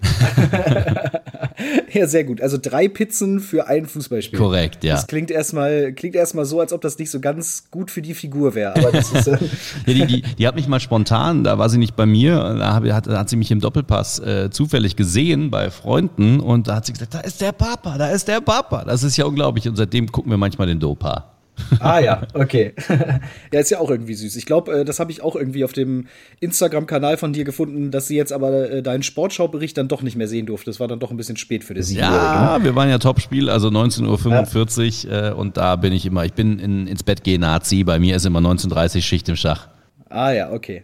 ja, 1.93 2.07
sehr 2.07 2.23
gut. 2.23 2.41
Also 2.41 2.57
drei 2.59 2.87
Pizzen 2.87 3.39
für 3.39 3.67
ein 3.67 3.85
Fußballspiel. 3.85 4.39
Korrekt, 4.39 4.83
ja. 4.83 4.95
Das 4.95 5.05
klingt 5.05 5.29
erstmal 5.29 5.93
klingt 5.93 6.15
erstmal 6.15 6.45
so, 6.45 6.59
als 6.59 6.73
ob 6.73 6.81
das 6.81 6.97
nicht 6.97 7.11
so 7.11 7.19
ganz 7.19 7.65
gut 7.69 7.91
für 7.91 8.01
die 8.01 8.15
Figur 8.15 8.55
wäre. 8.55 8.75
Aber 8.75 8.91
das 8.91 9.11
ist, 9.11 9.27
äh 9.27 9.37
ja, 9.85 9.93
die, 9.93 10.07
die, 10.07 10.21
die, 10.23 10.47
hat 10.47 10.55
mich 10.55 10.67
mal 10.67 10.79
spontan, 10.79 11.43
da 11.43 11.59
war 11.59 11.69
sie 11.69 11.77
nicht 11.77 11.95
bei 11.95 12.07
mir, 12.07 12.35
da 12.57 12.73
hat, 12.73 13.07
hat 13.07 13.29
sie 13.29 13.35
mich 13.35 13.51
im 13.51 13.59
Doppelpass 13.59 14.17
äh, 14.17 14.49
zufällig 14.49 14.95
gesehen 14.95 15.51
bei 15.51 15.69
Freunden 15.69 16.39
und 16.39 16.67
da 16.67 16.77
hat 16.77 16.87
sie 16.87 16.93
gesagt, 16.93 17.13
da 17.13 17.19
ist 17.19 17.41
der 17.41 17.51
Papa, 17.51 17.99
da 17.99 18.09
ist 18.09 18.27
der 18.27 18.41
Papa. 18.41 18.85
Das 18.85 19.03
ist 19.03 19.17
ja 19.17 19.25
unglaublich. 19.25 19.67
Und 19.67 19.75
seitdem 19.75 20.11
gucken 20.11 20.31
wir 20.31 20.37
manchmal 20.37 20.65
den 20.65 20.79
Dopa. 20.79 21.30
Ah 21.79 21.99
ja, 21.99 22.27
okay. 22.33 22.73
ja, 23.53 23.59
ist 23.59 23.69
ja 23.69 23.79
auch 23.79 23.89
irgendwie 23.89 24.13
süß. 24.13 24.35
Ich 24.35 24.45
glaube, 24.45 24.79
äh, 24.79 24.85
das 24.85 24.99
habe 24.99 25.11
ich 25.11 25.21
auch 25.21 25.35
irgendwie 25.35 25.63
auf 25.63 25.73
dem 25.73 26.07
Instagram-Kanal 26.39 27.17
von 27.17 27.33
dir 27.33 27.43
gefunden, 27.43 27.91
dass 27.91 28.07
sie 28.07 28.15
jetzt 28.15 28.33
aber 28.33 28.69
äh, 28.69 28.83
deinen 28.83 29.03
Sportschaubericht 29.03 29.77
dann 29.77 29.87
doch 29.87 30.01
nicht 30.01 30.15
mehr 30.15 30.27
sehen 30.27 30.45
durfte. 30.45 30.69
Das 30.69 30.79
war 30.79 30.87
dann 30.87 30.99
doch 30.99 31.11
ein 31.11 31.17
bisschen 31.17 31.37
spät 31.37 31.63
für 31.63 31.73
das 31.73 31.91
Ja, 31.91 32.59
wir 32.63 32.75
waren 32.75 32.89
ja 32.89 32.97
Topspiel, 32.97 33.49
also 33.49 33.69
19.45 33.69 35.07
Uhr 35.07 35.13
ja. 35.13 35.33
und 35.33 35.57
da 35.57 35.75
bin 35.75 35.93
ich 35.93 36.05
immer, 36.05 36.25
ich 36.25 36.33
bin 36.33 36.59
in, 36.59 36.87
ins 36.87 37.03
Bett 37.03 37.23
gehen 37.23 37.41
Nazi, 37.41 37.83
bei 37.83 37.99
mir 37.99 38.15
ist 38.15 38.25
immer 38.25 38.39
19.30 38.39 38.95
Uhr 38.95 39.01
Schicht 39.01 39.29
im 39.29 39.35
Schach. 39.35 39.67
Ah 40.09 40.31
ja, 40.31 40.51
okay. 40.51 40.83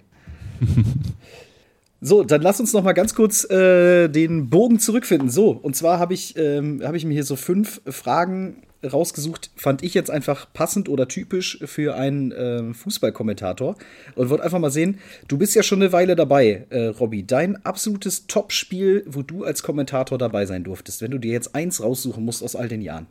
So, 1.99 2.23
dann 2.23 2.41
lass 2.43 2.59
uns 2.59 2.73
noch 2.73 2.83
mal 2.83 2.93
ganz 2.93 3.15
kurz 3.15 3.49
äh, 3.49 4.07
den 4.07 4.49
Bogen 4.49 4.79
zurückfinden. 4.79 5.29
So, 5.29 5.49
und 5.49 5.75
zwar 5.75 5.97
habe 5.97 6.13
ich, 6.13 6.37
ähm, 6.37 6.79
hab 6.83 6.93
ich 6.93 7.05
mir 7.05 7.13
hier 7.13 7.23
so 7.23 7.35
fünf 7.35 7.81
Fragen 7.87 8.61
rausgesucht, 8.83 9.49
fand 9.55 9.83
ich 9.83 9.93
jetzt 9.93 10.11
einfach 10.11 10.47
passend 10.53 10.89
oder 10.89 11.07
typisch 11.07 11.59
für 11.65 11.95
einen 11.95 12.31
äh, 12.31 12.73
Fußballkommentator. 12.73 13.75
Und 14.15 14.29
wollte 14.29 14.43
einfach 14.43 14.59
mal 14.59 14.71
sehen, 14.71 14.99
du 15.27 15.37
bist 15.37 15.55
ja 15.55 15.63
schon 15.63 15.81
eine 15.81 15.91
Weile 15.91 16.15
dabei, 16.15 16.65
äh, 16.69 16.87
Robby. 16.87 17.25
Dein 17.25 17.63
absolutes 17.65 18.27
Topspiel, 18.27 19.03
wo 19.07 19.21
du 19.21 19.43
als 19.43 19.63
Kommentator 19.63 20.17
dabei 20.17 20.45
sein 20.45 20.63
durftest, 20.63 21.01
wenn 21.01 21.11
du 21.11 21.17
dir 21.17 21.31
jetzt 21.31 21.55
eins 21.55 21.81
raussuchen 21.81 22.23
musst 22.23 22.43
aus 22.43 22.55
all 22.55 22.67
den 22.67 22.81
Jahren. 22.81 23.07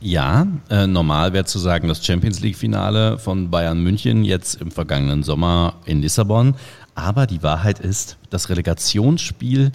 Ja, 0.00 0.48
äh, 0.68 0.86
normal 0.88 1.32
wäre 1.32 1.44
zu 1.44 1.60
sagen, 1.60 1.86
das 1.86 2.04
Champions 2.04 2.40
League-Finale 2.40 3.18
von 3.18 3.50
Bayern 3.50 3.80
München 3.80 4.24
jetzt 4.24 4.60
im 4.60 4.72
vergangenen 4.72 5.22
Sommer 5.22 5.74
in 5.84 6.02
Lissabon. 6.02 6.56
Aber 6.94 7.26
die 7.26 7.42
Wahrheit 7.42 7.78
ist, 7.78 8.18
das 8.28 8.48
Relegationsspiel 8.48 9.70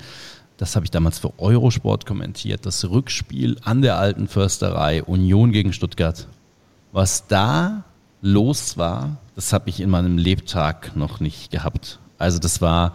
das 0.57 0.75
habe 0.75 0.85
ich 0.85 0.91
damals 0.91 1.19
für 1.19 1.37
Eurosport 1.39 2.05
kommentiert. 2.05 2.65
Das 2.65 2.89
Rückspiel 2.89 3.57
an 3.63 3.81
der 3.81 3.97
alten 3.97 4.27
Försterei, 4.27 5.03
Union 5.03 5.51
gegen 5.51 5.71
Stuttgart. 5.71 6.27
Was 6.91 7.27
da 7.27 7.83
los 8.21 8.77
war, 8.77 9.17
das 9.35 9.53
habe 9.53 9.69
ich 9.69 9.79
in 9.79 9.89
meinem 9.91 10.17
Lebtag 10.17 10.95
noch 10.95 11.19
nicht 11.19 11.51
gehabt. 11.51 11.99
Also 12.17 12.39
das 12.39 12.59
war, 12.59 12.93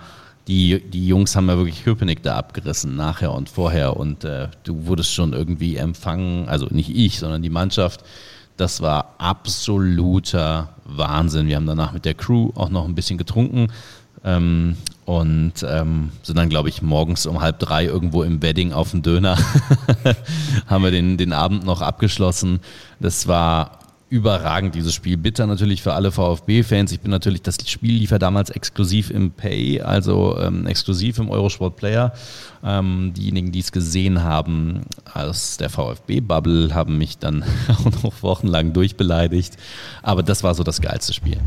die, 0.49 0.83
die 0.91 1.07
Jungs 1.07 1.37
haben 1.37 1.49
ja 1.49 1.57
wirklich 1.57 1.85
Köpenick 1.85 2.25
da 2.25 2.37
abgerissen, 2.37 2.97
nachher 2.97 3.33
und 3.33 3.49
vorher. 3.49 3.97
Und 3.97 4.25
äh, 4.25 4.49
du 4.65 4.87
wurdest 4.87 5.13
schon 5.13 5.33
irgendwie 5.33 5.77
empfangen, 5.77 6.49
also 6.49 6.67
nicht 6.71 6.91
ich, 6.91 7.21
sondern 7.21 7.43
die 7.43 7.51
Mannschaft. 7.51 8.05
Das 8.57 8.83
war 8.83 9.15
absoluter 9.19 10.71
Wahnsinn. 10.85 11.47
Wir 11.47 11.57
haben 11.57 11.67
danach 11.67 11.93
mit 11.93 12.05
der 12.05 12.15
Crew 12.15 12.51
auch 12.57 12.71
noch 12.71 12.87
ein 12.87 12.97
bisschen 12.97 13.19
getrunken. 13.19 13.69
Ähm, 14.25 14.77
und 15.13 15.53
ähm, 15.63 16.11
sind 16.23 16.39
dann, 16.39 16.49
glaube 16.49 16.71
ich, 16.71 16.81
morgens 16.81 17.27
um 17.27 17.43
halb 17.43 17.59
drei 17.59 17.85
irgendwo 17.85 18.23
im 18.23 18.41
Wedding 18.41 18.73
auf 18.73 18.93
dem 18.93 19.03
Döner. 19.03 19.37
haben 20.67 20.85
wir 20.85 20.91
den, 20.91 21.19
den 21.19 21.35
Abend 21.35 21.67
noch 21.67 21.83
abgeschlossen. 21.83 22.61
Das 22.99 23.29
war 23.29 23.79
überragend, 24.09 24.75
dieses 24.75 24.95
Spiel. 24.95 25.19
Bitter 25.19 25.47
natürlich 25.47 25.83
für 25.83 25.93
alle 25.93 26.13
VfB-Fans. 26.13 26.93
Ich 26.93 27.01
bin 27.01 27.11
natürlich, 27.11 27.43
das 27.43 27.59
Spiel 27.67 27.95
lief 27.95 28.11
ja 28.11 28.19
damals 28.19 28.49
exklusiv 28.49 29.11
im 29.11 29.33
Pay, 29.33 29.83
also 29.83 30.39
ähm, 30.39 30.67
exklusiv 30.67 31.19
im 31.19 31.29
Eurosport 31.29 31.77
Player. 31.77 32.15
Ähm, 32.65 33.13
diejenigen, 33.15 33.53
die 33.53 33.61
es 33.61 33.71
gesehen 33.71 34.23
haben 34.23 34.83
aus 35.13 35.59
der 35.59 35.69
VfB-Bubble, 35.69 36.75
haben 36.75 36.97
mich 36.97 37.19
dann 37.19 37.45
auch 37.69 38.03
noch 38.03 38.23
wochenlang 38.23 38.73
durchbeleidigt. 38.73 39.59
Aber 40.03 40.23
das 40.23 40.43
war 40.43 40.55
so 40.55 40.63
das 40.63 40.81
geilste 40.81 41.13
Spiel. 41.13 41.39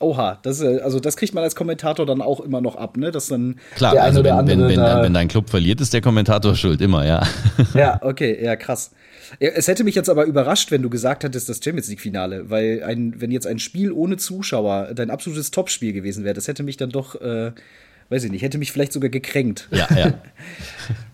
Oha, 0.00 0.38
das 0.42 0.60
ist, 0.60 0.80
also 0.82 1.00
das 1.00 1.16
kriegt 1.16 1.34
man 1.34 1.42
als 1.42 1.56
Kommentator 1.56 2.06
dann 2.06 2.22
auch 2.22 2.40
immer 2.40 2.60
noch 2.60 2.76
ab, 2.76 2.96
ne? 2.96 3.10
Dass 3.10 3.26
dann 3.26 3.56
Klar, 3.74 3.94
der 3.94 4.04
also 4.04 4.20
eine 4.20 4.28
oder 4.28 4.30
wenn, 4.30 4.38
andere 4.38 4.68
wenn, 4.68 4.80
wenn, 4.80 5.02
wenn 5.02 5.14
dein 5.14 5.26
Club 5.26 5.50
verliert, 5.50 5.80
ist 5.80 5.92
der 5.92 6.00
Kommentator 6.00 6.54
schuld, 6.54 6.80
immer, 6.80 7.04
ja. 7.04 7.26
Ja, 7.74 7.98
okay, 8.02 8.38
ja, 8.42 8.54
krass. 8.54 8.92
Es 9.40 9.66
hätte 9.66 9.82
mich 9.82 9.96
jetzt 9.96 10.08
aber 10.08 10.24
überrascht, 10.24 10.70
wenn 10.70 10.82
du 10.82 10.88
gesagt 10.88 11.24
hättest, 11.24 11.48
das 11.48 11.60
Champions 11.62 11.88
League-Finale, 11.88 12.48
weil 12.48 12.82
ein, 12.84 13.20
wenn 13.20 13.32
jetzt 13.32 13.46
ein 13.46 13.58
Spiel 13.58 13.90
ohne 13.90 14.16
Zuschauer 14.16 14.94
dein 14.94 15.10
absolutes 15.10 15.50
Topspiel 15.50 15.92
gewesen 15.92 16.24
wäre, 16.24 16.34
das 16.34 16.46
hätte 16.46 16.62
mich 16.62 16.76
dann 16.76 16.90
doch, 16.90 17.20
äh, 17.20 17.50
weiß 18.08 18.24
ich 18.24 18.30
nicht, 18.30 18.42
hätte 18.42 18.58
mich 18.58 18.70
vielleicht 18.70 18.92
sogar 18.92 19.10
gekränkt. 19.10 19.68
Ja, 19.72 19.88
ja. 19.96 20.14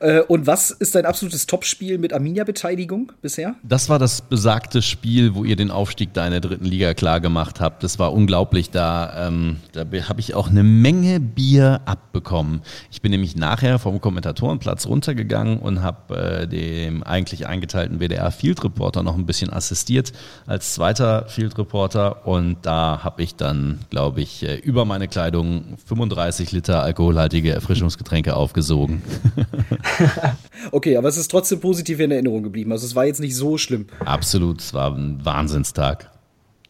Äh, 0.00 0.22
und 0.22 0.46
was 0.48 0.72
ist 0.72 0.96
dein 0.96 1.06
absolutes 1.06 1.46
Topspiel 1.46 1.98
mit 1.98 2.12
Arminia-Beteiligung 2.12 3.12
bisher? 3.22 3.54
Das 3.62 3.88
war 3.88 4.00
das 4.00 4.20
besagte 4.20 4.82
Spiel, 4.82 5.34
wo 5.34 5.44
ihr 5.44 5.54
den 5.54 5.70
Aufstieg 5.70 6.12
da 6.12 6.24
in 6.24 6.32
der 6.32 6.40
dritten 6.40 6.64
Liga 6.64 6.92
klar 6.94 7.20
gemacht 7.20 7.60
habt. 7.60 7.84
Das 7.84 7.98
war 7.98 8.12
unglaublich. 8.12 8.70
Da, 8.70 9.28
ähm, 9.28 9.58
da 9.72 9.84
habe 10.08 10.20
ich 10.20 10.34
auch 10.34 10.48
eine 10.48 10.64
Menge 10.64 11.20
Bier 11.20 11.82
abbekommen. 11.84 12.62
Ich 12.90 13.00
bin 13.00 13.12
nämlich 13.12 13.36
nachher 13.36 13.78
vom 13.78 14.00
Kommentatorenplatz 14.00 14.86
runtergegangen 14.86 15.60
und 15.60 15.82
habe 15.82 16.16
äh, 16.16 16.48
dem 16.48 17.04
eigentlich 17.04 17.46
eingeteilten 17.46 18.00
WDR 18.00 18.32
Field 18.32 18.64
Reporter 18.64 19.04
noch 19.04 19.14
ein 19.14 19.26
bisschen 19.26 19.50
assistiert 19.50 20.12
als 20.46 20.74
zweiter 20.74 21.26
Field 21.28 21.56
Reporter. 21.58 22.26
Und 22.26 22.58
da 22.62 23.04
habe 23.04 23.22
ich 23.22 23.36
dann, 23.36 23.78
glaube 23.90 24.20
ich, 24.20 24.42
äh, 24.42 24.56
über 24.56 24.84
meine 24.84 25.06
Kleidung 25.06 25.76
35 25.86 26.50
Liter 26.50 26.82
alkoholhaltige 26.82 27.52
Erfrischungsgetränke 27.52 28.34
aufgesogen. 28.34 29.02
Okay, 30.72 30.96
aber 30.96 31.08
es 31.08 31.16
ist 31.16 31.30
trotzdem 31.30 31.60
positiv 31.60 32.00
in 32.00 32.10
Erinnerung 32.10 32.42
geblieben. 32.42 32.70
Also 32.72 32.86
es 32.86 32.94
war 32.94 33.06
jetzt 33.06 33.20
nicht 33.20 33.34
so 33.36 33.58
schlimm. 33.58 33.86
Absolut, 34.04 34.60
es 34.60 34.74
war 34.74 34.94
ein 34.94 35.20
Wahnsinnstag. 35.24 36.10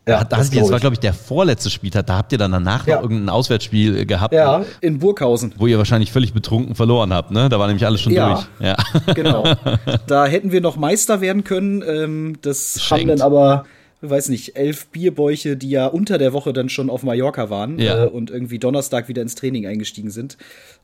Ja, 0.08 0.18
da, 0.18 0.24
da, 0.24 0.36
das, 0.38 0.50
das 0.50 0.70
war, 0.72 0.80
glaube 0.80 0.94
ich, 0.94 1.00
der 1.00 1.12
vorletzte 1.12 1.68
Spieltag. 1.70 2.06
Da 2.06 2.16
habt 2.16 2.32
ihr 2.32 2.38
dann 2.38 2.50
danach 2.52 2.86
Ja. 2.86 2.96
noch 2.96 3.02
irgendein 3.02 3.28
Auswärtsspiel 3.28 3.98
äh, 3.98 4.06
gehabt, 4.06 4.32
Ja, 4.34 4.64
in 4.80 4.98
Burghausen. 4.98 5.54
wo 5.58 5.66
ihr 5.66 5.76
wahrscheinlich 5.78 6.10
völlig 6.10 6.32
betrunken 6.32 6.74
verloren 6.74 7.12
habt. 7.12 7.30
Ne? 7.30 7.48
Da 7.48 7.58
war 7.58 7.66
nämlich 7.66 7.84
alles 7.84 8.00
schon 8.00 8.12
Ja. 8.12 8.34
durch. 8.34 8.46
Ja. 8.60 8.76
Genau. 9.14 9.44
da 10.06 10.26
hätten 10.26 10.52
wir 10.52 10.60
noch 10.62 10.76
Meister 10.76 11.20
werden 11.20 11.44
können. 11.44 11.82
Ähm, 11.86 12.38
das 12.42 12.76
haben 12.90 12.98
Schenkt. 13.00 13.10
dann 13.10 13.20
aber, 13.20 13.66
weiß 14.02 14.30
nicht, 14.30 14.56
elf 14.56 14.86
Bierbäuche, 14.86 15.56
die 15.56 15.70
ja 15.70 15.86
unter 15.86 16.16
der 16.16 16.32
Woche 16.32 16.52
dann 16.52 16.68
schon 16.68 16.88
auf 16.88 17.02
Mallorca 17.02 17.50
waren 17.50 17.78
Ja. 17.78 18.04
äh, 18.04 18.08
und 18.08 18.30
irgendwie 18.30 18.58
Donnerstag 18.58 19.08
wieder 19.08 19.20
ins 19.22 19.34
Training 19.34 19.66
eingestiegen 19.66 20.10
sind, 20.10 20.38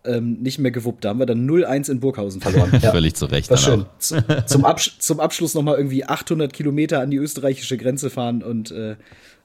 ähm, 0.05 0.38
nicht 0.42 0.59
mehr 0.59 0.70
gewuppt. 0.70 1.05
Da 1.05 1.11
haben 1.11 1.18
wir 1.18 1.26
dann 1.26 1.46
0-1 1.48 1.90
in 1.90 2.00
Burghausen 2.00 2.40
verloren. 2.40 2.70
ja. 2.83 2.90
Völlig 2.90 3.14
zu 3.14 3.26
Recht. 3.26 3.50
War 3.50 3.57
schön. 3.57 3.87
Zum, 3.98 4.64
Absch 4.64 4.98
zum 4.98 5.20
Abschluss 5.20 5.55
nochmal 5.55 5.76
irgendwie 5.76 6.05
800 6.05 6.52
Kilometer 6.52 7.00
an 7.00 7.11
die 7.11 7.16
österreichische 7.16 7.79
Grenze 7.79 8.11
fahren 8.11 8.42
und 8.42 8.70
äh, 8.70 8.96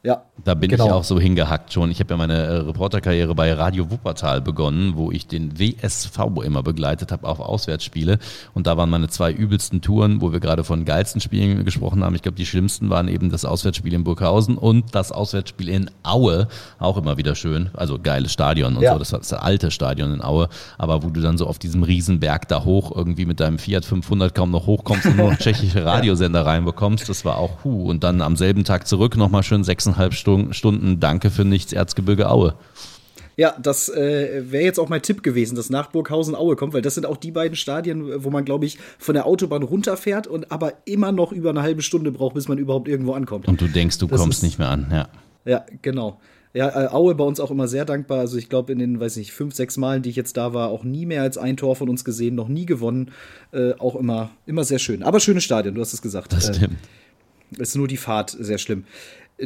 ja. 0.03 0.23
Da 0.43 0.55
bin 0.55 0.69
Genau. 0.71 0.85
ich 0.87 0.91
auch 0.91 1.03
so 1.03 1.19
hingehackt 1.19 1.71
schon. 1.71 1.91
Ich 1.91 1.99
habe 1.99 2.11
ja 2.13 2.17
meine 2.17 2.33
äh, 2.33 2.57
Reporterkarriere 2.61 3.35
bei 3.35 3.53
Radio 3.53 3.91
Wuppertal 3.91 4.41
begonnen, 4.41 4.93
wo 4.95 5.11
ich 5.11 5.27
den 5.27 5.59
WSV 5.59 6.17
immer 6.43 6.63
begleitet 6.63 7.11
habe 7.11 7.27
auf 7.27 7.39
Auswärtsspiele. 7.39 8.17
Und 8.55 8.65
da 8.65 8.75
waren 8.75 8.89
meine 8.89 9.07
zwei 9.07 9.31
übelsten 9.31 9.81
Touren, 9.81 10.19
wo 10.19 10.31
wir 10.33 10.39
gerade 10.39 10.63
von 10.63 10.83
geilsten 10.83 11.21
Spielen 11.21 11.63
gesprochen 11.63 12.03
haben. 12.03 12.15
Ich 12.15 12.23
glaube, 12.23 12.37
die 12.37 12.47
schlimmsten 12.47 12.89
waren 12.89 13.07
eben 13.07 13.29
das 13.29 13.45
Auswärtsspiel 13.45 13.93
in 13.93 14.03
Burghausen 14.03 14.57
und 14.57 14.95
das 14.95 15.11
Auswärtsspiel 15.11 15.69
in 15.69 15.91
Aue. 16.01 16.47
Auch 16.79 16.97
immer 16.97 17.17
wieder 17.17 17.35
schön. 17.35 17.69
Also 17.75 17.99
geiles 18.01 18.33
Stadion 18.33 18.77
und 18.77 18.81
Ja. 18.81 18.93
so. 18.93 18.99
Das 18.99 19.11
war 19.11 19.19
das 19.19 19.33
alte 19.33 19.69
Stadion 19.69 20.11
in 20.15 20.23
Aue. 20.23 20.49
Aber 20.79 21.03
wo 21.03 21.09
du 21.11 21.21
dann 21.21 21.37
so 21.37 21.45
auf 21.45 21.59
diesem 21.59 21.83
Riesenberg 21.83 22.47
da 22.47 22.63
hoch 22.63 22.91
irgendwie 22.95 23.27
mit 23.27 23.39
deinem 23.39 23.59
Fiat 23.59 23.85
500 23.85 24.33
kaum 24.33 24.49
noch 24.49 24.65
hochkommst 24.65 25.05
und 25.05 25.17
nur 25.17 25.29
noch 25.31 25.37
tschechische 25.39 25.85
Radiosender 25.85 26.47
reinbekommst. 26.47 27.07
Das 27.09 27.25
war 27.25 27.37
auch 27.37 27.63
hu. 27.63 27.87
Und 27.87 28.03
dann 28.03 28.21
am 28.23 28.35
selben 28.37 28.63
Tag 28.63 28.87
zurück 28.87 29.15
nochmal 29.17 29.43
schön 29.43 29.63
sechseinhalb 29.91 30.13
Stunden, 30.53 30.99
Danke 30.99 31.29
für 31.29 31.45
nichts 31.45 31.73
Erzgebirge 31.73 32.29
Aue. 32.29 32.55
Ja, 33.37 33.55
das 33.61 33.89
äh, 33.89 34.43
wäre 34.51 34.63
jetzt 34.63 34.79
auch 34.79 34.89
mein 34.89 35.01
Tipp 35.01 35.23
gewesen, 35.23 35.55
dass 35.55 35.69
nach 35.69 35.87
Burghausen 35.91 36.35
Aue 36.35 36.55
kommt, 36.55 36.73
weil 36.73 36.81
das 36.81 36.95
sind 36.95 37.05
auch 37.05 37.17
die 37.17 37.31
beiden 37.31 37.55
Stadien, 37.55 38.23
wo 38.23 38.29
man, 38.29 38.45
glaube 38.45 38.65
ich, 38.65 38.77
von 38.99 39.13
der 39.15 39.25
Autobahn 39.25 39.63
runterfährt 39.63 40.27
und 40.27 40.51
aber 40.51 40.73
immer 40.85 41.11
noch 41.11 41.31
über 41.31 41.49
eine 41.49 41.61
halbe 41.61 41.81
Stunde 41.81 42.11
braucht, 42.11 42.35
bis 42.35 42.47
man 42.47 42.57
überhaupt 42.57 42.87
irgendwo 42.87 43.13
ankommt. 43.13 43.47
Und 43.47 43.59
du 43.61 43.67
denkst, 43.67 43.97
du 43.99 44.07
Das 44.07 44.19
kommst 44.19 44.39
ist- 44.39 44.43
nicht 44.43 44.59
mehr 44.59 44.69
an. 44.69 44.87
Ja. 44.91 45.07
Ja, 45.45 45.65
genau. 45.81 46.19
Ja, 46.53 46.67
äh, 46.83 46.87
Aue 46.89 47.15
bei 47.15 47.23
uns 47.23 47.39
auch 47.39 47.49
immer 47.49 47.67
sehr 47.69 47.85
dankbar. 47.85 48.19
Also 48.19 48.37
ich 48.37 48.49
glaube, 48.49 48.73
in 48.73 48.79
den, 48.79 48.99
weiß 48.99 49.15
nicht, 49.15 49.31
fünf, 49.31 49.55
sechs 49.55 49.77
Malen, 49.77 50.03
die 50.03 50.09
ich 50.09 50.17
jetzt 50.17 50.35
da 50.35 50.53
war, 50.53 50.67
auch 50.69 50.83
nie 50.83 51.05
mehr 51.05 51.21
als 51.23 51.37
ein 51.37 51.55
Tor 51.55 51.77
von 51.77 51.87
uns 51.89 52.03
gesehen, 52.03 52.35
noch 52.35 52.49
nie 52.49 52.65
gewonnen. 52.65 53.11
Äh, 53.53 53.73
auch 53.79 53.95
immer, 53.95 54.29
immer 54.45 54.65
sehr 54.65 54.77
schön. 54.79 55.01
Aber 55.01 55.19
schönes 55.21 55.45
Stadion, 55.45 55.73
du 55.73 55.81
hast 55.81 55.93
es 55.93 56.01
gesagt. 56.01 56.33
Das 56.33 56.49
Äh, 56.49 56.53
stimmt. 56.55 56.75
ist 57.57 57.75
nur 57.77 57.87
die 57.87 57.97
Fahrt 57.97 58.35
sehr 58.37 58.57
schlimm. 58.57 58.83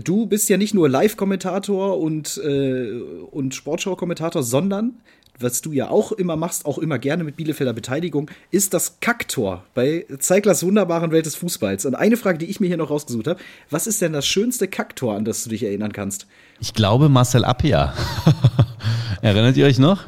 Du 0.03 0.25
bist 0.25 0.49
ja 0.49 0.57
nicht 0.57 0.73
nur 0.73 0.89
Live-Kommentator 0.89 1.99
und, 1.99 2.41
äh, 2.43 2.99
und 3.31 3.55
Sportschau-Kommentator, 3.55 4.43
sondern, 4.43 4.95
was 5.39 5.61
du 5.61 5.71
ja 5.71 5.89
auch 5.89 6.11
immer 6.11 6.35
machst, 6.35 6.65
auch 6.65 6.77
immer 6.77 6.99
gerne 6.99 7.23
mit 7.23 7.37
Bielefelder 7.37 7.73
Beteiligung, 7.73 8.29
ist 8.51 8.73
das 8.73 8.99
Kacktor 8.99 9.63
bei 9.73 10.05
Zeiglers 10.19 10.63
wunderbaren 10.65 11.11
Welt 11.11 11.25
des 11.25 11.35
Fußballs. 11.35 11.85
Und 11.85 11.95
eine 11.95 12.17
Frage, 12.17 12.37
die 12.37 12.45
ich 12.45 12.59
mir 12.59 12.67
hier 12.67 12.77
noch 12.77 12.89
rausgesucht 12.89 13.27
habe, 13.27 13.39
was 13.69 13.87
ist 13.87 14.01
denn 14.01 14.13
das 14.13 14.27
schönste 14.27 14.67
Kacktor, 14.67 15.15
an 15.15 15.25
das 15.25 15.43
du 15.43 15.49
dich 15.49 15.63
erinnern 15.63 15.93
kannst? 15.93 16.27
Ich 16.59 16.73
glaube 16.73 17.09
Marcel 17.09 17.45
Appia. 17.45 17.93
Erinnert 19.21 19.57
ihr 19.57 19.65
euch 19.65 19.79
noch? 19.79 20.05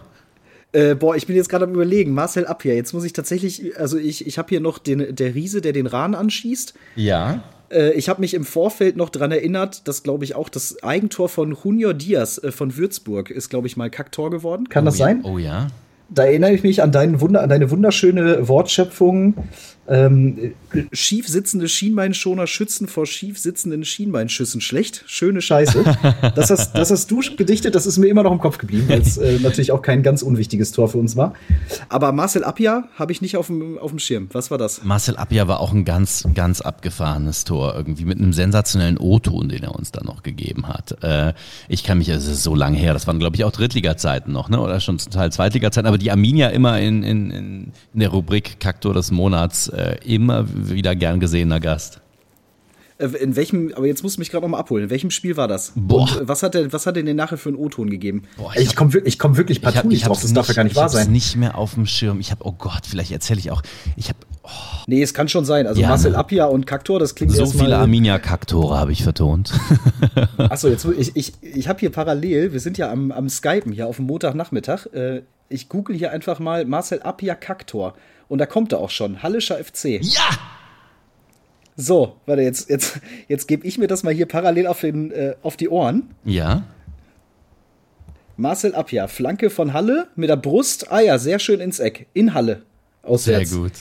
Äh, 0.74 0.96
boah, 0.96 1.16
ich 1.16 1.26
bin 1.26 1.36
jetzt 1.36 1.50
gerade 1.50 1.66
am 1.66 1.74
überlegen, 1.74 2.14
Marcel 2.14 2.46
Abwehr. 2.46 2.76
Jetzt 2.76 2.94
muss 2.94 3.06
ich 3.06 3.14
tatsächlich, 3.14 3.78
also 3.80 3.98
ich, 3.98 4.28
ich 4.28 4.38
habe 4.38 4.50
hier 4.50 4.60
noch 4.60 4.80
den, 4.80 5.16
der 5.16 5.34
Riese, 5.34 5.62
der 5.62 5.74
den 5.74 5.88
Rahn 5.88 6.14
anschießt. 6.14 6.74
Ja. 6.96 7.42
Äh, 7.72 7.94
ich 7.94 8.10
habe 8.10 8.22
mich 8.22 8.34
im 8.34 8.46
Vorfeld 8.46 8.98
noch 8.98 9.10
dran 9.10 9.32
erinnert, 9.32 9.88
dass, 9.88 10.04
glaube 10.04 10.24
ich, 10.26 10.36
auch 10.36 10.50
das 10.50 10.84
Eigentor 10.84 11.30
von 11.30 11.58
Junior 11.64 11.94
Diaz 11.94 12.38
äh, 12.44 12.52
von 12.52 12.78
Würzburg 12.78 13.30
ist, 13.30 13.50
glaube 13.50 13.68
ich, 13.68 13.78
mal 13.78 13.90
Kacktor 13.90 14.30
geworden. 14.30 14.70
Kann 14.70 14.86
das 14.86 14.98
sein? 14.98 15.24
Oh 15.24 15.38
ja. 15.38 15.68
Da 16.10 16.24
erinnere 16.26 16.54
ich 16.54 16.64
mich 16.64 16.82
an, 16.82 16.94
Wunder, 17.20 17.42
an 17.42 17.50
deine 17.50 17.70
wunderschöne 17.70 18.48
Wortschöpfung. 18.48 19.36
Ähm, 19.90 20.54
schief 20.92 21.30
sitzende 21.30 21.70
Schienbeinschoner 21.70 22.46
schützen 22.46 22.88
vor 22.90 23.06
schief 23.06 23.40
sitzenden 23.40 23.86
Schienbeinschüssen. 23.86 24.60
Schlecht, 24.60 25.04
schöne 25.08 25.42
Scheiße. 25.42 25.84
Das 26.36 26.50
hast, 26.50 26.74
das 26.74 26.92
hast 26.92 27.10
du 27.10 27.22
gedichtet, 27.38 27.74
das 27.74 27.86
ist 27.86 27.98
mir 27.98 28.08
immer 28.08 28.24
noch 28.24 28.32
im 28.32 28.40
Kopf 28.40 28.58
geblieben, 28.58 28.86
weil 28.90 29.02
es 29.02 29.18
äh, 29.18 29.40
natürlich 29.40 29.72
auch 29.72 29.82
kein 29.82 30.04
ganz 30.04 30.22
unwichtiges 30.24 30.72
Tor 30.72 30.90
für 30.90 30.98
uns 30.98 31.16
war. 31.16 31.34
Aber 31.90 32.12
Marcel 32.12 32.44
Appia 32.44 32.84
habe 32.96 33.12
ich 33.12 33.22
nicht 33.22 33.38
auf 33.38 33.48
dem, 33.48 33.78
auf 33.78 33.92
dem 33.92 34.00
Schirm. 34.00 34.28
Was 34.34 34.52
war 34.52 34.58
das? 34.58 34.84
Marcel 34.84 35.16
Appia 35.16 35.48
war 35.48 35.62
auch 35.62 35.72
ein 35.72 35.86
ganz, 35.86 36.28
ganz 36.34 36.60
abgefahrenes 36.60 37.46
Tor. 37.46 37.74
Irgendwie 37.76 38.06
mit 38.06 38.20
einem 38.20 38.34
sensationellen 38.34 38.98
O-Ton, 38.98 39.48
den 39.50 39.64
er 39.64 39.74
uns 39.74 39.92
dann 39.92 40.06
noch 40.06 40.22
gegeben 40.22 40.68
hat. 40.68 41.02
Äh, 41.02 41.34
ich 41.70 41.84
kann 41.84 41.98
mich, 41.98 42.10
es 42.10 42.28
ist 42.28 42.44
so 42.44 42.56
lange 42.56 42.78
her, 42.78 42.94
das 42.94 43.08
waren, 43.08 43.20
glaube 43.20 43.38
ich, 43.38 43.46
auch 43.46 43.52
Drittliga-Zeiten 43.52 44.32
noch, 44.32 44.50
ne? 44.50 44.60
Oder 44.60 44.82
schon 44.82 45.00
zum 45.00 45.12
Teil 45.14 45.32
Zweitliga-Zeiten. 45.32 45.88
Aber 45.88 45.97
die 45.98 46.12
Arminia 46.12 46.50
immer 46.50 46.80
in, 46.80 47.04
in, 47.04 47.32
in, 47.32 47.74
in 47.94 48.00
der 48.00 48.10
Rubrik 48.10 48.60
Kaktor 48.60 48.94
des 48.94 49.12
Monats 49.12 49.68
äh, 49.70 49.98
immer 50.06 50.46
wieder 50.48 50.96
gern 50.96 51.20
gesehener 51.20 51.60
Gast. 51.60 52.02
Äh, 53.00 53.06
In 53.22 53.36
welchem, 53.36 53.72
aber 53.76 53.86
jetzt 53.86 54.02
musst 54.04 54.18
du 54.18 54.22
mich 54.22 54.30
gerade 54.32 54.44
noch 54.44 54.50
mal 54.50 54.58
abholen. 54.60 54.86
In 54.86 54.90
welchem 54.90 55.12
Spiel 55.12 55.38
war 55.38 55.48
das? 55.48 55.72
Boah. 55.76 56.02
Und 56.02 56.22
äh, 56.22 56.28
was 56.28 56.42
hat 56.44 56.54
der, 56.56 56.72
was 56.74 56.86
hat 56.86 56.96
der 56.96 57.04
denn 57.04 57.16
nachher 57.16 57.38
für 57.38 57.50
einen 57.50 57.58
O-Ton 57.58 57.90
gegeben? 57.90 58.24
Boah, 58.38 58.52
Ich 58.56 58.76
komme 58.76 58.94
wirklich, 58.94 59.14
ich 59.14 59.20
komm 59.20 59.38
wirklich 59.38 59.60
Ich 59.60 59.66
hab- 59.66 59.74
partout 59.74 59.88
nicht 59.90 59.98
ich 60.00 60.06
hab's 60.06 60.20
drauf, 60.20 60.22
das 60.24 60.34
darf 60.34 60.48
ja 60.48 60.54
gar 60.56 60.64
nicht 60.64 60.72
ich 60.74 60.78
wahr 60.78 60.90
sein. 60.90 61.12
nicht 61.12 61.36
mehr 61.36 61.58
auf 61.58 61.76
dem 61.76 61.86
Schirm. 61.86 62.20
Ich 62.20 62.32
habe, 62.32 62.44
oh 62.46 62.54
Gott, 62.54 62.86
vielleicht 62.88 63.12
erzähle 63.12 63.40
ich 63.40 63.52
auch. 63.52 63.62
Ich 63.96 64.10
habe 64.10 64.18
Nee, 64.88 65.02
es 65.04 65.14
kann 65.14 65.28
schon 65.28 65.44
sein. 65.46 65.68
Also 65.68 65.82
Ja, 65.82 65.90
Marcel 65.90 66.12
ne? 66.12 66.18
Appia 66.18 66.46
und 66.46 66.66
Kaktor, 66.66 67.00
das 67.00 67.16
klingt 67.16 67.34
so 67.34 67.42
erstmal- 67.42 67.66
viele 67.66 67.78
Arminia-Kaktore 67.78 68.78
habe 68.78 68.92
ich 68.94 69.04
vertont. 69.04 69.52
Achso, 70.38 70.70
jetzt 70.70 70.86
ich, 70.86 71.16
ich, 71.16 71.34
ich 71.42 71.68
habe 71.68 71.80
hier 71.80 71.92
parallel, 71.92 72.54
wir 72.54 72.60
sind 72.62 72.78
ja 72.78 72.90
am, 72.92 73.12
am 73.12 73.28
Skypen 73.30 73.74
hier 73.74 73.88
auf 73.88 73.98
dem 73.98 74.06
Montagnachmittag. 74.06 74.86
Äh, 74.94 75.22
ich 75.50 75.70
google 75.70 75.96
hier 75.98 76.12
einfach 76.12 76.40
mal 76.40 76.66
Marcel 76.66 77.02
Appia 77.02 77.36
Kaktor. 77.36 77.94
Und 78.30 78.40
da 78.40 78.46
kommt 78.46 78.72
er 78.74 78.80
auch 78.80 78.90
schon. 78.90 79.22
Hallischer 79.24 79.58
FC. 79.64 80.00
ja! 80.02 80.22
So, 81.80 82.16
warte, 82.26 82.42
jetzt, 82.42 82.70
jetzt, 82.70 83.00
jetzt 83.28 83.48
gebe 83.48 83.66
ich 83.66 83.78
mir 83.78 83.88
das 83.88 84.02
mal 84.04 84.14
hier 84.14 84.26
parallel 84.26 84.66
auf, 84.66 84.82
den, 84.82 85.12
äh, 85.12 85.36
auf 85.44 85.56
die 85.58 85.70
Ohren. 85.70 86.10
Ja? 86.26 86.64
Marcel 88.36 88.74
Appia, 88.76 89.08
Flanke 89.08 89.52
von 89.52 89.74
Halle 89.74 90.08
mit 90.16 90.30
der 90.30 90.38
Brust. 90.38 90.92
Ah 90.92 91.00
ja, 91.00 91.20
sehr 91.20 91.38
schön 91.38 91.60
ins 91.60 91.80
Eck. 91.80 92.08
In 92.14 92.34
Halle. 92.34 92.64
Sehr 93.04 93.12
Auswärts. 93.12 93.56
gut. 93.56 93.72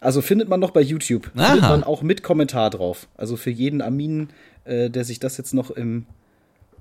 Also 0.00 0.20
findet 0.20 0.48
man 0.48 0.60
noch 0.60 0.72
bei 0.72 0.80
YouTube. 0.80 1.30
Aha. 1.36 1.52
Findet 1.52 1.70
man 1.70 1.84
auch 1.84 2.02
mit 2.02 2.22
Kommentar 2.24 2.70
drauf. 2.70 3.06
Also 3.16 3.36
für 3.36 3.50
jeden 3.50 3.80
Armin, 3.80 4.28
äh, 4.64 4.90
der 4.90 5.04
sich 5.04 5.20
das 5.20 5.36
jetzt 5.36 5.54
noch 5.54 5.70
im, 5.70 6.06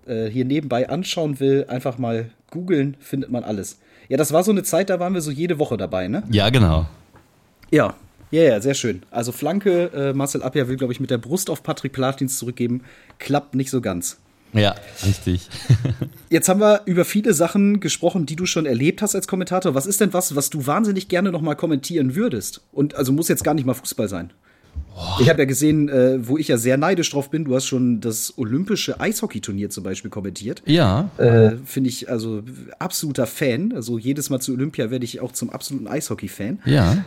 äh, 0.07 0.25
hier 0.25 0.43
nebenbei 0.43 0.89
anschauen 0.89 1.39
will, 1.39 1.65
einfach 1.67 1.97
mal 1.99 2.31
googeln, 2.49 2.97
findet 2.99 3.31
man 3.31 3.43
alles. 3.43 3.79
Ja, 4.09 4.17
das 4.17 4.33
war 4.33 4.43
so 4.43 4.51
eine 4.51 4.63
Zeit, 4.63 4.89
da 4.89 4.99
waren 4.99 5.13
wir 5.13 5.21
so 5.21 5.31
jede 5.31 5.59
Woche 5.59 5.77
dabei, 5.77 6.07
ne? 6.07 6.23
Ja, 6.31 6.49
genau. 6.49 6.87
Ja. 7.71 7.95
Ja, 8.33 8.41
ja, 8.41 8.61
sehr 8.61 8.73
schön. 8.73 9.03
Also 9.11 9.31
Flanke, 9.31 9.91
äh, 9.93 10.13
Marcel 10.13 10.41
Appia 10.41 10.67
will, 10.67 10.75
glaube 10.75 10.91
ich, 10.91 10.99
mit 10.99 11.11
der 11.11 11.19
Brust 11.19 11.51
auf 11.51 11.61
Patrick 11.61 11.93
Platins 11.93 12.39
zurückgeben. 12.39 12.81
Klappt 13.19 13.53
nicht 13.53 13.69
so 13.69 13.79
ganz. 13.79 14.17
Ja, 14.53 14.73
richtig. 15.05 15.47
Jetzt 16.31 16.49
haben 16.49 16.59
wir 16.59 16.81
über 16.85 17.05
viele 17.05 17.35
Sachen 17.35 17.79
gesprochen, 17.79 18.25
die 18.25 18.35
du 18.35 18.47
schon 18.47 18.65
erlebt 18.65 19.03
hast 19.03 19.13
als 19.13 19.27
Kommentator. 19.27 19.75
Was 19.75 19.85
ist 19.85 20.01
denn 20.01 20.13
was, 20.13 20.35
was 20.35 20.49
du 20.49 20.65
wahnsinnig 20.65 21.09
gerne 21.09 21.31
noch 21.31 21.41
mal 21.41 21.53
kommentieren 21.53 22.15
würdest? 22.15 22.61
Und 22.71 22.95
also 22.95 23.13
muss 23.13 23.27
jetzt 23.27 23.43
gar 23.43 23.53
nicht 23.53 23.65
mal 23.65 23.75
Fußball 23.75 24.09
sein. 24.09 24.33
Ich 25.19 25.29
habe 25.29 25.43
ja 25.43 25.45
gesehen, 25.45 25.89
äh, 25.89 26.27
wo 26.27 26.39
ich 26.39 26.47
ja 26.47 26.57
sehr 26.57 26.77
neidisch 26.77 27.11
drauf 27.11 27.29
bin, 27.29 27.45
du 27.45 27.55
hast 27.55 27.67
schon 27.67 28.01
das 28.01 28.33
olympische 28.37 28.99
Eishockeyturnier 28.99 29.69
zum 29.69 29.83
Beispiel 29.83 30.09
kommentiert. 30.09 30.63
Ja. 30.65 31.11
Äh, 31.17 31.57
Finde 31.65 31.89
ich 31.89 32.09
also 32.09 32.41
absoluter 32.79 33.27
Fan. 33.27 33.73
Also 33.73 33.99
jedes 33.99 34.31
Mal 34.31 34.39
zu 34.39 34.53
Olympia 34.53 34.89
werde 34.89 35.05
ich 35.05 35.19
auch 35.19 35.31
zum 35.31 35.51
absoluten 35.51 35.87
Eishockey-Fan. 35.87 36.59
Ja. 36.65 37.05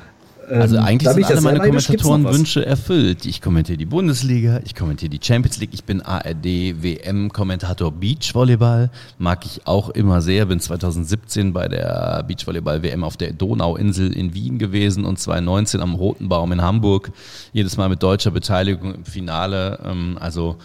Also 0.49 0.77
Ähm, 0.77 0.85
eigentlich 0.85 1.13
sind 1.13 1.27
alle 1.27 1.41
meine? 1.41 1.59
Kommentatorenwünsche 1.59 2.65
erfüllt. 2.65 3.27
Ich 3.27 3.41
kommentiere 3.41 3.77
die 3.77 3.87
Bundesliga, 3.87 4.61
ich 4.65 4.75
kommentiere 4.75 5.11
die 5.11 5.21
Champions 5.23 5.59
League, 5.59 5.71
ich 5.73 5.85
bin 5.85 6.03
ARD 6.03 6.83
WM-Kommentator 6.83 7.93
Beachvolleyball, 7.93 8.91
mag 9.19 9.45
ich 9.45 9.67
auch 9.67 9.91
immer 9.91 10.21
sehr. 10.21 10.47
Bin 10.47 10.61
2017 10.61 11.53
bei 11.53 11.69
der 11.69 12.25
Beachvolleyball-WM 12.27 13.03
auf 13.05 13.17
der 13.17 13.33
Donauinsel 13.33 14.13
in 14.13 14.35
Wien 14.35 14.59
gewesen 14.59 15.05
und 15.05 15.19
2019 15.19 15.81
am 15.81 15.95
Roten 15.95 16.29
Baum 16.29 16.53
in 16.53 16.63
Hamburg. 16.63 17.11
Jedes 17.53 17.77
Mal 17.77 17.89
mit 17.89 18.03
deutscher 18.03 18.31
Beteiligung 18.31 18.95
im 18.95 19.05
Finale. 19.05 19.81
Ähm, 19.85 20.17
also 20.21 20.57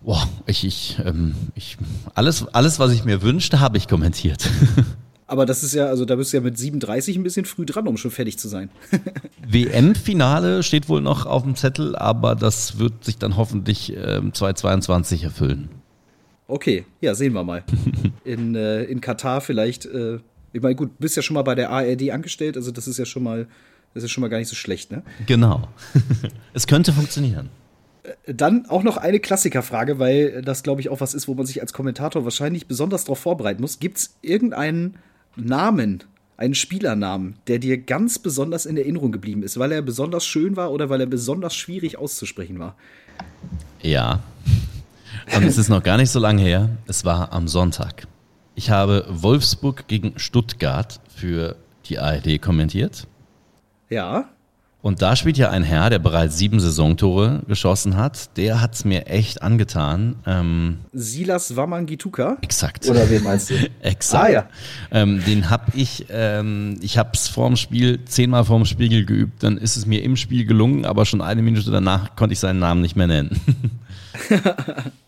Boah, 0.00 0.28
ich, 0.46 0.64
ich, 0.64 0.96
ähm, 1.04 1.34
ich, 1.56 1.76
alles, 2.14 2.46
alles, 2.54 2.78
was 2.78 2.92
ich 2.92 3.04
mir 3.04 3.20
wünschte, 3.20 3.58
habe 3.58 3.78
ich 3.78 3.88
kommentiert. 3.88 4.48
Aber 5.28 5.44
das 5.44 5.62
ist 5.62 5.74
ja, 5.74 5.86
also 5.86 6.06
da 6.06 6.16
bist 6.16 6.32
du 6.32 6.38
ja 6.38 6.42
mit 6.42 6.56
37 6.56 7.16
ein 7.16 7.22
bisschen 7.22 7.44
früh 7.44 7.66
dran, 7.66 7.86
um 7.86 7.98
schon 7.98 8.10
fertig 8.10 8.38
zu 8.38 8.48
sein. 8.48 8.70
WM-Finale 9.46 10.62
steht 10.62 10.88
wohl 10.88 11.02
noch 11.02 11.26
auf 11.26 11.42
dem 11.42 11.54
Zettel, 11.54 11.94
aber 11.94 12.34
das 12.34 12.78
wird 12.78 13.04
sich 13.04 13.18
dann 13.18 13.36
hoffentlich 13.36 13.94
ähm, 13.94 14.32
2022 14.32 15.24
erfüllen. 15.24 15.68
Okay, 16.46 16.86
ja, 17.02 17.14
sehen 17.14 17.34
wir 17.34 17.44
mal. 17.44 17.62
In, 18.24 18.54
äh, 18.54 18.84
in 18.84 19.02
Katar 19.02 19.42
vielleicht, 19.42 19.84
äh, 19.84 20.18
ich 20.52 20.62
meine, 20.62 20.74
gut, 20.74 20.98
bist 20.98 21.14
ja 21.14 21.22
schon 21.22 21.34
mal 21.34 21.42
bei 21.42 21.54
der 21.54 21.70
ARD 21.70 22.10
angestellt, 22.10 22.56
also 22.56 22.70
das 22.70 22.88
ist 22.88 22.98
ja 22.98 23.04
schon 23.04 23.22
mal, 23.22 23.46
das 23.92 24.04
ist 24.04 24.10
schon 24.10 24.22
mal 24.22 24.28
gar 24.28 24.38
nicht 24.38 24.48
so 24.48 24.56
schlecht, 24.56 24.90
ne? 24.90 25.02
Genau. 25.26 25.68
es 26.54 26.66
könnte 26.66 26.92
funktionieren. 26.92 27.50
Dann 28.26 28.64
auch 28.66 28.82
noch 28.82 28.96
eine 28.96 29.20
Klassikerfrage, 29.20 29.98
weil 29.98 30.40
das, 30.40 30.62
glaube 30.62 30.80
ich, 30.80 30.88
auch 30.88 31.02
was 31.02 31.12
ist, 31.12 31.28
wo 31.28 31.34
man 31.34 31.44
sich 31.44 31.60
als 31.60 31.74
Kommentator 31.74 32.24
wahrscheinlich 32.24 32.66
besonders 32.66 33.04
darauf 33.04 33.18
vorbereiten 33.18 33.60
muss. 33.60 33.78
Gibt 33.78 33.98
es 33.98 34.16
irgendeinen 34.22 34.96
Namen, 35.38 36.04
einen 36.36 36.54
Spielernamen, 36.54 37.36
der 37.46 37.58
dir 37.58 37.78
ganz 37.78 38.18
besonders 38.18 38.66
in 38.66 38.76
Erinnerung 38.76 39.12
geblieben 39.12 39.42
ist, 39.42 39.58
weil 39.58 39.72
er 39.72 39.82
besonders 39.82 40.24
schön 40.24 40.56
war 40.56 40.70
oder 40.70 40.88
weil 40.88 41.00
er 41.00 41.06
besonders 41.06 41.54
schwierig 41.54 41.98
auszusprechen 41.98 42.58
war? 42.58 42.76
Ja. 43.82 44.20
Und 45.34 45.42
es 45.42 45.58
ist 45.58 45.68
noch 45.68 45.82
gar 45.82 45.96
nicht 45.96 46.10
so 46.10 46.20
lange 46.20 46.42
her. 46.42 46.70
Es 46.86 47.04
war 47.04 47.32
am 47.32 47.48
Sonntag. 47.48 48.06
Ich 48.54 48.70
habe 48.70 49.04
Wolfsburg 49.08 49.88
gegen 49.88 50.18
Stuttgart 50.18 51.00
für 51.08 51.56
die 51.86 51.98
ARD 51.98 52.40
kommentiert. 52.40 53.06
Ja, 53.90 54.28
Und 54.80 55.02
da 55.02 55.16
spielt 55.16 55.36
ja 55.36 55.50
ein 55.50 55.64
Herr, 55.64 55.90
der 55.90 55.98
bereits 55.98 56.38
sieben 56.38 56.60
Saisontore 56.60 57.42
geschossen 57.48 57.96
hat. 57.96 58.36
Der 58.36 58.60
hat 58.60 58.74
es 58.74 58.84
mir 58.84 59.08
echt 59.08 59.42
angetan. 59.42 60.16
Ähm, 60.24 60.78
Silas 60.92 61.56
Wamangituka. 61.56 62.38
exakt. 62.42 62.88
Oder 62.88 63.10
wen 63.10 63.24
meinst 63.24 63.50
du? 63.50 63.54
Exakt. 63.82 64.24
Ah, 64.24 64.30
ja. 64.30 64.46
Ähm, 64.92 65.22
den 65.24 65.50
hab 65.50 65.74
ich, 65.74 66.06
ähm, 66.10 66.78
ich 66.80 66.96
hab's 66.96 67.26
vorm 67.26 67.56
Spiel 67.56 68.04
zehnmal 68.04 68.44
vorm 68.44 68.64
Spiegel 68.64 69.04
geübt. 69.04 69.42
Dann 69.42 69.58
ist 69.58 69.76
es 69.76 69.84
mir 69.84 70.02
im 70.04 70.16
Spiel 70.16 70.46
gelungen, 70.46 70.84
aber 70.84 71.06
schon 71.06 71.22
eine 71.22 71.42
Minute 71.42 71.72
danach 71.72 72.14
konnte 72.14 72.34
ich 72.34 72.38
seinen 72.38 72.60
Namen 72.60 72.80
nicht 72.80 72.94
mehr 72.94 73.08
nennen. 73.08 73.40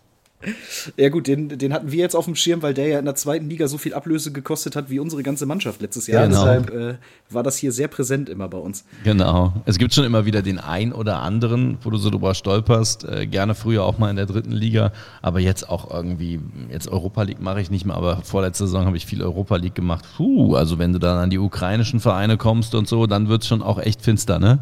Ja 0.97 1.11
gut, 1.11 1.26
den, 1.26 1.49
den 1.51 1.72
hatten 1.72 1.93
wir 1.93 1.99
jetzt 1.99 2.16
auf 2.16 2.24
dem 2.24 2.34
Schirm, 2.34 2.62
weil 2.62 2.72
der 2.72 2.88
ja 2.88 2.99
in 2.99 3.05
der 3.05 3.14
zweiten 3.14 3.49
Liga 3.51 3.68
so 3.68 3.76
viel 3.76 3.93
Ablöse 3.93 4.32
gekostet 4.32 4.74
hat 4.74 4.88
wie 4.88 4.99
unsere 4.99 5.22
ganze 5.22 5.45
Mannschaft 5.45 5.82
letztes 5.82 6.07
Jahr. 6.07 6.22
Ja, 6.22 6.28
genau. 6.28 6.45
Deshalb 6.45 6.70
äh, 6.74 6.95
war 7.28 7.43
das 7.43 7.59
hier 7.59 7.72
sehr 7.72 7.88
präsent 7.88 8.28
immer 8.28 8.49
bei 8.49 8.59
uns. 8.59 8.84
genau. 9.05 9.53
Es 9.66 9.78
gibt 9.78 9.93
schon 9.93 10.05
immer 10.05 10.24
wieder 10.24 10.41
den 10.41 10.59
ein 10.59 10.93
oder 10.93 11.20
anderen, 11.20 11.78
wo 11.82 11.91
du 11.91 11.99
so 11.99 12.09
drüber 12.09 12.34
stolperst. 12.34 13.05
Äh, 13.05 13.26
gerne 13.26 13.55
früher 13.55 13.84
auch 13.84 13.99
mal 13.99 14.09
in 14.09 14.16
der 14.16 14.26
dritten 14.26 14.53
Liga, 14.53 14.93
aber 15.20 15.41
jetzt 15.41 15.68
auch 15.68 15.91
irgendwie, 15.91 16.41
jetzt 16.70 16.88
Europa 16.88 17.22
League 17.22 17.41
mache 17.41 17.61
ich 17.61 17.70
nicht 17.70 17.84
mehr, 17.84 17.97
aber 17.97 18.22
vorletzte 18.22 18.66
Saison 18.66 18.86
habe 18.86 18.97
ich 18.97 19.05
viel 19.05 19.22
Europa 19.22 19.57
League 19.57 19.74
gemacht. 19.74 20.07
Puh, 20.16 20.55
also 20.55 20.78
wenn 20.78 20.93
du 20.93 20.99
dann 20.99 21.18
an 21.18 21.30
die 21.30 21.38
ukrainischen 21.38 22.01
Vereine 22.01 22.38
kommst 22.38 22.74
und 22.74 22.88
so, 22.88 23.07
dann 23.07 23.28
wird's 23.28 23.47
schon 23.47 23.62
auch 23.62 23.78
echt 23.78 24.03
finster, 24.03 24.38
ne? 24.38 24.61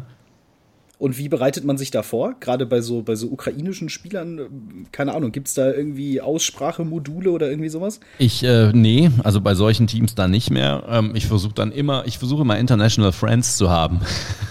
Und 0.99 1.17
wie 1.17 1.29
bereitet 1.29 1.63
man 1.63 1.77
sich 1.77 1.91
da 1.91 2.03
vor? 2.03 2.35
Gerade 2.41 2.65
bei 2.65 2.81
so, 2.81 3.03
bei 3.03 3.15
so 3.15 3.27
ukrainischen 3.27 3.87
Spielern, 3.87 4.37
äh, 4.37 4.43
keine 4.91 5.13
Ahnung, 5.15 5.31
gibt 5.31 5.47
es 5.47 5.53
da 5.53 5.71
irgendwie 5.71 6.19
Aussprachemodule 6.19 7.31
oder 7.31 7.49
irgendwie 7.49 7.69
sowas? 7.69 8.01
Ich, 8.17 8.43
äh, 8.43 8.73
nee, 8.73 9.09
also 9.23 9.39
bei 9.39 9.55
solchen 9.55 9.87
Teams 9.87 10.13
dann 10.13 10.29
nicht 10.29 10.51
mehr. 10.51 10.83
Ähm, 10.89 11.11
ich 11.15 11.25
versuche 11.25 11.53
dann 11.53 11.71
immer, 11.71 12.03
ich 12.05 12.17
versuche 12.17 12.41
immer 12.41 12.59
International 12.59 13.13
Friends 13.13 13.55
zu 13.55 13.69
haben, 13.69 14.01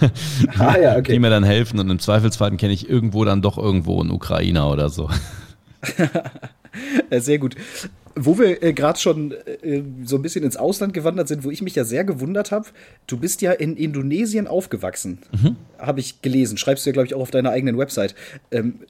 Ah 0.59 0.79
ja, 0.79 1.01
die 1.03 1.19
mir 1.19 1.29
dann 1.29 1.45
helfen 1.45 1.79
und 1.81 1.91
im 1.91 1.99
Zweifelsfall 1.99 2.57
kenne 2.57 2.73
ich 2.73 2.89
irgendwo 2.89 3.27
dann 3.27 3.43
doch 3.43 3.59
irgendwo 3.59 4.01
einen 4.01 4.11
Ukrainer 4.11 4.71
oder 4.71 4.89
so. 4.89 5.11
Sehr 7.11 7.39
gut. 7.39 7.57
Wo 8.25 8.39
wir 8.39 8.63
äh, 8.63 8.73
gerade 8.73 8.99
schon 8.99 9.33
äh, 9.33 9.83
so 10.05 10.17
ein 10.17 10.23
bisschen 10.23 10.45
ins 10.45 10.57
Ausland 10.57 10.95
gewandert 10.95 11.29
sind, 11.29 11.45
wo 11.45 11.51
ich 11.51 11.63
mich 11.63 11.75
ja 11.75 11.85
sehr 11.85 12.05
gewundert 12.05 12.51
habe, 12.51 12.69
du 13.07 13.17
bist 13.17 13.43
ja 13.43 13.53
in 13.53 13.77
Indonesien 13.77 14.47
aufgewachsen, 14.47 15.19
habe 15.79 16.01
ich 16.01 16.23
gelesen. 16.23 16.59
Schreibst 16.59 16.85
du 16.85 16.91
ja, 16.91 16.93
glaube 16.93 17.07
ich, 17.07 17.15
auch 17.15 17.21
auf 17.21 17.31
deiner 17.31 17.51
eigenen 17.51 17.79
Website. 17.79 18.15
Ähm, 18.51 18.81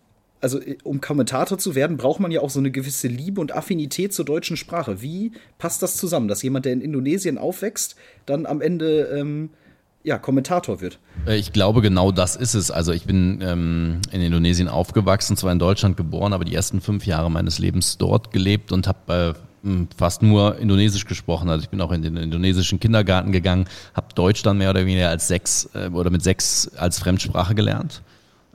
also, 0.41 0.61
äh, 0.61 0.76
um 0.85 1.01
Kommentator 1.01 1.59
zu 1.59 1.74
werden, 1.74 1.97
braucht 1.97 2.20
man 2.20 2.31
ja 2.31 2.41
auch 2.41 2.51
so 2.51 2.61
eine 2.61 2.70
gewisse 2.70 3.09
Liebe 3.09 3.41
und 3.41 3.55
Affinität 3.55 4.12
zur 4.12 4.24
deutschen 4.24 4.57
Sprache. 4.57 5.03
Wie 5.03 5.33
passt 5.59 5.83
das 5.83 5.97
zusammen, 5.97 6.29
dass 6.29 6.43
jemand, 6.43 6.64
der 6.64 6.72
in 6.72 6.81
Indonesien 6.81 7.39
aufwächst, 7.39 7.97
dann 8.26 8.47
am 8.47 8.61
Ende 8.61 9.09
ähm, 9.14 9.51
ja, 10.09 10.18
Kommentator 10.18 10.80
wird? 10.80 10.98
Äh, 11.26 11.36
Ich 11.36 11.52
glaube, 11.52 11.82
genau 11.82 12.11
das 12.11 12.34
ist 12.34 12.54
es. 12.54 12.70
Also 12.70 12.92
ich 12.92 13.04
bin 13.04 13.40
ähm, 13.42 14.00
in 14.11 14.20
Indonesien 14.20 14.68
aufgewachsen, 14.68 15.36
zwar 15.36 15.52
in 15.52 15.59
Deutschland 15.59 15.96
geboren, 15.96 16.32
aber 16.32 16.44
die 16.44 16.54
ersten 16.54 16.80
fünf 16.80 17.06
Jahre 17.06 17.30
meines 17.30 17.59
Lebens 17.59 17.98
dort 17.98 18.32
gelebt 18.32 18.72
und 18.72 18.88
habe 18.88 19.36
äh, 19.64 19.68
fast 19.96 20.22
nur 20.22 20.59
Indonesisch 20.59 21.04
gesprochen. 21.04 21.50
Also 21.50 21.62
ich 21.64 21.68
bin 21.68 21.80
auch 21.80 21.92
in 21.92 22.02
den 22.02 22.16
indonesischen 22.16 22.80
Kindergarten 22.80 23.32
gegangen, 23.32 23.66
habe 23.94 24.09
Deutsch 24.14 24.42
dann 24.42 24.59
mehr 24.59 24.70
oder 24.70 24.86
weniger 24.86 25.11
als 25.11 25.28
sechs 25.28 25.68
äh, 25.74 25.88
oder 25.90 26.11
mit 26.11 26.22
sechs 26.22 26.70
als 26.76 26.98
Fremdsprache 26.98 27.54
gelernt. 27.54 28.02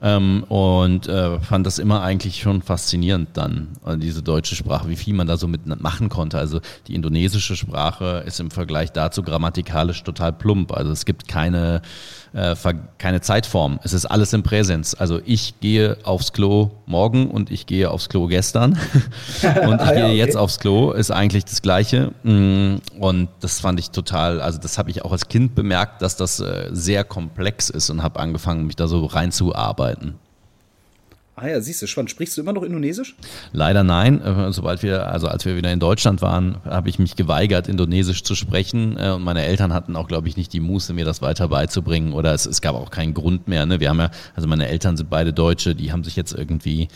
Ähm, 0.04 0.44
und 0.48 1.08
äh, 1.08 1.40
fand 1.40 1.66
das 1.66 1.78
immer 1.78 2.02
eigentlich 2.02 2.42
schon 2.42 2.60
faszinierend 2.60 3.30
dann, 3.32 3.68
äh, 3.86 3.96
diese 3.96 4.22
deutsche 4.22 4.54
Sprache, 4.54 4.90
wie 4.90 4.96
viel 4.96 5.14
man 5.14 5.26
da 5.26 5.38
so 5.38 5.48
mit 5.48 5.64
machen 5.80 6.10
konnte. 6.10 6.36
Also 6.36 6.60
die 6.86 6.94
indonesische 6.94 7.56
Sprache 7.56 8.22
ist 8.26 8.38
im 8.38 8.50
Vergleich 8.50 8.92
dazu 8.92 9.22
grammatikalisch 9.22 10.02
total 10.02 10.34
plump. 10.34 10.72
Also 10.72 10.92
es 10.92 11.06
gibt 11.06 11.26
keine, 11.26 11.80
äh, 12.34 12.54
keine 12.98 13.20
Zeitform. 13.20 13.78
Es 13.82 13.92
ist 13.92 14.06
alles 14.06 14.32
im 14.32 14.42
Präsens. 14.42 14.94
Also 14.94 15.20
ich 15.24 15.60
gehe 15.60 15.96
aufs 16.04 16.32
Klo 16.32 16.72
morgen 16.84 17.30
und 17.30 17.50
ich 17.50 17.66
gehe 17.66 17.90
aufs 17.90 18.08
Klo 18.08 18.26
gestern 18.26 18.72
und 19.66 19.80
ich 19.80 19.90
gehe 19.90 20.12
jetzt 20.12 20.36
aufs 20.36 20.58
Klo, 20.58 20.90
ist 20.90 21.10
eigentlich 21.10 21.44
das 21.44 21.62
Gleiche. 21.62 22.12
Mm, 22.24 22.76
Und 22.98 23.28
das 23.40 23.60
fand 23.60 23.78
ich 23.78 23.90
total, 23.90 24.40
also 24.40 24.58
das 24.58 24.78
habe 24.78 24.90
ich 24.90 25.04
auch 25.04 25.12
als 25.12 25.28
Kind 25.28 25.54
bemerkt, 25.54 26.02
dass 26.02 26.16
das 26.16 26.40
äh, 26.40 26.68
sehr 26.72 27.04
komplex 27.04 27.70
ist 27.70 27.88
und 27.90 28.02
habe 28.02 28.18
angefangen, 28.20 28.66
mich 28.66 28.76
da 28.76 28.88
so 28.88 29.06
reinzuarbeiten. 29.06 30.14
Ah 31.36 31.48
ja, 31.48 31.60
siehst 31.60 31.82
du, 31.82 31.88
spannend. 31.88 32.10
Sprichst 32.10 32.36
du 32.36 32.42
immer 32.42 32.52
noch 32.52 32.62
Indonesisch? 32.62 33.16
Leider 33.52 33.82
nein. 33.82 34.20
Äh, 34.22 34.52
Sobald 34.52 34.84
wir, 34.84 35.08
also 35.08 35.26
als 35.26 35.44
wir 35.44 35.56
wieder 35.56 35.72
in 35.72 35.80
Deutschland 35.80 36.22
waren, 36.22 36.58
habe 36.64 36.88
ich 36.88 37.00
mich 37.00 37.16
geweigert, 37.16 37.66
Indonesisch 37.66 38.22
zu 38.22 38.36
sprechen. 38.36 38.96
Äh, 38.96 39.10
Und 39.10 39.24
meine 39.24 39.42
Eltern 39.44 39.72
hatten 39.72 39.96
auch, 39.96 40.06
glaube 40.06 40.28
ich, 40.28 40.36
nicht 40.36 40.52
die 40.52 40.60
Muße, 40.60 40.92
mir 40.92 41.04
das 41.04 41.22
weiter 41.22 41.48
beizubringen. 41.48 42.12
Oder 42.12 42.34
es, 42.34 42.46
es 42.46 42.60
gab 42.60 42.76
auch 42.76 42.90
keinen 42.90 43.14
Grund 43.14 43.48
mehr. 43.48 43.66
Ne? 43.66 43.80
Wir 43.80 43.88
haben 43.88 43.98
ja, 43.98 44.10
also 44.36 44.46
meine 44.46 44.68
Eltern 44.68 44.96
sind 44.96 45.10
beide 45.10 45.32
Deutsche, 45.32 45.74
die 45.74 45.90
haben 45.90 46.04
sich 46.04 46.14
jetzt 46.14 46.32
irgendwie, 46.32 46.86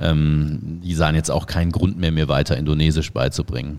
ähm, 0.00 0.80
die 0.82 0.94
sahen 0.94 1.14
jetzt 1.14 1.30
auch 1.30 1.46
keinen 1.46 1.70
Grund 1.70 1.96
mehr, 1.96 2.10
mir 2.10 2.28
weiter 2.28 2.56
Indonesisch 2.56 3.12
beizubringen. 3.12 3.78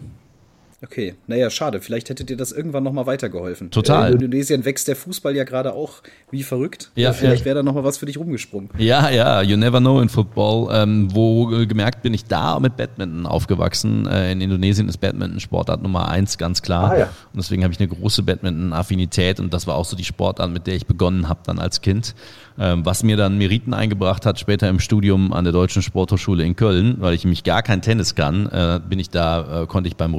Okay, 0.83 1.15
naja, 1.25 1.49
schade. 1.49 1.81
Vielleicht 1.81 2.09
hätte 2.09 2.23
dir 2.23 2.37
das 2.37 2.51
irgendwann 2.51 2.83
noch 2.83 2.93
mal 2.93 3.07
weitergeholfen. 3.07 3.71
Total. 3.71 4.03
Äh, 4.03 4.07
in 4.09 4.21
Indonesien 4.21 4.63
wächst 4.63 4.87
der 4.87 4.95
Fußball 4.95 5.35
ja 5.35 5.43
gerade 5.43 5.73
auch 5.73 6.03
wie 6.29 6.43
verrückt. 6.43 6.91
Ja, 6.93 7.13
vielleicht 7.13 7.41
ja. 7.41 7.45
wäre 7.45 7.55
da 7.55 7.63
noch 7.63 7.73
mal 7.73 7.83
was 7.83 7.97
für 7.97 8.05
dich 8.05 8.19
rumgesprungen. 8.19 8.69
Ja, 8.77 9.09
ja, 9.09 9.41
you 9.41 9.57
never 9.57 9.79
know 9.79 9.99
in 9.99 10.09
Football. 10.09 10.69
Ähm, 10.71 11.07
wo 11.15 11.51
äh, 11.51 11.65
gemerkt 11.65 12.03
bin 12.03 12.13
ich 12.13 12.25
da 12.25 12.59
mit 12.59 12.77
Badminton 12.77 13.25
aufgewachsen. 13.25 14.05
Äh, 14.05 14.31
in 14.31 14.39
Indonesien 14.39 14.87
ist 14.87 14.97
Badminton 14.97 15.39
Sportart 15.39 15.81
Nummer 15.81 16.09
eins, 16.09 16.37
ganz 16.37 16.61
klar. 16.61 16.91
Ah, 16.91 16.97
ja. 16.99 17.05
Und 17.05 17.37
deswegen 17.37 17.63
habe 17.63 17.73
ich 17.73 17.79
eine 17.79 17.89
große 17.89 18.21
Badminton-Affinität 18.21 19.39
und 19.39 19.55
das 19.55 19.65
war 19.65 19.75
auch 19.75 19.85
so 19.85 19.97
die 19.97 20.05
Sportart, 20.05 20.51
mit 20.51 20.67
der 20.67 20.75
ich 20.75 20.85
begonnen 20.85 21.27
habe 21.27 21.39
dann 21.43 21.57
als 21.57 21.81
Kind. 21.81 22.13
Ähm, 22.59 22.85
was 22.85 23.03
mir 23.03 23.17
dann 23.17 23.37
Meriten 23.37 23.73
eingebracht 23.73 24.25
hat, 24.25 24.39
später 24.39 24.67
im 24.67 24.79
Studium 24.79 25.31
an 25.31 25.43
der 25.43 25.53
Deutschen 25.53 25.83
Sporthochschule 25.83 26.43
in 26.43 26.55
Köln, 26.55 26.95
weil 26.99 27.13
ich 27.13 27.23
nämlich 27.23 27.43
gar 27.43 27.61
kein 27.61 27.83
Tennis 27.83 28.15
kann, 28.15 28.47
äh, 28.47 28.79
bin 28.87 28.97
ich 28.97 29.11
da, 29.11 29.63
äh, 29.63 29.67
konnte 29.67 29.87
ich 29.87 29.95
beim 29.95 30.15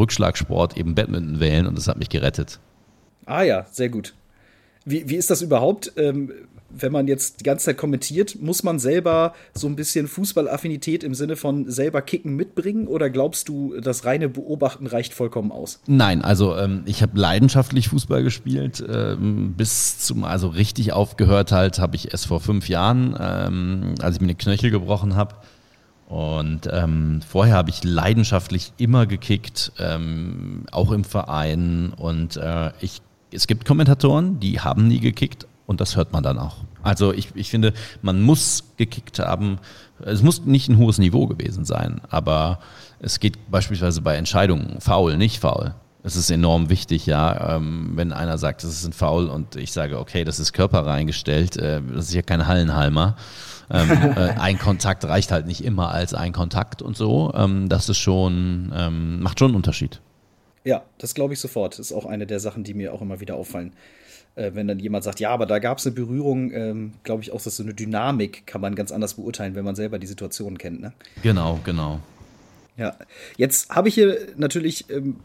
Rückschlagsport 0.49 0.77
eben 0.77 0.95
Badminton 0.95 1.41
wählen 1.41 1.67
und 1.67 1.77
das 1.77 1.89
hat 1.89 1.99
mich 1.99 2.09
gerettet. 2.09 2.59
Ah 3.27 3.43
ja, 3.43 3.67
sehr 3.71 3.89
gut. 3.89 4.15
Wie, 4.85 5.09
wie 5.09 5.17
ist 5.17 5.31
das 5.31 5.43
überhaupt? 5.43 5.93
Ähm, 5.97 6.33
wenn 6.71 6.93
man 6.93 7.09
jetzt 7.09 7.41
die 7.41 7.45
ganze 7.45 7.67
Zeit 7.67 7.79
kommentiert, 7.79 8.37
muss 8.43 8.63
man 8.63 8.79
selber 8.79 9.33
so 9.55 9.67
ein 9.67 9.77
bisschen 9.77 10.07
Fußballaffinität 10.07 11.03
im 11.03 11.15
Sinne 11.15 11.37
von 11.37 11.71
selber 11.71 12.03
kicken 12.03 12.37
mitbringen 12.37 12.89
oder 12.89 13.09
glaubst 13.09 13.49
du, 13.49 13.81
das 13.81 14.05
reine 14.05 14.29
Beobachten 14.29 14.87
reicht 14.87 15.15
vollkommen 15.15 15.51
aus? 15.51 15.81
Nein, 15.87 16.23
also 16.23 16.57
ähm, 16.57 16.83
ich 16.85 17.03
habe 17.03 17.19
leidenschaftlich 17.19 17.89
Fußball 17.89 18.23
gespielt. 18.23 18.85
Ähm, 18.87 19.55
bis 19.57 19.99
zum, 19.99 20.25
also 20.25 20.49
richtig 20.49 20.93
aufgehört 20.93 21.53
halt, 21.53 21.79
habe 21.79 21.97
ich 21.97 22.13
es 22.13 22.27
vor 22.27 22.41
fünf 22.41 22.69
Jahren, 22.69 23.17
ähm, 23.19 23.95
als 24.01 24.17
ich 24.17 24.21
mir 24.21 24.29
den 24.29 24.39
Knöchel 24.39 24.71
gebrochen 24.71 25.17
habe. 25.17 25.37
Und 26.09 26.71
ähm, 26.73 27.21
vorher 27.21 27.57
habe 27.57 27.69
ich 27.69 27.85
leidenschaftlich 27.85 28.73
immer 28.79 29.05
gekickt, 29.05 29.73
ähm, 29.79 30.65
auch 30.73 30.91
im 30.91 31.05
Verein. 31.05 31.93
Und 31.95 32.39
äh, 32.39 32.73
ich, 32.81 33.03
es 33.31 33.47
gibt 33.47 33.67
Kommentatoren, 33.67 34.41
die 34.41 34.59
haben 34.61 34.89
nie 34.89 35.01
gekickt 35.01 35.47
und 35.67 35.83
das 35.83 35.97
hört 35.97 36.15
man 36.15 36.23
dann 36.23 36.39
auch. 36.39 36.57
Also 36.83 37.13
ich, 37.13 37.29
ich 37.35 37.51
finde, 37.51 37.75
man 38.01 38.23
muss 38.23 38.65
gekickt 38.79 39.19
haben. 39.19 39.59
Es 40.03 40.23
muss 40.23 40.47
nicht 40.47 40.71
ein 40.71 40.79
hohes 40.79 40.97
Niveau 40.97 41.27
gewesen 41.27 41.67
sein, 41.67 42.01
aber 42.09 42.61
es 43.01 43.21
geht 43.21 43.51
beispielsweise 43.51 44.01
bei 44.01 44.17
Entscheidungen 44.17 44.81
faul, 44.81 45.19
nicht 45.19 45.41
faul. 45.41 45.75
Es 46.03 46.17
ist 46.17 46.31
enorm 46.31 46.71
wichtig, 46.71 47.07
ja, 47.07 47.57
ähm, 47.57 47.93
wenn 47.95 48.13
einer 48.13 48.39
sagt, 48.39 48.63
das 48.63 48.71
ist 48.71 48.87
ein 48.87 48.93
Foul 48.93 49.29
und 49.29 49.57
ich 49.57 49.73
sage, 49.73 49.99
okay, 49.99 50.25
das 50.25 50.39
ist 50.39 50.53
Körper 50.53 50.87
reingestellt, 50.87 51.57
äh, 51.57 51.83
das 51.95 52.09
ist 52.09 52.15
ja 52.15 52.23
kein 52.23 52.47
Hallenhalmer. 52.47 53.17
ähm, 53.71 53.91
äh, 54.17 54.31
ein 54.39 54.59
Kontakt 54.59 55.05
reicht 55.05 55.33
halt 55.33 55.47
nicht 55.47 55.65
immer 55.65 55.91
als 55.91 56.15
ein 56.15 56.33
Kontakt 56.33 56.83
und 56.83 56.97
so. 56.97 57.33
Ähm, 57.35 57.69
das 57.69 57.89
ist 57.89 57.99
schon, 57.99 58.73
ähm, 58.75 59.21
macht 59.21 59.39
schon 59.39 59.49
einen 59.49 59.57
Unterschied. 59.57 60.01
Ja, 60.65 60.83
das 60.99 61.15
glaube 61.15 61.35
ich 61.35 61.41
sofort. 61.41 61.79
Das 61.79 61.91
ist 61.91 61.93
auch 61.93 62.07
eine 62.07 62.27
der 62.27 62.41
Sachen, 62.41 62.63
die 62.63 62.75
mir 62.75 62.93
auch 62.93 63.03
immer 63.03 63.21
wieder 63.21 63.35
auffallen. 63.35 63.73
Äh, 64.35 64.53
wenn 64.55 64.69
dann 64.69 64.79
jemand 64.79 65.03
sagt, 65.03 65.19
ja, 65.19 65.31
aber 65.31 65.47
da 65.47 65.59
gab 65.59 65.79
es 65.79 65.87
eine 65.87 65.97
Berührung, 65.97 66.53
ähm, 66.53 66.93
glaube 67.03 67.23
ich 67.23 67.33
auch, 67.33 67.43
dass 67.43 67.57
so 67.57 67.63
eine 67.65 67.75
Dynamik 67.75 68.47
kann 68.47 68.61
man 68.61 68.77
ganz 68.77 68.93
anders 68.93 69.15
beurteilen, 69.15 69.57
wenn 69.57 69.65
man 69.65 69.75
selber 69.75 69.99
die 69.99 70.07
Situation 70.07 70.59
kennt. 70.59 70.81
Ne? 70.81 70.93
Genau, 71.23 71.59
genau. 71.65 72.01
Ja, 72.77 72.97
jetzt 73.37 73.71
habe 73.71 73.89
ich 73.89 73.95
hier 73.95 74.17
natürlich 74.37 74.89
ähm, 74.91 75.17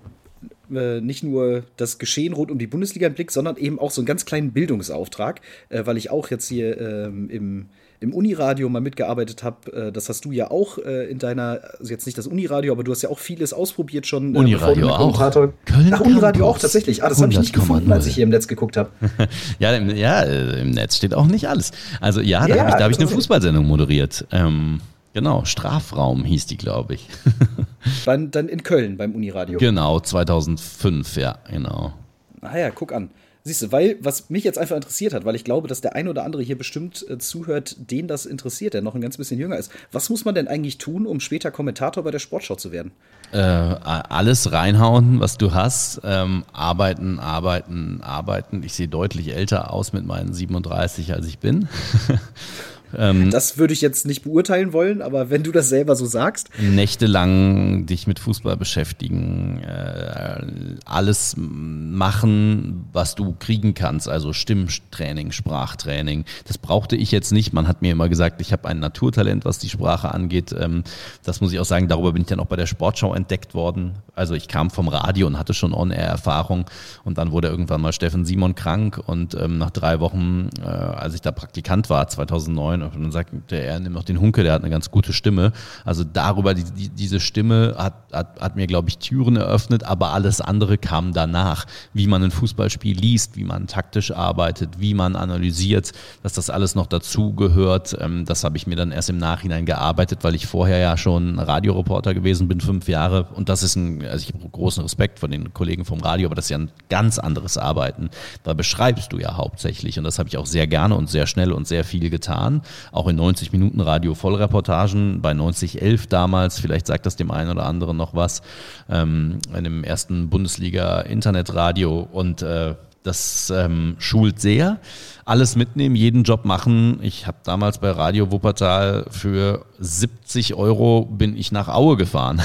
äh, 0.73 1.01
nicht 1.01 1.23
nur 1.23 1.63
das 1.77 1.97
Geschehen 1.97 2.33
rund 2.33 2.51
um 2.51 2.57
die 2.57 2.67
Bundesliga 2.67 3.07
im 3.07 3.13
Blick, 3.13 3.31
sondern 3.31 3.57
eben 3.57 3.79
auch 3.79 3.91
so 3.91 4.01
einen 4.01 4.05
ganz 4.05 4.25
kleinen 4.25 4.51
Bildungsauftrag, 4.51 5.41
äh, 5.69 5.85
weil 5.85 5.97
ich 5.97 6.09
auch 6.09 6.29
jetzt 6.29 6.47
hier 6.47 6.79
ähm, 6.79 7.29
im, 7.29 7.65
im 7.99 8.13
Uniradio 8.13 8.69
mal 8.69 8.81
mitgearbeitet 8.81 9.43
habe. 9.43 9.87
Äh, 9.87 9.91
das 9.91 10.09
hast 10.09 10.25
du 10.25 10.31
ja 10.31 10.51
auch 10.51 10.77
äh, 10.77 11.09
in 11.09 11.19
deiner, 11.19 11.61
also 11.79 11.91
jetzt 11.91 12.05
nicht 12.05 12.17
das 12.17 12.27
Uniradio, 12.27 12.71
aber 12.73 12.83
du 12.83 12.91
hast 12.91 13.01
ja 13.01 13.09
auch 13.09 13.19
vieles 13.19 13.53
ausprobiert 13.53 14.07
schon. 14.07 14.35
Äh, 14.35 14.39
Uniradio 14.39 14.89
auch. 14.89 15.31
Köln 15.31 15.53
Ach, 15.91 16.01
Uniradio 16.01 16.47
auch 16.47 16.57
tatsächlich. 16.57 17.03
Ah, 17.03 17.09
das 17.09 17.21
habe 17.21 17.31
ich 17.31 17.39
nicht 17.39 17.53
gefunden, 17.53 17.91
als 17.91 18.05
ich 18.05 18.15
hier 18.15 18.23
im 18.23 18.29
Netz 18.29 18.47
geguckt 18.47 18.77
habe. 18.77 18.89
ja, 19.59 19.75
im, 19.75 19.89
ja, 19.95 20.21
im 20.21 20.71
Netz 20.71 20.97
steht 20.97 21.13
auch 21.13 21.27
nicht 21.27 21.47
alles. 21.47 21.71
Also 22.01 22.21
ja, 22.21 22.47
da 22.47 22.55
ja, 22.55 22.65
habe 22.65 22.77
ich, 22.77 22.83
hab 22.83 22.91
ich 22.91 22.99
eine 22.99 23.07
Fußballsendung 23.07 23.65
moderiert. 23.65 24.25
Ähm, 24.31 24.81
Genau, 25.13 25.45
Strafraum 25.45 26.25
hieß 26.25 26.47
die, 26.47 26.57
glaube 26.57 26.95
ich. 26.95 27.07
dann, 28.05 28.31
dann 28.31 28.49
in 28.49 28.63
Köln 28.63 28.97
beim 28.97 29.13
Uniradio. 29.13 29.59
Genau, 29.59 29.99
2005, 29.99 31.17
ja, 31.17 31.37
genau. 31.49 31.93
Ah 32.41 32.57
ja, 32.57 32.71
guck 32.71 32.91
an. 32.91 33.09
Siehst 33.45 33.61
du, 33.61 33.71
weil, 33.73 33.97
was 33.99 34.29
mich 34.29 34.45
jetzt 34.45 34.57
einfach 34.57 34.77
interessiert 34.77 35.13
hat, 35.13 35.25
weil 35.25 35.35
ich 35.35 35.43
glaube, 35.43 35.67
dass 35.67 35.81
der 35.81 35.95
ein 35.95 36.07
oder 36.07 36.23
andere 36.23 36.41
hier 36.41 36.57
bestimmt 36.57 37.05
äh, 37.09 37.17
zuhört, 37.17 37.75
den 37.91 38.07
das 38.07 38.25
interessiert, 38.25 38.73
der 38.73 38.81
noch 38.81 38.95
ein 38.95 39.01
ganz 39.01 39.17
bisschen 39.17 39.37
jünger 39.37 39.57
ist. 39.57 39.69
Was 39.91 40.09
muss 40.09 40.23
man 40.23 40.33
denn 40.33 40.47
eigentlich 40.47 40.77
tun, 40.77 41.05
um 41.05 41.19
später 41.19 41.51
Kommentator 41.51 42.05
bei 42.05 42.11
der 42.11 42.19
Sportschau 42.19 42.55
zu 42.55 42.71
werden? 42.71 42.93
Äh, 43.33 43.37
alles 43.37 44.53
reinhauen, 44.53 45.19
was 45.19 45.37
du 45.37 45.53
hast. 45.53 45.99
Ähm, 46.05 46.45
arbeiten, 46.53 47.19
arbeiten, 47.19 47.99
arbeiten. 48.01 48.63
Ich 48.63 48.75
sehe 48.75 48.87
deutlich 48.87 49.35
älter 49.35 49.73
aus 49.73 49.91
mit 49.91 50.05
meinen 50.05 50.33
37, 50.33 51.13
als 51.13 51.27
ich 51.27 51.39
bin. 51.39 51.67
Ähm, 52.97 53.29
das 53.31 53.57
würde 53.57 53.73
ich 53.73 53.81
jetzt 53.81 54.05
nicht 54.05 54.23
beurteilen 54.23 54.73
wollen, 54.73 55.01
aber 55.01 55.29
wenn 55.29 55.43
du 55.43 55.51
das 55.51 55.69
selber 55.69 55.95
so 55.95 56.05
sagst. 56.05 56.49
Nächtelang 56.59 57.85
dich 57.85 58.07
mit 58.07 58.19
Fußball 58.19 58.57
beschäftigen, 58.57 59.59
äh, 59.59 60.41
alles 60.85 61.35
machen, 61.37 62.85
was 62.93 63.15
du 63.15 63.35
kriegen 63.37 63.73
kannst, 63.73 64.07
also 64.07 64.33
Stimmtraining, 64.33 65.31
Sprachtraining. 65.31 66.25
Das 66.47 66.57
brauchte 66.57 66.95
ich 66.95 67.11
jetzt 67.11 67.31
nicht. 67.31 67.53
Man 67.53 67.67
hat 67.67 67.81
mir 67.81 67.91
immer 67.91 68.09
gesagt, 68.09 68.41
ich 68.41 68.51
habe 68.51 68.67
ein 68.67 68.79
Naturtalent, 68.79 69.45
was 69.45 69.59
die 69.59 69.69
Sprache 69.69 70.13
angeht. 70.13 70.53
Ähm, 70.57 70.83
das 71.23 71.41
muss 71.41 71.53
ich 71.53 71.59
auch 71.59 71.65
sagen, 71.65 71.87
darüber 71.87 72.13
bin 72.13 72.23
ich 72.23 72.27
dann 72.27 72.39
auch 72.39 72.47
bei 72.47 72.55
der 72.55 72.67
Sportschau 72.67 73.13
entdeckt 73.13 73.53
worden. 73.53 73.93
Also 74.15 74.35
ich 74.35 74.47
kam 74.47 74.69
vom 74.69 74.87
Radio 74.87 75.27
und 75.27 75.39
hatte 75.39 75.53
schon 75.53 75.73
On-Air-Erfahrung 75.73 76.65
und 77.03 77.17
dann 77.17 77.31
wurde 77.31 77.47
irgendwann 77.47 77.81
mal 77.81 77.93
Steffen 77.93 78.25
Simon 78.25 78.55
krank 78.55 79.01
und 79.05 79.35
ähm, 79.35 79.57
nach 79.57 79.71
drei 79.71 79.99
Wochen, 79.99 80.49
äh, 80.61 80.67
als 80.67 81.15
ich 81.15 81.21
da 81.21 81.31
Praktikant 81.31 81.89
war, 81.89 82.07
2009, 82.07 82.82
und 82.83 83.01
dann 83.01 83.11
sagt 83.11 83.31
der, 83.51 83.65
er 83.65 83.79
nimmt 83.79 83.95
noch 83.95 84.03
den 84.03 84.19
Hunke, 84.19 84.43
der 84.43 84.53
hat 84.53 84.61
eine 84.61 84.69
ganz 84.69 84.91
gute 84.91 85.13
Stimme. 85.13 85.51
Also 85.85 86.03
darüber, 86.03 86.53
die, 86.53 86.63
die, 86.63 86.89
diese 86.89 87.19
Stimme 87.19 87.75
hat, 87.77 87.93
hat, 88.11 88.39
hat 88.41 88.55
mir, 88.55 88.67
glaube 88.67 88.89
ich, 88.89 88.97
Türen 88.97 89.35
eröffnet, 89.35 89.83
aber 89.83 90.13
alles 90.13 90.41
andere 90.41 90.77
kam 90.77 91.13
danach. 91.13 91.65
Wie 91.93 92.07
man 92.07 92.23
ein 92.23 92.31
Fußballspiel 92.31 92.97
liest, 92.97 93.37
wie 93.37 93.43
man 93.43 93.67
taktisch 93.67 94.11
arbeitet, 94.11 94.79
wie 94.79 94.93
man 94.93 95.15
analysiert, 95.15 95.91
dass 96.21 96.33
das 96.33 96.49
alles 96.49 96.75
noch 96.75 96.87
dazu 96.87 97.33
gehört. 97.33 97.95
Ähm, 97.99 98.25
das 98.25 98.43
habe 98.43 98.57
ich 98.57 98.67
mir 98.67 98.75
dann 98.75 98.91
erst 98.91 99.09
im 99.09 99.17
Nachhinein 99.17 99.65
gearbeitet, 99.65 100.19
weil 100.23 100.35
ich 100.35 100.47
vorher 100.47 100.79
ja 100.79 100.97
schon 100.97 101.39
Radioreporter 101.39 102.13
gewesen 102.13 102.47
bin, 102.47 102.61
fünf 102.61 102.87
Jahre. 102.87 103.27
Und 103.33 103.49
das 103.49 103.63
ist 103.63 103.75
ein, 103.75 104.05
also 104.05 104.27
ich 104.27 104.33
habe 104.33 104.49
großen 104.49 104.83
Respekt 104.83 105.19
vor 105.19 105.29
den 105.29 105.53
Kollegen 105.53 105.85
vom 105.85 105.99
Radio, 105.99 106.27
aber 106.27 106.35
das 106.35 106.45
ist 106.45 106.49
ja 106.49 106.57
ein 106.57 106.71
ganz 106.89 107.19
anderes 107.19 107.57
Arbeiten. 107.57 108.09
Da 108.43 108.53
beschreibst 108.53 109.13
du 109.13 109.19
ja 109.19 109.37
hauptsächlich. 109.37 109.97
Und 109.97 110.03
das 110.03 110.19
habe 110.19 110.29
ich 110.29 110.37
auch 110.37 110.45
sehr 110.45 110.67
gerne 110.67 110.95
und 110.95 111.09
sehr 111.09 111.27
schnell 111.27 111.51
und 111.51 111.67
sehr 111.67 111.83
viel 111.83 112.09
getan 112.09 112.61
auch 112.91 113.07
in 113.07 113.15
90 113.15 113.51
Minuten 113.51 113.81
Radio 113.81 114.15
Vollreportagen 114.15 115.21
bei 115.21 115.33
9011 115.33 116.07
damals, 116.07 116.59
vielleicht 116.59 116.87
sagt 116.87 117.05
das 117.05 117.15
dem 117.15 117.31
einen 117.31 117.51
oder 117.51 117.65
anderen 117.65 117.97
noch 117.97 118.13
was, 118.13 118.41
ähm, 118.89 119.39
in 119.55 119.63
dem 119.63 119.83
ersten 119.83 120.29
Bundesliga 120.29 121.01
Internetradio 121.01 122.07
und 122.11 122.41
äh, 122.41 122.75
das 123.03 123.51
ähm, 123.55 123.95
schult 123.99 124.39
sehr. 124.39 124.79
Alles 125.25 125.55
mitnehmen, 125.55 125.95
jeden 125.95 126.23
Job 126.23 126.45
machen. 126.45 126.99
Ich 127.01 127.27
habe 127.27 127.37
damals 127.43 127.77
bei 127.77 127.91
Radio 127.91 128.31
Wuppertal 128.31 129.05
für 129.09 129.65
70 129.83 130.55
Euro 130.55 131.05
bin 131.05 131.35
ich 131.35 131.51
nach 131.51 131.67
Aue 131.67 131.97
gefahren 131.97 132.41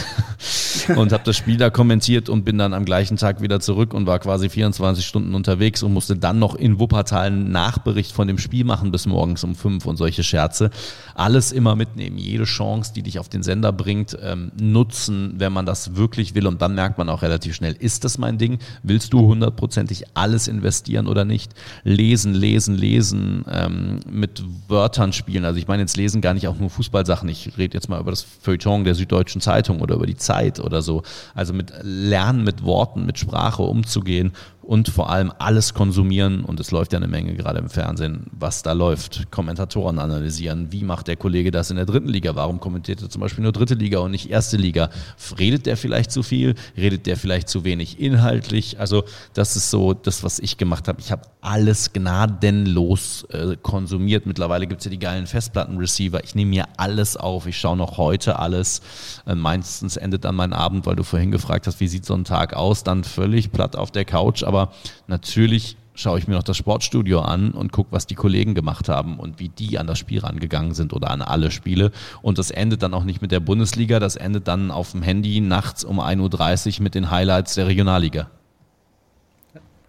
und 0.97 1.13
habe 1.13 1.23
das 1.25 1.37
Spiel 1.37 1.57
da 1.57 1.71
kommentiert 1.71 2.29
und 2.29 2.45
bin 2.45 2.59
dann 2.59 2.75
am 2.75 2.85
gleichen 2.85 3.17
Tag 3.17 3.41
wieder 3.41 3.61
zurück 3.61 3.95
und 3.95 4.07
war 4.07 4.19
quasi 4.19 4.49
24 4.49 5.07
Stunden 5.07 5.35
unterwegs 5.35 5.85
und 5.85 5.93
musste 5.93 6.17
dann 6.17 6.41
noch 6.41 6.57
in 6.57 6.81
Wuppertal 6.81 7.29
einen 7.29 7.53
Nachbericht 7.53 8.11
von 8.11 8.27
dem 8.27 8.39
Spiel 8.39 8.65
machen 8.65 8.91
bis 8.91 9.07
morgens 9.07 9.45
um 9.45 9.55
fünf 9.55 9.87
und 9.87 9.97
solche 9.97 10.25
Scherze. 10.25 10.71
Alles 11.15 11.53
immer 11.53 11.77
mitnehmen, 11.77 12.19
jede 12.19 12.45
Chance, 12.45 12.93
die 12.93 13.03
dich 13.03 13.21
auf 13.21 13.29
den 13.29 13.45
Sender 13.45 13.71
bringt, 13.73 14.19
ähm, 14.21 14.51
nutzen, 14.61 15.35
wenn 15.37 15.53
man 15.53 15.65
das 15.65 15.95
wirklich 15.95 16.35
will 16.35 16.49
und 16.49 16.61
dann 16.61 16.75
merkt 16.75 16.99
man 16.99 17.09
auch 17.09 17.23
relativ 17.23 17.55
schnell, 17.55 17.77
ist 17.79 18.03
das 18.03 18.19
mein 18.19 18.37
Ding? 18.37 18.59
Willst 18.83 19.13
du 19.13 19.21
hundertprozentig 19.21 20.05
alles 20.15 20.49
investieren 20.49 21.07
oder 21.07 21.25
nicht? 21.25 21.53
Lesen, 21.85 22.35
lesen, 22.35 22.75
lesen, 22.75 23.45
ähm, 23.49 24.01
mit 24.11 24.43
Wörtern 24.67 25.13
spielen. 25.13 25.45
Also 25.45 25.59
ich 25.61 25.69
meine 25.69 25.83
jetzt 25.83 25.97
lesen 25.97 26.21
gar 26.21 26.35
nicht 26.35 26.49
auch 26.49 26.59
nur 26.59 26.71
Fußballsachen. 26.71 27.28
Ich 27.29 27.57
rede 27.59 27.77
jetzt 27.77 27.89
mal 27.89 28.01
über 28.01 28.11
das 28.11 28.23
Feuilleton 28.23 28.85
der 28.85 28.95
Süddeutschen 28.95 29.41
Zeitung 29.41 29.81
oder 29.81 29.95
über 29.95 30.07
die 30.07 30.17
Zeit 30.17 30.61
oder 30.61 30.83
so. 30.83 31.03
Also 31.35 31.53
mit 31.53 31.73
Lernen, 31.83 32.45
mit 32.45 32.65
Worten, 32.65 33.07
mit 33.07 33.19
Sprache 33.19 33.63
umzugehen 33.63 34.33
und 34.69 34.91
vor 34.91 35.09
allem 35.09 35.33
alles 35.39 35.73
konsumieren. 35.73 36.45
Und 36.45 36.61
es 36.61 36.73
läuft 36.73 36.93
ja 36.93 36.99
eine 36.99 37.09
Menge 37.09 37.35
gerade 37.35 37.59
im 37.59 37.71
Fernsehen, 37.71 38.27
was 38.33 38.63
da 38.63 38.73
läuft. 38.75 39.31
Kommentatoren 39.31 39.99
analysieren. 39.99 40.71
Wie 40.71 40.85
macht 40.85 41.09
der 41.09 41.17
Kollege 41.17 41.51
das 41.51 41.71
in 41.71 41.77
der 41.77 41.87
dritten 41.87 42.09
Liga? 42.09 42.37
Warum 42.37 42.61
kommentiert 42.61 43.01
er 43.01 43.09
zum 43.09 43.23
Beispiel 43.23 43.43
nur 43.43 43.53
dritte 43.53 43.73
Liga 43.73 44.01
und 44.01 44.11
nicht 44.11 44.29
erste 44.29 44.59
Liga? 44.59 44.91
Redet 45.39 45.65
der 45.65 45.79
vielleicht 45.79 46.13
zu 46.13 46.23
viel? 46.23 46.55
Redet 46.77 47.07
der 47.07 47.17
vielleicht 47.17 47.49
zu 47.49 47.65
wenig 47.65 47.99
inhaltlich? 47.99 48.79
Also 48.79 49.05
das 49.33 49.57
ist 49.57 49.71
so 49.71 49.95
das, 49.95 50.23
was 50.23 50.39
ich 50.39 50.59
gemacht 50.59 50.87
habe. 50.87 51.01
Ich 51.01 51.13
habe 51.13 51.23
alles 51.41 51.95
gnadenlos 51.95 53.25
äh, 53.31 53.57
konsumiert. 53.63 54.27
Mittlerweile 54.27 54.67
gibt 54.67 54.83
es 54.83 54.85
ja 54.85 54.91
die 54.91 54.99
geilen 54.99 55.27
Festplattenreceiver. 55.27 56.23
Ich 56.25 56.35
nehme 56.35 56.51
mir 56.51 56.67
alles 56.77 57.17
auf. 57.17 57.47
Ich 57.47 57.59
schaue 57.59 57.79
noch 57.79 57.97
heute 57.97 58.39
alles. 58.39 58.83
Äh, 59.27 59.35
meistens 59.35 59.97
endet 59.97 60.27
dann 60.27 60.35
mein 60.35 60.53
Abend, 60.53 60.85
weil 60.85 60.97
du 60.97 61.05
vorhin 61.05 61.31
gefragt 61.31 61.67
hast, 61.67 61.81
wie 61.81 61.89
sieht 61.89 62.05
so 62.05 62.13
ein 62.13 62.25
Tag 62.25 62.53
aus? 62.53 62.85
Dann 62.85 63.03
völlig 63.03 63.51
platt 63.51 63.75
auf 63.75 63.91
der 63.91 64.05
Couch. 64.05 64.43
Aber 64.43 64.58
aber 64.59 64.73
natürlich 65.07 65.77
schaue 65.95 66.19
ich 66.19 66.29
mir 66.29 66.35
noch 66.35 66.43
das 66.43 66.57
Sportstudio 66.57 67.21
an 67.21 67.51
und 67.51 67.73
gucke, 67.73 67.91
was 67.93 68.07
die 68.07 68.15
Kollegen 68.15 68.55
gemacht 68.55 68.89
haben 68.89 69.19
und 69.19 69.41
wie 69.41 69.49
die 69.49 69.79
an 69.79 69.87
das 69.87 69.99
Spiel 69.99 70.21
rangegangen 70.21 70.75
sind 70.75 70.93
oder 70.93 71.11
an 71.11 71.23
alle 71.23 71.51
Spiele. 71.51 71.91
Und 72.23 72.39
das 72.39 72.51
endet 72.51 72.83
dann 72.83 72.95
auch 72.95 73.05
nicht 73.05 73.21
mit 73.21 73.33
der 73.33 73.41
Bundesliga, 73.41 73.99
das 73.99 74.17
endet 74.17 74.47
dann 74.47 74.71
auf 74.71 74.93
dem 74.93 75.03
Handy 75.03 75.41
nachts 75.41 75.85
um 75.85 76.01
1.30 76.01 76.79
Uhr 76.79 76.83
mit 76.85 76.95
den 76.95 77.11
Highlights 77.11 77.55
der 77.55 77.67
Regionalliga. 77.67 78.31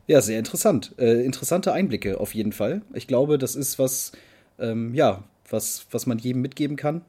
Ja, 0.08 0.22
sehr 0.22 0.40
interessant. 0.40 0.96
Äh, 0.98 1.24
interessante 1.24 1.74
Einblicke 1.74 2.20
auf 2.20 2.34
jeden 2.34 2.52
Fall. 2.52 2.82
Ich 2.94 3.06
glaube, 3.06 3.38
das 3.38 3.56
ist 3.56 3.78
was, 3.78 4.12
ähm, 4.58 4.96
ja, 4.96 5.24
was, 5.48 5.86
was 5.92 6.08
man 6.08 6.18
jedem 6.18 6.42
mitgeben 6.42 6.78
kann. 6.78 7.02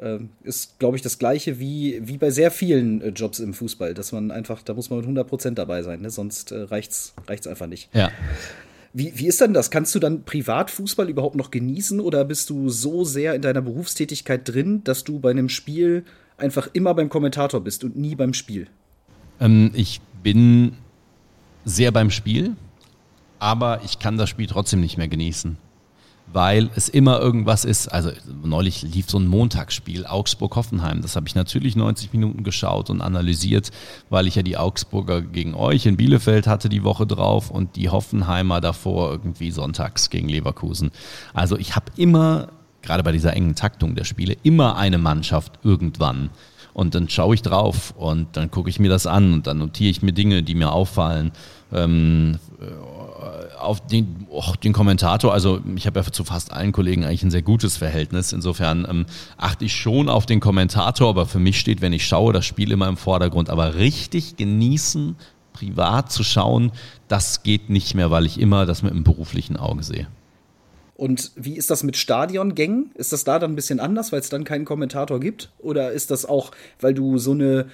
Ähm, 0.00 0.30
ist, 0.42 0.80
glaube 0.80 0.96
ich, 0.96 1.02
das 1.02 1.20
Gleiche 1.20 1.60
wie, 1.60 2.00
wie 2.02 2.18
bei 2.18 2.30
sehr 2.30 2.50
vielen 2.50 3.00
äh, 3.00 3.08
Jobs 3.10 3.38
im 3.38 3.54
Fußball, 3.54 3.94
dass 3.94 4.10
man 4.10 4.32
einfach, 4.32 4.62
da 4.62 4.74
muss 4.74 4.90
man 4.90 4.98
mit 4.98 5.08
100% 5.08 5.54
dabei 5.54 5.82
sein, 5.82 6.00
ne? 6.00 6.10
sonst 6.10 6.50
äh, 6.50 6.62
reicht's, 6.62 7.14
reicht's 7.28 7.46
einfach 7.46 7.68
nicht. 7.68 7.94
Ja. 7.94 8.10
Wie, 8.92 9.12
wie 9.16 9.28
ist 9.28 9.40
denn 9.40 9.54
das? 9.54 9.70
Kannst 9.70 9.94
du 9.94 10.00
dann 10.00 10.24
Privatfußball 10.24 11.08
überhaupt 11.08 11.36
noch 11.36 11.52
genießen 11.52 12.00
oder 12.00 12.24
bist 12.24 12.50
du 12.50 12.70
so 12.70 13.04
sehr 13.04 13.34
in 13.34 13.42
deiner 13.42 13.62
Berufstätigkeit 13.62 14.48
drin, 14.48 14.82
dass 14.82 15.04
du 15.04 15.20
bei 15.20 15.30
einem 15.30 15.48
Spiel 15.48 16.04
einfach 16.38 16.68
immer 16.72 16.92
beim 16.94 17.08
Kommentator 17.08 17.60
bist 17.60 17.84
und 17.84 17.96
nie 17.96 18.16
beim 18.16 18.34
Spiel? 18.34 18.66
Ähm, 19.38 19.70
ich 19.74 20.00
bin 20.24 20.72
sehr 21.64 21.92
beim 21.92 22.10
Spiel, 22.10 22.56
aber 23.38 23.80
ich 23.84 24.00
kann 24.00 24.16
das 24.16 24.28
Spiel 24.28 24.48
trotzdem 24.48 24.80
nicht 24.80 24.96
mehr 24.98 25.08
genießen 25.08 25.56
weil 26.32 26.70
es 26.74 26.88
immer 26.88 27.20
irgendwas 27.20 27.64
ist. 27.64 27.88
Also 27.88 28.10
neulich 28.42 28.82
lief 28.82 29.08
so 29.08 29.18
ein 29.18 29.26
Montagsspiel, 29.26 30.06
Augsburg-Hoffenheim. 30.06 31.00
Das 31.00 31.16
habe 31.16 31.28
ich 31.28 31.34
natürlich 31.34 31.76
90 31.76 32.12
Minuten 32.12 32.42
geschaut 32.42 32.90
und 32.90 33.00
analysiert, 33.00 33.70
weil 34.10 34.26
ich 34.26 34.34
ja 34.34 34.42
die 34.42 34.56
Augsburger 34.56 35.22
gegen 35.22 35.54
euch 35.54 35.86
in 35.86 35.96
Bielefeld 35.96 36.46
hatte 36.46 36.68
die 36.68 36.82
Woche 36.82 37.06
drauf 37.06 37.50
und 37.50 37.76
die 37.76 37.88
Hoffenheimer 37.88 38.60
davor 38.60 39.12
irgendwie 39.12 39.50
sonntags 39.50 40.10
gegen 40.10 40.28
Leverkusen. 40.28 40.90
Also 41.34 41.56
ich 41.56 41.76
habe 41.76 41.86
immer, 41.96 42.48
gerade 42.82 43.02
bei 43.02 43.12
dieser 43.12 43.34
engen 43.34 43.54
Taktung 43.54 43.94
der 43.94 44.04
Spiele, 44.04 44.36
immer 44.42 44.76
eine 44.76 44.98
Mannschaft 44.98 45.60
irgendwann. 45.62 46.30
Und 46.72 46.96
dann 46.96 47.08
schaue 47.08 47.36
ich 47.36 47.42
drauf 47.42 47.94
und 47.96 48.36
dann 48.36 48.50
gucke 48.50 48.68
ich 48.68 48.80
mir 48.80 48.90
das 48.90 49.06
an 49.06 49.32
und 49.32 49.46
dann 49.46 49.58
notiere 49.58 49.90
ich 49.90 50.02
mir 50.02 50.12
Dinge, 50.12 50.42
die 50.42 50.56
mir 50.56 50.72
auffallen. 50.72 51.30
Ähm, 51.72 52.38
auf 53.64 53.86
den, 53.86 54.26
oh, 54.30 54.52
den 54.62 54.72
Kommentator, 54.72 55.32
also 55.32 55.60
ich 55.76 55.86
habe 55.86 56.00
ja 56.00 56.12
zu 56.12 56.24
fast 56.24 56.52
allen 56.52 56.72
Kollegen 56.72 57.04
eigentlich 57.04 57.22
ein 57.22 57.30
sehr 57.30 57.42
gutes 57.42 57.76
Verhältnis. 57.76 58.32
Insofern 58.32 58.86
ähm, 58.88 59.06
achte 59.36 59.64
ich 59.64 59.74
schon 59.74 60.08
auf 60.08 60.26
den 60.26 60.40
Kommentator, 60.40 61.08
aber 61.08 61.26
für 61.26 61.38
mich 61.38 61.58
steht, 61.58 61.80
wenn 61.80 61.92
ich 61.92 62.06
schaue, 62.06 62.32
das 62.32 62.46
Spiel 62.46 62.70
immer 62.70 62.88
im 62.88 62.96
Vordergrund. 62.96 63.50
Aber 63.50 63.74
richtig 63.74 64.36
genießen, 64.36 65.16
privat 65.52 66.12
zu 66.12 66.22
schauen, 66.22 66.72
das 67.08 67.42
geht 67.42 67.70
nicht 67.70 67.94
mehr, 67.94 68.10
weil 68.10 68.26
ich 68.26 68.38
immer 68.38 68.66
das 68.66 68.82
mit 68.82 68.92
einem 68.92 69.04
beruflichen 69.04 69.56
Auge 69.56 69.82
sehe. 69.82 70.06
Und 70.96 71.32
wie 71.34 71.56
ist 71.56 71.70
das 71.70 71.82
mit 71.82 71.96
Stadiongängen? 71.96 72.92
Ist 72.94 73.12
das 73.12 73.24
da 73.24 73.38
dann 73.38 73.52
ein 73.52 73.56
bisschen 73.56 73.80
anders, 73.80 74.12
weil 74.12 74.20
es 74.20 74.28
dann 74.28 74.44
keinen 74.44 74.64
Kommentator 74.64 75.18
gibt? 75.18 75.50
Oder 75.58 75.90
ist 75.90 76.10
das 76.10 76.24
auch, 76.24 76.52
weil 76.80 76.94
du 76.94 77.18
so 77.18 77.32
eine 77.32 77.66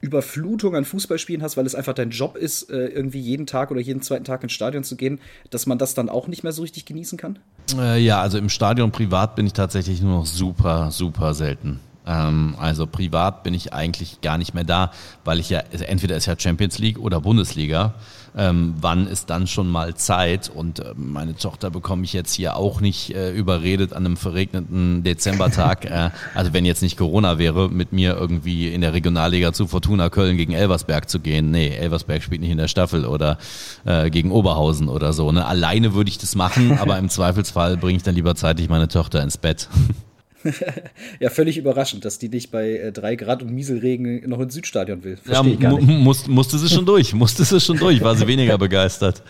Überflutung 0.00 0.76
an 0.76 0.84
Fußballspielen 0.84 1.42
hast, 1.42 1.56
weil 1.56 1.66
es 1.66 1.74
einfach 1.74 1.94
dein 1.94 2.10
Job 2.10 2.36
ist, 2.36 2.70
äh, 2.70 2.86
irgendwie 2.86 3.20
jeden 3.20 3.46
Tag 3.46 3.70
oder 3.70 3.80
jeden 3.80 4.02
zweiten 4.02 4.24
Tag 4.24 4.42
ins 4.42 4.52
Stadion 4.52 4.84
zu 4.84 4.96
gehen, 4.96 5.20
dass 5.50 5.66
man 5.66 5.78
das 5.78 5.94
dann 5.94 6.08
auch 6.08 6.28
nicht 6.28 6.42
mehr 6.42 6.52
so 6.52 6.62
richtig 6.62 6.84
genießen 6.84 7.18
kann? 7.18 7.38
Äh, 7.78 8.02
ja, 8.02 8.20
also 8.20 8.38
im 8.38 8.48
Stadion 8.48 8.92
privat 8.92 9.36
bin 9.36 9.46
ich 9.46 9.52
tatsächlich 9.52 10.02
nur 10.02 10.18
noch 10.18 10.26
super, 10.26 10.90
super 10.90 11.34
selten. 11.34 11.80
Ähm, 12.06 12.54
also 12.58 12.86
privat 12.86 13.42
bin 13.42 13.54
ich 13.54 13.72
eigentlich 13.72 14.20
gar 14.20 14.38
nicht 14.38 14.54
mehr 14.54 14.64
da, 14.64 14.92
weil 15.24 15.40
ich 15.40 15.50
ja, 15.50 15.60
entweder 15.60 16.16
ist 16.16 16.26
ja 16.26 16.38
Champions 16.38 16.78
League 16.78 16.98
oder 16.98 17.20
Bundesliga 17.20 17.94
ähm, 18.36 18.74
wann 18.80 19.06
ist 19.06 19.30
dann 19.30 19.46
schon 19.46 19.68
mal 19.68 19.94
Zeit? 19.94 20.50
Und 20.50 20.80
äh, 20.80 20.92
meine 20.96 21.36
Tochter 21.36 21.70
bekomme 21.70 22.04
ich 22.04 22.12
jetzt 22.12 22.34
hier 22.34 22.56
auch 22.56 22.80
nicht 22.80 23.14
äh, 23.14 23.32
überredet 23.32 23.92
an 23.92 24.04
einem 24.04 24.16
verregneten 24.16 25.02
Dezembertag. 25.02 25.84
äh, 25.90 26.10
also 26.34 26.52
wenn 26.52 26.64
jetzt 26.64 26.82
nicht 26.82 26.96
Corona 26.96 27.38
wäre, 27.38 27.70
mit 27.70 27.92
mir 27.92 28.16
irgendwie 28.16 28.72
in 28.72 28.82
der 28.82 28.92
Regionalliga 28.92 29.52
zu 29.52 29.66
Fortuna 29.66 30.10
Köln 30.10 30.36
gegen 30.36 30.52
Elversberg 30.52 31.08
zu 31.08 31.20
gehen. 31.20 31.50
Nee, 31.50 31.68
Elversberg 31.68 32.22
spielt 32.22 32.42
nicht 32.42 32.50
in 32.50 32.58
der 32.58 32.68
Staffel 32.68 33.06
oder 33.06 33.38
äh, 33.84 34.10
gegen 34.10 34.30
Oberhausen 34.30 34.88
oder 34.88 35.12
so. 35.12 35.32
Ne? 35.32 35.46
Alleine 35.46 35.94
würde 35.94 36.10
ich 36.10 36.18
das 36.18 36.34
machen, 36.34 36.78
aber 36.78 36.98
im 36.98 37.08
Zweifelsfall 37.08 37.76
bringe 37.76 37.96
ich 37.96 38.02
dann 38.02 38.14
lieber 38.14 38.34
zeitig 38.34 38.68
meine 38.68 38.88
Tochter 38.88 39.22
ins 39.22 39.38
Bett. 39.38 39.68
ja, 41.20 41.30
völlig 41.30 41.58
überraschend, 41.58 42.04
dass 42.04 42.18
die 42.18 42.28
dich 42.28 42.50
bei 42.50 42.72
äh, 42.72 42.92
drei 42.92 43.16
Grad 43.16 43.42
und 43.42 43.52
Mieselregen 43.52 44.28
noch 44.28 44.40
ins 44.40 44.54
Südstadion 44.54 45.04
will. 45.04 45.16
Versteh 45.16 45.56
ja, 45.60 45.70
muss, 45.70 46.26
musste 46.26 46.58
sie 46.58 46.68
schon 46.68 46.86
durch, 46.86 47.14
musste 47.14 47.44
sie 47.44 47.60
schon 47.60 47.78
durch, 47.78 48.00
war 48.02 48.16
sie 48.16 48.26
weniger 48.26 48.58
begeistert. 48.58 49.22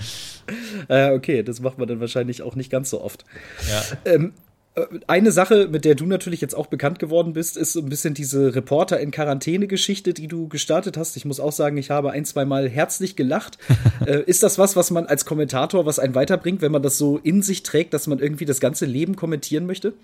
Äh, 0.89 1.11
okay, 1.11 1.43
das 1.43 1.61
macht 1.61 1.79
man 1.79 1.89
dann 1.89 2.01
wahrscheinlich 2.01 2.43
auch 2.43 2.55
nicht 2.55 2.71
ganz 2.71 2.91
so 2.91 3.01
oft. 3.01 3.25
Ja. 3.69 4.12
Ähm, 4.12 4.33
äh, 4.77 4.87
eine 5.07 5.33
Sache, 5.33 5.69
mit 5.69 5.85
der 5.85 5.95
du 5.95 6.07
natürlich 6.07 6.41
jetzt 6.41 6.55
auch 6.55 6.67
bekannt 6.67 6.99
geworden 6.99 7.33
bist, 7.33 7.57
ist 7.57 7.73
so 7.73 7.81
ein 7.81 7.89
bisschen 7.89 8.14
diese 8.14 8.55
Reporter 8.55 9.01
in 9.01 9.11
Quarantäne-Geschichte, 9.11 10.14
die 10.14 10.29
du 10.29 10.49
gestartet 10.49 10.97
hast. 10.97 11.17
Ich 11.17 11.25
muss 11.25 11.41
auch 11.41 11.53
sagen, 11.53 11.77
ich 11.79 11.91
habe 11.91 12.12
ein, 12.12 12.25
zwei 12.25 12.45
Mal 12.45 12.69
herzlich 12.69 13.17
gelacht. 13.17 13.59
äh, 14.07 14.23
ist 14.23 14.43
das 14.43 14.59
was, 14.59 14.77
was 14.77 14.91
man 14.91 15.07
als 15.07 15.25
Kommentator, 15.25 15.87
was 15.87 15.99
einen 15.99 16.14
weiterbringt, 16.14 16.61
wenn 16.62 16.73
man 16.73 16.83
das 16.83 16.99
so 16.99 17.19
in 17.19 17.43
sich 17.43 17.62
trägt, 17.62 17.95
dass 17.95 18.07
man 18.07 18.19
irgendwie 18.19 18.45
das 18.45 18.61
ganze 18.61 18.87
Leben 18.87 19.17
kommentieren 19.17 19.67
möchte? 19.67 19.95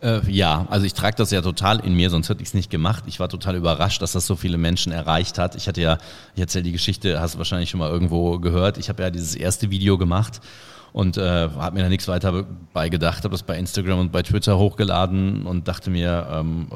Äh, 0.00 0.20
ja, 0.30 0.66
also 0.70 0.86
ich 0.86 0.94
trage 0.94 1.16
das 1.16 1.30
ja 1.30 1.42
total 1.42 1.80
in 1.80 1.94
mir, 1.94 2.10
sonst 2.10 2.28
hätte 2.28 2.42
ich 2.42 2.48
es 2.48 2.54
nicht 2.54 2.70
gemacht. 2.70 3.04
Ich 3.06 3.18
war 3.18 3.28
total 3.28 3.56
überrascht, 3.56 4.00
dass 4.00 4.12
das 4.12 4.26
so 4.26 4.36
viele 4.36 4.58
Menschen 4.58 4.92
erreicht 4.92 5.38
hat. 5.38 5.56
Ich 5.56 5.66
hatte 5.66 5.80
ja, 5.80 5.98
ich 6.34 6.40
erzähle 6.40 6.64
die 6.64 6.72
Geschichte, 6.72 7.20
hast 7.20 7.34
du 7.34 7.38
wahrscheinlich 7.38 7.70
schon 7.70 7.80
mal 7.80 7.90
irgendwo 7.90 8.38
gehört. 8.38 8.78
Ich 8.78 8.88
habe 8.88 9.02
ja 9.02 9.10
dieses 9.10 9.34
erste 9.34 9.70
Video 9.70 9.98
gemacht 9.98 10.40
und 10.92 11.16
äh, 11.16 11.48
habe 11.50 11.76
mir 11.76 11.82
da 11.82 11.88
nichts 11.88 12.06
weiter 12.06 12.44
beigedacht, 12.72 13.24
habe 13.24 13.32
das 13.32 13.42
bei 13.42 13.58
Instagram 13.58 13.98
und 13.98 14.12
bei 14.12 14.22
Twitter 14.22 14.58
hochgeladen 14.58 15.46
und 15.46 15.66
dachte 15.66 15.90
mir, 15.90 16.28
ähm, 16.30 16.68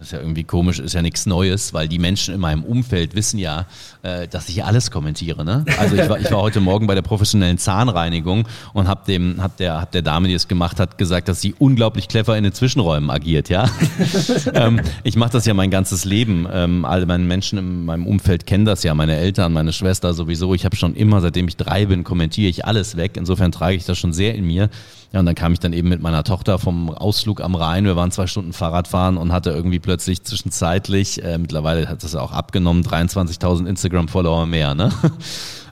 ist 0.00 0.12
ja 0.12 0.20
irgendwie 0.20 0.44
komisch, 0.44 0.78
ist 0.78 0.94
ja 0.94 1.02
nichts 1.02 1.26
Neues, 1.26 1.74
weil 1.74 1.86
die 1.86 1.98
Menschen 1.98 2.34
in 2.34 2.40
meinem 2.40 2.64
Umfeld 2.64 3.14
wissen 3.14 3.38
ja, 3.38 3.66
äh, 4.02 4.26
dass 4.28 4.48
ich 4.48 4.64
alles 4.64 4.90
kommentiere. 4.90 5.44
Ne? 5.44 5.64
Also 5.78 5.94
ich 5.94 6.08
war, 6.08 6.18
ich 6.18 6.30
war 6.30 6.40
heute 6.40 6.60
Morgen 6.60 6.86
bei 6.86 6.94
der 6.94 7.02
professionellen 7.02 7.58
Zahnreinigung 7.58 8.48
und 8.72 8.88
habe 8.88 9.02
dem, 9.06 9.42
hab 9.42 9.58
der, 9.58 9.80
hab 9.80 9.92
der 9.92 10.02
Dame, 10.02 10.28
die 10.28 10.34
es 10.34 10.48
gemacht 10.48 10.80
hat, 10.80 10.96
gesagt, 10.96 11.28
dass 11.28 11.40
sie 11.42 11.54
unglaublich 11.58 12.08
clever 12.08 12.36
in 12.38 12.44
den 12.44 12.54
Zwischenräumen 12.54 13.10
agiert. 13.10 13.50
Ja, 13.50 13.68
ähm, 14.54 14.80
ich 15.02 15.16
mache 15.16 15.32
das 15.32 15.44
ja 15.44 15.52
mein 15.52 15.70
ganzes 15.70 16.04
Leben. 16.06 16.46
Ähm, 16.50 16.84
alle 16.86 17.04
meine 17.04 17.24
Menschen 17.24 17.58
in 17.58 17.84
meinem 17.84 18.06
Umfeld 18.06 18.46
kennen 18.46 18.64
das 18.64 18.82
ja, 18.82 18.94
meine 18.94 19.16
Eltern, 19.16 19.52
meine 19.52 19.72
Schwester 19.72 20.14
sowieso. 20.14 20.54
Ich 20.54 20.64
habe 20.64 20.76
schon 20.76 20.94
immer, 20.94 21.20
seitdem 21.20 21.46
ich 21.46 21.56
drei 21.56 21.86
bin, 21.86 22.04
kommentiere 22.04 22.48
ich 22.48 22.64
alles 22.64 22.96
weg. 22.96 23.16
Insofern 23.16 23.52
trage 23.52 23.76
ich 23.76 23.84
das 23.84 23.98
schon 23.98 24.14
sehr 24.14 24.34
in 24.34 24.46
mir. 24.46 24.70
Ja, 25.12 25.18
und 25.18 25.26
dann 25.26 25.34
kam 25.34 25.52
ich 25.52 25.58
dann 25.58 25.72
eben 25.72 25.88
mit 25.88 26.00
meiner 26.00 26.22
Tochter 26.22 26.60
vom 26.60 26.88
Ausflug 26.88 27.40
am 27.40 27.56
Rhein. 27.56 27.84
Wir 27.84 27.96
waren 27.96 28.12
zwei 28.12 28.28
Stunden 28.28 28.52
Fahrradfahren 28.52 29.16
und 29.16 29.32
hatte 29.32 29.50
irgendwie 29.50 29.80
plötzlich 29.80 29.89
zwischenzeitlich, 29.98 31.22
äh, 31.22 31.38
mittlerweile 31.38 31.88
hat 31.88 32.02
das 32.02 32.14
auch 32.14 32.32
abgenommen, 32.32 32.82
23.000 32.82 33.66
Instagram-Follower 33.66 34.46
mehr, 34.46 34.74
ne? 34.74 34.90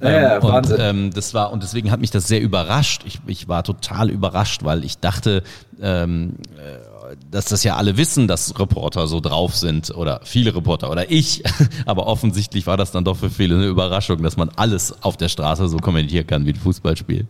Ja, 0.01 0.37
ähm, 0.37 0.43
und 0.45 0.75
ähm, 0.79 1.11
das 1.13 1.35
war 1.35 1.53
und 1.53 1.63
deswegen 1.63 1.91
hat 1.91 2.01
mich 2.01 2.13
das 2.13 2.29
sehr 2.29 2.41
überrascht. 2.41 3.03
Ich, 3.05 3.19
ich 3.27 3.49
war 3.49 3.65
total 3.65 4.11
überrascht, 4.11 4.63
weil 4.63 4.85
ich 4.85 4.99
dachte, 4.99 5.43
ähm, 5.81 6.37
äh, 6.57 7.17
dass 7.31 7.47
das 7.47 7.65
ja 7.65 7.77
alle 7.77 7.97
wissen, 7.97 8.29
dass 8.29 8.59
Reporter 8.59 9.07
so 9.07 9.21
drauf 9.21 9.57
sind 9.57 9.91
oder 9.91 10.21
viele 10.25 10.55
Reporter 10.55 10.91
oder 10.91 11.11
ich. 11.11 11.43
Aber 11.87 12.07
offensichtlich 12.07 12.67
war 12.67 12.77
das 12.77 12.93
dann 12.93 13.05
doch 13.05 13.17
für 13.17 13.31
viele 13.31 13.57
eine 13.57 13.67
Überraschung, 13.67 14.23
dass 14.23 14.37
man 14.37 14.51
alles 14.57 15.03
auf 15.03 15.17
der 15.17 15.29
Straße 15.29 15.69
so 15.69 15.79
kommentieren 15.79 16.27
kann 16.27 16.47
wie 16.47 16.51
ein 16.51 16.57
Fußballspiel. 16.57 17.27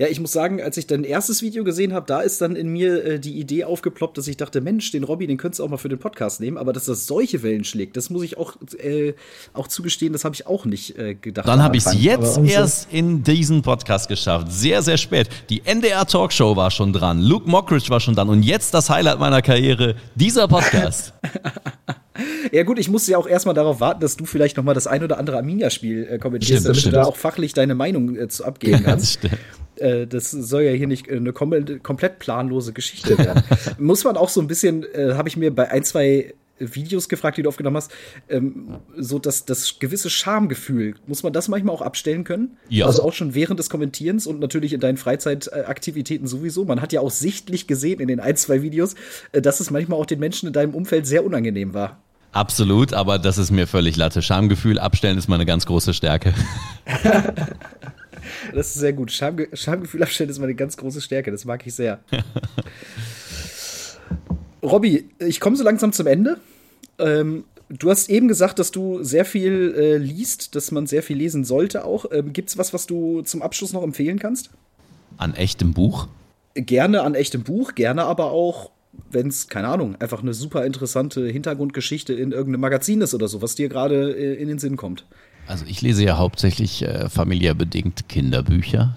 Ja, 0.00 0.06
ich 0.08 0.18
muss 0.18 0.32
sagen, 0.32 0.62
als 0.62 0.78
ich 0.78 0.86
dein 0.86 1.04
erstes 1.04 1.42
Video 1.42 1.62
gesehen 1.62 1.92
habe, 1.92 2.06
da 2.06 2.22
ist 2.22 2.40
dann 2.40 2.56
in 2.56 2.68
mir 2.68 3.04
äh, 3.04 3.20
die 3.20 3.38
Idee 3.38 3.64
aufgeploppt, 3.64 4.16
dass 4.16 4.28
ich 4.28 4.38
dachte, 4.38 4.62
Mensch, 4.62 4.90
den 4.92 5.04
Robby, 5.04 5.26
den 5.26 5.36
könntest 5.36 5.58
du 5.58 5.64
auch 5.64 5.68
mal 5.68 5.76
für 5.76 5.90
den 5.90 5.98
Podcast 5.98 6.40
nehmen. 6.40 6.56
Aber 6.56 6.72
dass 6.72 6.86
das 6.86 7.06
solche 7.06 7.42
Wellen 7.42 7.64
schlägt, 7.64 7.98
das 7.98 8.08
muss 8.08 8.22
ich 8.22 8.38
auch, 8.38 8.54
äh, 8.78 9.12
auch 9.52 9.68
zugestehen, 9.68 10.14
das 10.14 10.24
habe 10.24 10.34
ich 10.34 10.46
auch 10.46 10.64
nicht 10.64 10.96
äh, 10.96 11.16
gedacht. 11.16 11.46
Dann 11.46 11.62
habe 11.62 11.76
ich 11.76 11.84
es 11.84 12.02
jetzt 12.02 12.38
erst 12.38 12.90
in 12.90 13.22
diesen 13.22 13.60
Podcast 13.60 14.08
geschafft. 14.08 14.50
Sehr, 14.50 14.80
sehr 14.80 14.96
spät. 14.96 15.28
Die 15.50 15.60
NDR 15.66 16.06
Talkshow 16.06 16.56
war 16.56 16.70
schon 16.70 16.94
dran. 16.94 17.20
Luke 17.20 17.46
Mockridge 17.46 17.90
war 17.90 18.00
schon 18.00 18.14
dran. 18.14 18.30
Und 18.30 18.42
jetzt 18.42 18.72
das 18.72 18.88
Highlight 18.88 19.18
meiner 19.18 19.42
Karriere, 19.42 19.96
dieser 20.14 20.48
Podcast. 20.48 21.12
Ja 22.52 22.62
gut, 22.64 22.78
ich 22.78 22.88
musste 22.88 23.12
ja 23.12 23.18
auch 23.18 23.28
erstmal 23.28 23.54
darauf 23.54 23.80
warten, 23.80 24.00
dass 24.00 24.16
du 24.16 24.24
vielleicht 24.24 24.56
noch 24.56 24.64
mal 24.64 24.74
das 24.74 24.86
ein 24.86 25.02
oder 25.02 25.18
andere 25.18 25.36
Arminia-Spiel 25.36 26.08
äh, 26.10 26.18
kommentierst, 26.18 26.66
damit 26.66 26.84
du 26.84 26.90
da 26.90 27.04
auch 27.04 27.16
fachlich 27.16 27.52
deine 27.52 27.74
Meinung 27.74 28.16
äh, 28.16 28.28
zu 28.28 28.44
abgeben 28.44 28.82
kannst. 28.84 29.20
Äh, 29.76 30.06
das 30.06 30.30
soll 30.30 30.62
ja 30.62 30.72
hier 30.72 30.86
nicht 30.86 31.08
äh, 31.08 31.16
eine 31.16 31.32
kom 31.32 31.54
komplett 31.82 32.18
planlose 32.18 32.72
Geschichte 32.72 33.16
werden. 33.16 33.42
Muss 33.78 34.04
man 34.04 34.16
auch 34.16 34.28
so 34.28 34.40
ein 34.40 34.46
bisschen, 34.46 34.84
äh, 34.94 35.14
habe 35.14 35.28
ich 35.28 35.36
mir 35.36 35.54
bei 35.54 35.70
ein, 35.70 35.84
zwei 35.84 36.34
Videos 36.60 37.08
gefragt, 37.08 37.38
die 37.38 37.42
du 37.42 37.48
aufgenommen 37.48 37.76
hast, 37.76 37.90
ähm, 38.28 38.78
so 38.96 39.18
dass 39.18 39.44
das 39.44 39.78
gewisse 39.78 40.10
Schamgefühl, 40.10 40.94
muss 41.06 41.22
man 41.22 41.32
das 41.32 41.48
manchmal 41.48 41.74
auch 41.74 41.82
abstellen 41.82 42.24
können? 42.24 42.56
Ja. 42.68 42.86
Also 42.86 43.02
auch 43.02 43.12
schon 43.12 43.34
während 43.34 43.58
des 43.58 43.70
Kommentierens 43.70 44.26
und 44.26 44.40
natürlich 44.40 44.72
in 44.72 44.80
deinen 44.80 44.96
Freizeitaktivitäten 44.96 46.26
sowieso. 46.26 46.64
Man 46.64 46.80
hat 46.80 46.92
ja 46.92 47.00
auch 47.00 47.10
sichtlich 47.10 47.66
gesehen 47.66 48.00
in 48.00 48.08
den 48.08 48.20
ein, 48.20 48.36
zwei 48.36 48.62
Videos, 48.62 48.94
äh, 49.32 49.42
dass 49.42 49.60
es 49.60 49.70
manchmal 49.70 49.98
auch 49.98 50.06
den 50.06 50.20
Menschen 50.20 50.46
in 50.46 50.52
deinem 50.52 50.74
Umfeld 50.74 51.06
sehr 51.06 51.24
unangenehm 51.24 51.74
war. 51.74 52.00
Absolut, 52.32 52.92
aber 52.92 53.18
das 53.18 53.38
ist 53.38 53.50
mir 53.50 53.66
völlig 53.66 53.96
Latte. 53.96 54.22
Schamgefühl 54.22 54.78
abstellen 54.78 55.18
ist 55.18 55.26
meine 55.28 55.46
ganz 55.46 55.66
große 55.66 55.94
Stärke. 55.94 56.32
Das 58.54 58.68
ist 58.68 58.74
sehr 58.74 58.92
gut. 58.92 59.10
Schamge 59.12 59.48
Schamgefühl 59.52 60.02
abstellen 60.02 60.30
ist 60.30 60.38
meine 60.38 60.54
ganz 60.54 60.76
große 60.76 61.00
Stärke. 61.00 61.30
Das 61.30 61.44
mag 61.44 61.66
ich 61.66 61.74
sehr. 61.74 62.00
Robby, 64.62 65.08
ich 65.18 65.40
komme 65.40 65.56
so 65.56 65.64
langsam 65.64 65.92
zum 65.92 66.06
Ende. 66.06 66.38
Ähm, 66.98 67.44
du 67.68 67.90
hast 67.90 68.10
eben 68.10 68.28
gesagt, 68.28 68.58
dass 68.58 68.70
du 68.70 69.02
sehr 69.02 69.24
viel 69.24 69.74
äh, 69.76 69.96
liest, 69.96 70.54
dass 70.54 70.70
man 70.70 70.86
sehr 70.86 71.02
viel 71.02 71.16
lesen 71.16 71.44
sollte 71.44 71.84
auch. 71.84 72.06
Ähm, 72.12 72.32
Gibt 72.32 72.50
es 72.50 72.58
was, 72.58 72.74
was 72.74 72.86
du 72.86 73.22
zum 73.22 73.42
Abschluss 73.42 73.72
noch 73.72 73.82
empfehlen 73.82 74.18
kannst? 74.18 74.50
An 75.16 75.34
echtem 75.34 75.72
Buch? 75.72 76.08
Gerne 76.54 77.02
an 77.02 77.14
echtem 77.14 77.42
Buch, 77.42 77.74
gerne 77.74 78.04
aber 78.04 78.32
auch, 78.32 78.70
wenn 79.10 79.28
es, 79.28 79.48
keine 79.48 79.68
Ahnung, 79.68 79.96
einfach 80.00 80.22
eine 80.22 80.34
super 80.34 80.66
interessante 80.66 81.26
Hintergrundgeschichte 81.26 82.12
in 82.12 82.32
irgendeinem 82.32 82.60
Magazin 82.60 83.00
ist 83.00 83.14
oder 83.14 83.28
so, 83.28 83.40
was 83.40 83.54
dir 83.54 83.68
gerade 83.68 84.12
äh, 84.12 84.34
in 84.34 84.48
den 84.48 84.58
Sinn 84.58 84.76
kommt. 84.76 85.06
Also 85.50 85.64
ich 85.66 85.82
lese 85.82 86.04
ja 86.04 86.16
hauptsächlich 86.16 86.82
äh, 86.82 87.08
familiär 87.08 87.54
bedingt 87.54 88.08
Kinderbücher. 88.08 88.94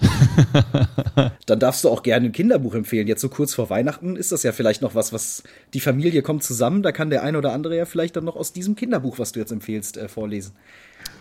Dann 1.48 1.60
darfst 1.60 1.84
du 1.84 1.90
auch 1.90 2.04
gerne 2.04 2.28
ein 2.28 2.32
Kinderbuch 2.32 2.76
empfehlen. 2.76 3.08
Jetzt 3.08 3.22
so 3.22 3.30
kurz 3.30 3.56
vor 3.56 3.72
Weihnachten 3.72 4.16
ist 4.16 4.32
das 4.32 4.44
ja 4.44 4.52
vielleicht 4.52 4.84
noch 4.84 4.94
was, 4.94 5.12
was 5.12 5.42
die 5.74 5.80
Familie 5.80 6.22
kommt 6.22 6.44
zusammen. 6.44 6.84
Da 6.84 6.92
kann 6.92 7.10
der 7.10 7.24
ein 7.24 7.36
oder 7.36 7.54
andere 7.54 7.76
ja 7.76 7.86
vielleicht 7.86 8.18
dann 8.18 8.26
noch 8.26 8.36
aus 8.36 8.54
diesem 8.54 8.76
Kinderbuch, 8.76 9.18
was 9.18 9.32
du 9.32 9.40
jetzt 9.40 9.52
empfehlst, 9.52 9.98
äh, 9.98 10.08
vorlesen. 10.08 10.52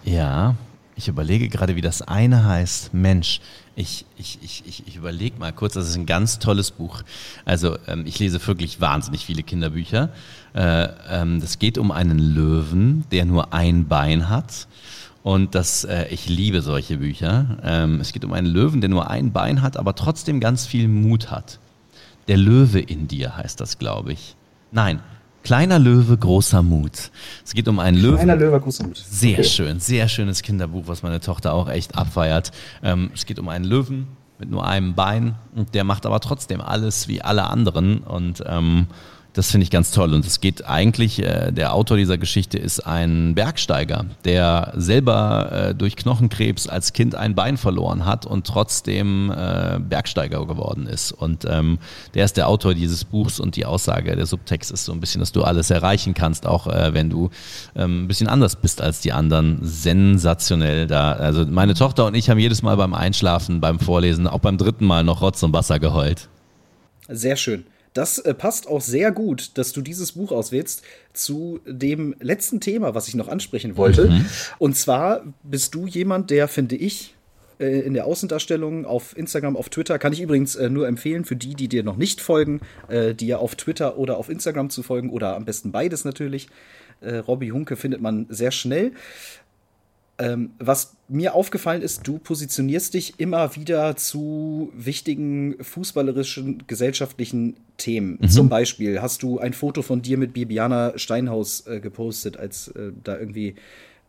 Ja, 0.04 0.54
ich 0.96 1.08
überlege 1.08 1.48
gerade, 1.48 1.76
wie 1.76 1.80
das 1.80 2.02
eine 2.02 2.44
heißt. 2.44 2.92
Mensch, 2.92 3.40
ich, 3.74 4.04
ich, 4.18 4.38
ich, 4.42 4.64
ich, 4.66 4.86
ich 4.86 4.96
überlege 4.96 5.38
mal 5.38 5.52
kurz, 5.52 5.72
das 5.72 5.88
ist 5.88 5.96
ein 5.96 6.04
ganz 6.04 6.40
tolles 6.40 6.70
Buch. 6.70 7.02
Also 7.46 7.78
ähm, 7.86 8.04
ich 8.04 8.18
lese 8.18 8.46
wirklich 8.46 8.82
wahnsinnig 8.82 9.24
viele 9.24 9.42
Kinderbücher. 9.42 10.10
Äh, 10.54 10.88
ähm, 11.08 11.40
das 11.40 11.58
geht 11.58 11.78
um 11.78 11.90
einen 11.90 12.18
Löwen, 12.18 13.04
der 13.10 13.24
nur 13.24 13.54
ein 13.54 13.88
Bein 13.88 14.28
hat. 14.28 14.66
Und 15.22 15.54
das, 15.54 15.84
äh, 15.84 16.06
ich 16.10 16.28
liebe 16.28 16.62
solche 16.62 16.98
Bücher. 16.98 17.58
Ähm, 17.62 18.00
es 18.00 18.12
geht 18.12 18.24
um 18.24 18.32
einen 18.32 18.46
Löwen, 18.46 18.80
der 18.80 18.90
nur 18.90 19.08
ein 19.08 19.32
Bein 19.32 19.62
hat, 19.62 19.76
aber 19.76 19.94
trotzdem 19.94 20.40
ganz 20.40 20.66
viel 20.66 20.88
Mut 20.88 21.30
hat. 21.30 21.58
Der 22.28 22.36
Löwe 22.36 22.80
in 22.80 23.08
dir 23.08 23.36
heißt 23.36 23.60
das, 23.60 23.78
glaube 23.78 24.12
ich. 24.12 24.36
Nein, 24.70 25.00
Kleiner 25.42 25.80
Löwe, 25.80 26.16
großer 26.16 26.62
Mut. 26.62 27.10
Es 27.44 27.52
geht 27.52 27.66
um 27.66 27.80
einen 27.80 27.98
Löwen. 27.98 28.16
Kleiner 28.16 28.36
Löwe, 28.36 28.60
großer 28.60 28.84
Mut. 28.86 28.96
Sehr 28.96 29.40
okay. 29.40 29.44
schön, 29.44 29.80
sehr 29.80 30.08
schönes 30.08 30.42
Kinderbuch, 30.42 30.84
was 30.86 31.02
meine 31.02 31.20
Tochter 31.20 31.52
auch 31.52 31.68
echt 31.68 31.96
abfeiert. 31.96 32.52
Ähm, 32.82 33.10
es 33.12 33.26
geht 33.26 33.40
um 33.40 33.48
einen 33.48 33.64
Löwen 33.64 34.06
mit 34.38 34.50
nur 34.50 34.66
einem 34.66 34.94
Bein 34.94 35.34
und 35.54 35.74
der 35.74 35.84
macht 35.84 36.06
aber 36.06 36.20
trotzdem 36.20 36.60
alles 36.60 37.08
wie 37.08 37.22
alle 37.22 37.44
anderen 37.44 37.98
und 37.98 38.42
ähm, 38.46 38.86
das 39.34 39.50
finde 39.50 39.64
ich 39.64 39.70
ganz 39.70 39.90
toll. 39.90 40.12
Und 40.12 40.26
es 40.26 40.40
geht 40.40 40.66
eigentlich, 40.66 41.22
äh, 41.22 41.52
der 41.52 41.74
Autor 41.74 41.96
dieser 41.96 42.18
Geschichte 42.18 42.58
ist 42.58 42.80
ein 42.80 43.34
Bergsteiger, 43.34 44.04
der 44.24 44.74
selber 44.76 45.50
äh, 45.52 45.74
durch 45.74 45.96
Knochenkrebs 45.96 46.66
als 46.66 46.92
Kind 46.92 47.14
ein 47.14 47.34
Bein 47.34 47.56
verloren 47.56 48.04
hat 48.04 48.26
und 48.26 48.46
trotzdem 48.46 49.30
äh, 49.30 49.78
Bergsteiger 49.78 50.46
geworden 50.46 50.86
ist. 50.86 51.12
Und 51.12 51.46
ähm, 51.48 51.78
der 52.14 52.26
ist 52.26 52.36
der 52.36 52.48
Autor 52.48 52.74
dieses 52.74 53.04
Buchs 53.04 53.40
und 53.40 53.56
die 53.56 53.64
Aussage, 53.64 54.14
der 54.16 54.26
Subtext 54.26 54.70
ist 54.70 54.84
so 54.84 54.92
ein 54.92 55.00
bisschen, 55.00 55.20
dass 55.20 55.32
du 55.32 55.44
alles 55.44 55.70
erreichen 55.70 56.12
kannst, 56.12 56.46
auch 56.46 56.66
äh, 56.66 56.92
wenn 56.92 57.08
du 57.08 57.30
ähm, 57.74 58.04
ein 58.04 58.08
bisschen 58.08 58.28
anders 58.28 58.56
bist 58.56 58.82
als 58.82 59.00
die 59.00 59.12
anderen. 59.12 59.60
Sensationell 59.62 60.86
da. 60.86 61.12
Also 61.12 61.46
meine 61.46 61.74
Tochter 61.74 62.06
und 62.06 62.14
ich 62.14 62.28
haben 62.28 62.38
jedes 62.38 62.62
Mal 62.62 62.76
beim 62.76 62.92
Einschlafen, 62.92 63.60
beim 63.60 63.78
Vorlesen, 63.78 64.26
auch 64.26 64.40
beim 64.40 64.58
dritten 64.58 64.84
Mal 64.84 65.04
noch 65.04 65.22
Rotz 65.22 65.42
und 65.42 65.52
Wasser 65.54 65.78
geheult. 65.78 66.28
Sehr 67.08 67.36
schön. 67.36 67.64
Das 67.94 68.18
äh, 68.18 68.34
passt 68.34 68.66
auch 68.66 68.80
sehr 68.80 69.12
gut, 69.12 69.52
dass 69.58 69.72
du 69.72 69.82
dieses 69.82 70.12
Buch 70.12 70.32
auswählst 70.32 70.82
zu 71.12 71.60
dem 71.66 72.14
letzten 72.20 72.60
Thema, 72.60 72.94
was 72.94 73.08
ich 73.08 73.14
noch 73.14 73.28
ansprechen 73.28 73.76
wollte. 73.76 74.08
Mhm. 74.08 74.26
Und 74.58 74.76
zwar 74.76 75.22
bist 75.42 75.74
du 75.74 75.86
jemand, 75.86 76.30
der, 76.30 76.48
finde 76.48 76.76
ich, 76.76 77.14
äh, 77.58 77.80
in 77.80 77.94
der 77.94 78.06
Außendarstellung 78.06 78.84
auf 78.86 79.16
Instagram, 79.16 79.56
auf 79.56 79.68
Twitter, 79.68 79.98
kann 79.98 80.12
ich 80.12 80.20
übrigens 80.20 80.56
äh, 80.56 80.70
nur 80.70 80.88
empfehlen 80.88 81.24
für 81.24 81.36
die, 81.36 81.54
die 81.54 81.68
dir 81.68 81.82
noch 81.82 81.96
nicht 81.96 82.20
folgen, 82.20 82.60
äh, 82.88 83.14
dir 83.14 83.40
auf 83.40 83.54
Twitter 83.54 83.98
oder 83.98 84.16
auf 84.16 84.28
Instagram 84.28 84.70
zu 84.70 84.82
folgen 84.82 85.10
oder 85.10 85.36
am 85.36 85.44
besten 85.44 85.70
beides 85.70 86.04
natürlich. 86.04 86.48
Äh, 87.00 87.16
Robby 87.16 87.48
Hunke 87.48 87.76
findet 87.76 88.00
man 88.00 88.26
sehr 88.28 88.52
schnell. 88.52 88.92
Ähm, 90.22 90.50
was 90.60 90.94
mir 91.08 91.34
aufgefallen 91.34 91.82
ist, 91.82 92.06
du 92.06 92.18
positionierst 92.18 92.94
dich 92.94 93.14
immer 93.18 93.56
wieder 93.56 93.96
zu 93.96 94.72
wichtigen 94.72 95.56
fußballerischen, 95.60 96.62
gesellschaftlichen 96.68 97.56
Themen. 97.76 98.18
Mhm. 98.20 98.28
Zum 98.28 98.48
Beispiel 98.48 99.02
hast 99.02 99.24
du 99.24 99.40
ein 99.40 99.52
Foto 99.52 99.82
von 99.82 100.00
dir 100.00 100.18
mit 100.18 100.32
Bibiana 100.32 100.92
Steinhaus 100.96 101.66
äh, 101.66 101.80
gepostet, 101.80 102.36
als 102.36 102.68
äh, 102.68 102.92
da 103.02 103.18
irgendwie 103.18 103.56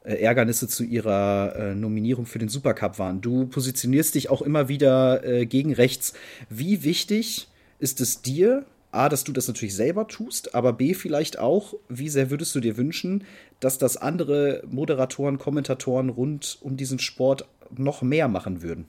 äh, 0.03 0.13
Ärgernisse 0.21 0.67
zu 0.67 0.83
ihrer 0.83 1.55
äh, 1.55 1.75
Nominierung 1.75 2.27
für 2.27 2.37
den 2.37 2.49
Supercup 2.49 2.99
waren. 2.99 3.19
Du 3.21 3.47
positionierst 3.47 4.13
dich 4.13 4.29
auch 4.29 4.43
immer 4.43 4.67
wieder 4.67 5.25
äh, 5.25 5.47
gegen 5.47 5.73
rechts. 5.73 6.13
Wie 6.47 6.83
wichtig 6.83 7.47
ist 7.79 8.01
es 8.01 8.21
dir, 8.21 8.65
A, 8.93 9.09
dass 9.09 9.23
du 9.23 9.31
das 9.31 9.47
natürlich 9.47 9.75
selber 9.75 10.07
tust, 10.07 10.55
aber 10.55 10.73
B, 10.73 10.93
vielleicht 10.93 11.39
auch, 11.39 11.73
wie 11.89 12.09
sehr 12.09 12.29
würdest 12.29 12.53
du 12.55 12.59
dir 12.59 12.77
wünschen, 12.77 13.23
dass 13.59 13.77
das 13.77 13.97
andere 13.97 14.63
Moderatoren, 14.69 15.37
Kommentatoren 15.37 16.09
rund 16.09 16.57
um 16.61 16.77
diesen 16.77 16.99
Sport 16.99 17.45
noch 17.75 18.01
mehr 18.01 18.27
machen 18.27 18.61
würden? 18.61 18.85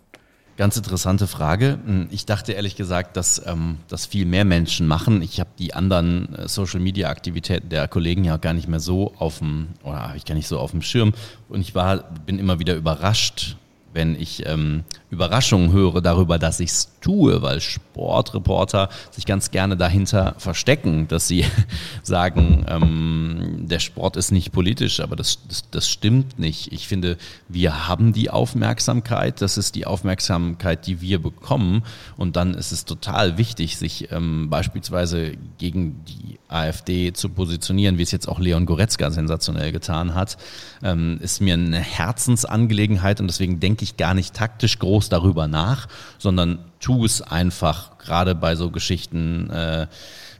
Ganz 0.57 0.76
interessante 0.76 1.26
Frage. 1.26 1.80
Hm, 1.84 2.09
ich 2.12 2.26
dachte 2.26 2.52
ehrlich 2.52 2.76
gesagt, 2.76 3.16
dass 3.16 3.44
ähm, 3.44 3.78
das 3.88 4.07
viel 4.07 4.24
mehr 4.24 4.44
Menschen 4.44 4.86
machen. 4.86 5.20
Ich 5.20 5.40
habe 5.40 5.50
die 5.59 5.74
anderen 5.74 6.32
äh, 6.34 6.48
Social-Media-Aktivitäten 6.48 7.70
der 7.70 7.88
Kollegen 7.88 8.22
ja 8.22 8.36
gar 8.36 8.52
nicht 8.55 8.68
mehr 8.68 8.78
so 8.78 9.12
auf 9.18 9.38
dem, 9.38 9.68
oder 9.82 10.09
habe 10.09 10.16
ich 10.16 10.24
gar 10.24 10.36
nicht 10.36 10.46
so 10.46 10.61
auf 10.61 10.70
dem 10.70 10.82
Schirm. 10.82 11.12
Und 11.48 11.61
ich 11.61 11.74
war, 11.74 12.05
bin 12.24 12.38
immer 12.38 12.61
wieder 12.61 12.76
überrascht, 12.76 13.57
wenn 13.92 14.14
ich 14.14 14.46
ähm, 14.46 14.84
Überraschungen 15.14 15.72
höre 15.72 16.02
darüber, 16.02 16.38
dass 16.38 16.60
ich 16.60 16.70
es 16.70 16.88
tue, 17.00 17.40
weil 17.40 17.60
Sportreporter 17.60 18.88
sich 19.10 19.24
ganz 19.24 19.50
gerne 19.50 19.76
dahinter 19.76 20.34
verstecken, 20.38 21.06
dass 21.08 21.28
sie 21.28 21.44
sagen, 22.02 22.66
ähm, 22.68 23.66
der 23.68 23.78
Sport 23.78 24.16
ist 24.16 24.32
nicht 24.32 24.52
politisch, 24.52 25.00
aber 25.00 25.16
das, 25.16 25.38
das, 25.48 25.70
das 25.70 25.88
stimmt 25.88 26.38
nicht. 26.38 26.72
Ich 26.72 26.88
finde, 26.88 27.16
wir 27.48 27.88
haben 27.88 28.12
die 28.12 28.30
Aufmerksamkeit, 28.30 29.40
das 29.40 29.56
ist 29.56 29.76
die 29.76 29.86
Aufmerksamkeit, 29.86 30.86
die 30.86 31.00
wir 31.00 31.22
bekommen 31.22 31.84
und 32.16 32.36
dann 32.36 32.54
ist 32.54 32.72
es 32.72 32.84
total 32.84 33.38
wichtig, 33.38 33.76
sich 33.76 34.10
ähm, 34.10 34.50
beispielsweise 34.50 35.32
gegen 35.58 36.04
die 36.06 36.38
AfD 36.48 37.12
zu 37.12 37.28
positionieren, 37.28 37.98
wie 37.98 38.02
es 38.02 38.10
jetzt 38.10 38.28
auch 38.28 38.38
Leon 38.38 38.66
Goretzka 38.66 39.10
sensationell 39.10 39.72
getan 39.72 40.14
hat, 40.14 40.36
ähm, 40.82 41.18
ist 41.20 41.40
mir 41.40 41.54
eine 41.54 41.78
Herzensangelegenheit 41.78 43.20
und 43.20 43.28
deswegen 43.28 43.60
denke 43.60 43.84
ich 43.84 43.96
gar 43.96 44.14
nicht 44.14 44.34
taktisch 44.34 44.78
groß 44.78 45.03
groß 45.05 45.09
darüber 45.09 45.48
nach, 45.48 45.88
sondern 46.18 46.59
tu 46.80 47.05
es 47.05 47.20
einfach, 47.22 47.98
gerade 47.98 48.34
bei 48.34 48.57
so 48.57 48.70
Geschichten 48.70 49.50
äh, 49.50 49.86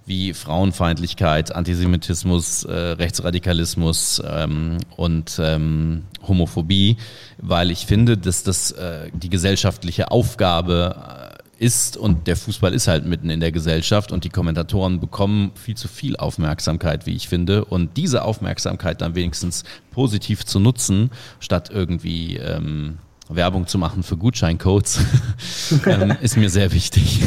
wie 0.07 0.35
Frauenfeindlichkeit, 0.35 1.55
Antisemitismus, 1.55 2.65
äh, 2.65 2.73
Rechtsradikalismus 2.73 4.23
ähm, 4.27 4.79
und 4.97 5.41
ähm, 5.43 6.05
Homophobie, 6.27 6.99
weil 7.39 7.71
ich 7.71 7.87
finde, 7.87 8.19
dass 8.19 8.43
das 8.43 8.73
äh, 8.73 9.11
die 9.15 9.31
gesellschaftliche 9.31 10.11
Aufgabe 10.11 11.31
äh, 11.31 11.65
ist 11.65 11.97
und 11.97 12.27
der 12.27 12.37
Fußball 12.37 12.75
ist 12.75 12.89
halt 12.89 13.07
mitten 13.07 13.31
in 13.31 13.41
der 13.41 13.53
Gesellschaft 13.53 14.13
und 14.13 14.25
die 14.25 14.29
Kommentatoren 14.29 15.01
bekommen 15.01 15.53
viel 15.55 15.77
zu 15.77 15.89
viel 15.89 16.17
Aufmerksamkeit, 16.17 17.07
wie 17.07 17.15
ich 17.15 17.29
finde. 17.29 17.65
Und 17.65 17.97
diese 17.97 18.25
Aufmerksamkeit 18.25 19.01
dann 19.01 19.15
wenigstens 19.15 19.65
positiv 19.91 20.45
zu 20.45 20.59
nutzen, 20.59 21.11
statt 21.41 21.71
irgendwie 21.73 22.37
ähm, 22.37 22.99
Werbung 23.29 23.67
zu 23.67 23.79
machen 23.79 24.03
für 24.03 24.17
Gutscheincodes, 24.17 25.01
ähm, 25.87 26.17
ist 26.21 26.37
mir 26.37 26.51
sehr 26.51 26.73
wichtig. 26.73 27.23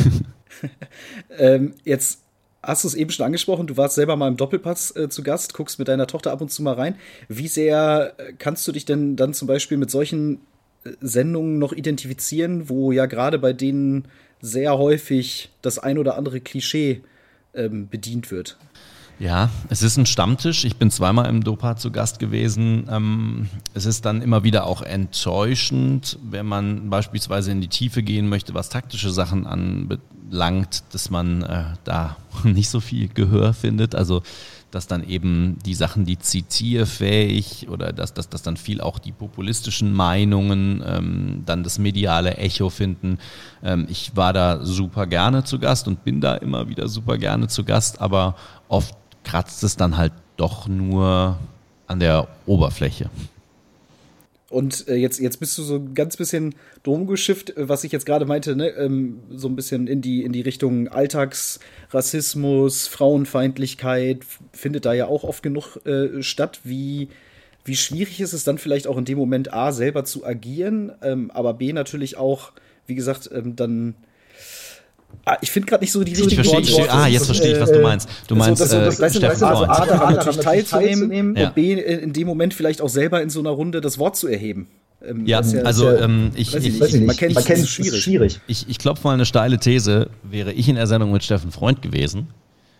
ähm, 1.38 1.74
jetzt 1.84 2.22
hast 2.64 2.84
du 2.84 2.88
es 2.88 2.96
eben 2.96 3.12
schon 3.12 3.26
angesprochen, 3.26 3.68
du 3.68 3.78
warst 3.78 3.96
selber 3.96 4.16
mal 4.16 4.28
im 4.28 4.38
Doppelpass 4.38 4.96
äh, 4.96 5.10
zu 5.10 5.24
Gast, 5.24 5.54
guckst 5.54 5.80
mit 5.80 5.88
deiner 5.88 6.08
Tochter 6.08 6.32
ab 6.32 6.42
und 6.42 6.52
zu 6.52 6.62
mal 6.62 6.74
rein. 6.74 6.96
Wie 7.28 7.48
sehr 7.48 8.14
äh, 8.18 8.34
kannst 8.38 8.68
du 8.68 8.72
dich 8.72 8.86
denn 8.86 9.16
dann 9.16 9.34
zum 9.34 9.48
Beispiel 9.48 9.78
mit 9.78 9.90
solchen 9.90 10.42
äh, 10.84 10.92
Sendungen 11.02 11.60
noch 11.60 11.74
identifizieren, 11.74 12.70
wo 12.70 12.92
ja 12.92 13.06
gerade 13.06 13.40
bei 13.40 13.54
denen 13.54 14.08
sehr 14.42 14.78
häufig 14.78 15.50
das 15.62 15.80
ein 15.80 15.98
oder 15.98 16.18
andere 16.18 16.42
Klischee 16.42 17.02
ähm, 17.54 17.88
bedient 17.90 18.32
wird? 18.32 18.58
Ja, 19.20 19.50
es 19.70 19.82
ist 19.82 19.98
ein 19.98 20.06
Stammtisch. 20.06 20.64
Ich 20.64 20.78
bin 20.78 20.92
zweimal 20.92 21.28
im 21.28 21.44
Dopa 21.44 21.76
zu 21.76 21.92
Gast 21.92 22.20
gewesen. 22.20 22.88
Ähm, 22.90 23.50
es 23.74 23.86
ist 23.86 24.06
dann 24.06 24.22
immer 24.22 24.44
wieder 24.44 24.68
auch 24.68 24.84
enttäuschend, 24.84 26.20
wenn 26.22 26.46
man 26.46 26.92
beispielsweise 26.92 27.52
in 27.52 27.60
die 27.60 27.68
Tiefe 27.68 28.04
gehen 28.04 28.30
möchte, 28.30 28.54
was 28.54 28.70
taktische 28.70 29.10
Sachen 29.10 29.48
anbelangt, 29.48 30.84
dass 30.92 31.10
man 31.10 31.42
äh, 31.42 31.64
da 31.84 32.18
nicht 32.44 32.70
so 32.70 32.80
viel 32.80 33.08
Gehör 33.08 33.54
findet. 33.54 33.96
Also 33.96 34.22
dass 34.70 34.86
dann 34.86 35.04
eben 35.08 35.58
die 35.66 35.74
Sachen, 35.74 36.06
die 36.06 36.20
zitierfähig 36.20 37.70
oder 37.70 37.94
dass, 37.94 38.14
dass, 38.14 38.30
dass 38.30 38.44
dann 38.44 38.58
viel 38.58 38.82
auch 38.82 39.00
die 39.00 39.14
populistischen 39.14 39.94
Meinungen 39.94 40.84
ähm, 40.86 41.44
dann 41.46 41.64
das 41.64 41.80
mediale 41.80 42.36
Echo 42.36 42.70
finden. 42.70 43.18
Ähm, 43.64 43.88
ich 43.90 44.16
war 44.16 44.34
da 44.34 44.66
super 44.66 45.08
gerne 45.08 45.46
zu 45.46 45.60
Gast 45.60 45.88
und 45.88 46.04
bin 46.04 46.20
da 46.20 46.36
immer 46.36 46.68
wieder 46.68 46.90
super 46.90 47.18
gerne 47.18 47.48
zu 47.48 47.64
Gast, 47.64 48.02
aber 48.02 48.36
oft 48.68 48.96
kratzt 49.28 49.64
es 49.64 49.76
dann 49.76 49.98
halt 49.98 50.14
doch 50.38 50.68
nur 50.68 51.38
an 51.86 52.00
der 52.00 52.28
Oberfläche. 52.46 53.10
Und 54.50 54.88
äh, 54.88 54.96
jetzt, 54.96 55.20
jetzt 55.20 55.42
bist 55.42 55.58
du 55.58 55.64
so 55.64 55.76
ein 55.76 55.94
ganz 55.94 56.16
bisschen 56.16 56.56
drum 56.84 57.06
geschifft, 57.06 57.56
äh, 57.58 57.68
was 57.68 57.84
ich 57.84 57.92
jetzt 57.92 58.06
gerade 58.06 58.26
meinte, 58.26 58.56
ne? 58.56 58.70
Ähm, 58.70 59.20
so 59.30 59.50
ein 59.50 59.58
bisschen 59.58 59.88
in 59.88 60.02
die, 60.02 60.24
in 60.24 60.32
die 60.32 60.42
Richtung 60.42 60.88
Alltagsrassismus, 60.88 62.88
Frauenfeindlichkeit, 62.88 64.22
findet 64.54 64.86
da 64.86 64.94
ja 64.94 65.08
auch 65.08 65.26
oft 65.26 65.44
genug 65.44 65.86
äh, 65.86 66.24
statt. 66.24 66.62
Wie, 66.64 67.10
wie 67.66 67.76
schwierig 67.76 68.22
ist 68.22 68.32
es 68.32 68.46
dann 68.46 68.58
vielleicht 68.58 68.88
auch 68.88 68.98
in 68.98 69.04
dem 69.04 69.18
Moment 69.18 69.54
A, 69.54 69.74
selber 69.74 70.06
zu 70.06 70.26
agieren, 70.26 70.94
ähm, 71.02 71.30
aber 71.32 71.56
B 71.56 71.74
natürlich 71.74 72.16
auch, 72.16 72.54
wie 72.86 72.96
gesagt, 72.96 73.30
ähm, 73.34 73.58
dann 73.58 73.96
ich 75.42 75.52
finde 75.52 75.68
gerade 75.68 75.84
nicht 75.84 75.92
so 75.92 76.04
die 76.04 76.14
richtigen 76.14 76.42
ich 76.42 76.48
verstehe, 76.50 76.78
Worte. 76.78 76.94
ah, 76.94 77.08
jetzt 77.08 77.26
verstehe 77.26 77.54
ich, 77.56 77.60
was 77.60 77.72
du 77.72 77.82
meinst. 77.82 78.08
Du 78.28 78.36
meinst, 78.36 78.66
so, 78.66 78.78
das, 78.80 78.98
das, 78.98 79.16
äh, 79.16 79.18
Steffen 79.20 79.44
also 79.44 79.66
Freund. 79.66 79.70
A, 79.80 79.86
daran 79.86 80.16
natürlich 80.16 80.40
teilzunehmen 80.40 81.36
Ja. 81.36 81.48
und 81.48 81.56
B, 81.56 81.74
in 81.74 82.14
dem 82.14 82.28
Moment 82.28 82.54
vielleicht 82.54 82.82
auch 82.82 82.90
selber 82.90 83.22
in 83.22 83.30
so 83.30 83.40
einer 83.42 83.50
Runde 83.50 83.82
das 83.82 83.98
Wort 84.00 84.16
zu 84.16 84.28
erheben. 84.28 84.68
Ähm, 85.06 85.26
Ja, 85.26 85.40
ist 85.42 85.54
also 85.56 85.90
ähm, 85.92 86.32
ich, 86.36 86.54
weiß 86.54 86.64
ich 86.64 86.76
ich, 86.76 86.82
ich 86.82 86.96
ich, 86.96 87.02
Man 87.02 87.16
kennt 87.18 87.34
Man 87.36 87.42
es, 87.42 87.46
kennt 87.48 87.60
es 87.60 87.70
schwierig. 87.70 88.04
schwierig. 88.04 88.40
ich, 88.48 88.70
ich 88.70 88.80
klopfe 88.80 89.06
mal 89.06 89.14
eine 89.16 89.26
steile 89.26 89.60
These. 89.60 90.10
Wäre 90.24 90.54
ich 90.54 90.70
in 90.70 90.76
der 90.76 90.88
Sendung 90.88 91.12
mit 91.12 91.24
Steffen 91.24 91.52
Freund 91.52 91.82
gewesen, 91.82 92.30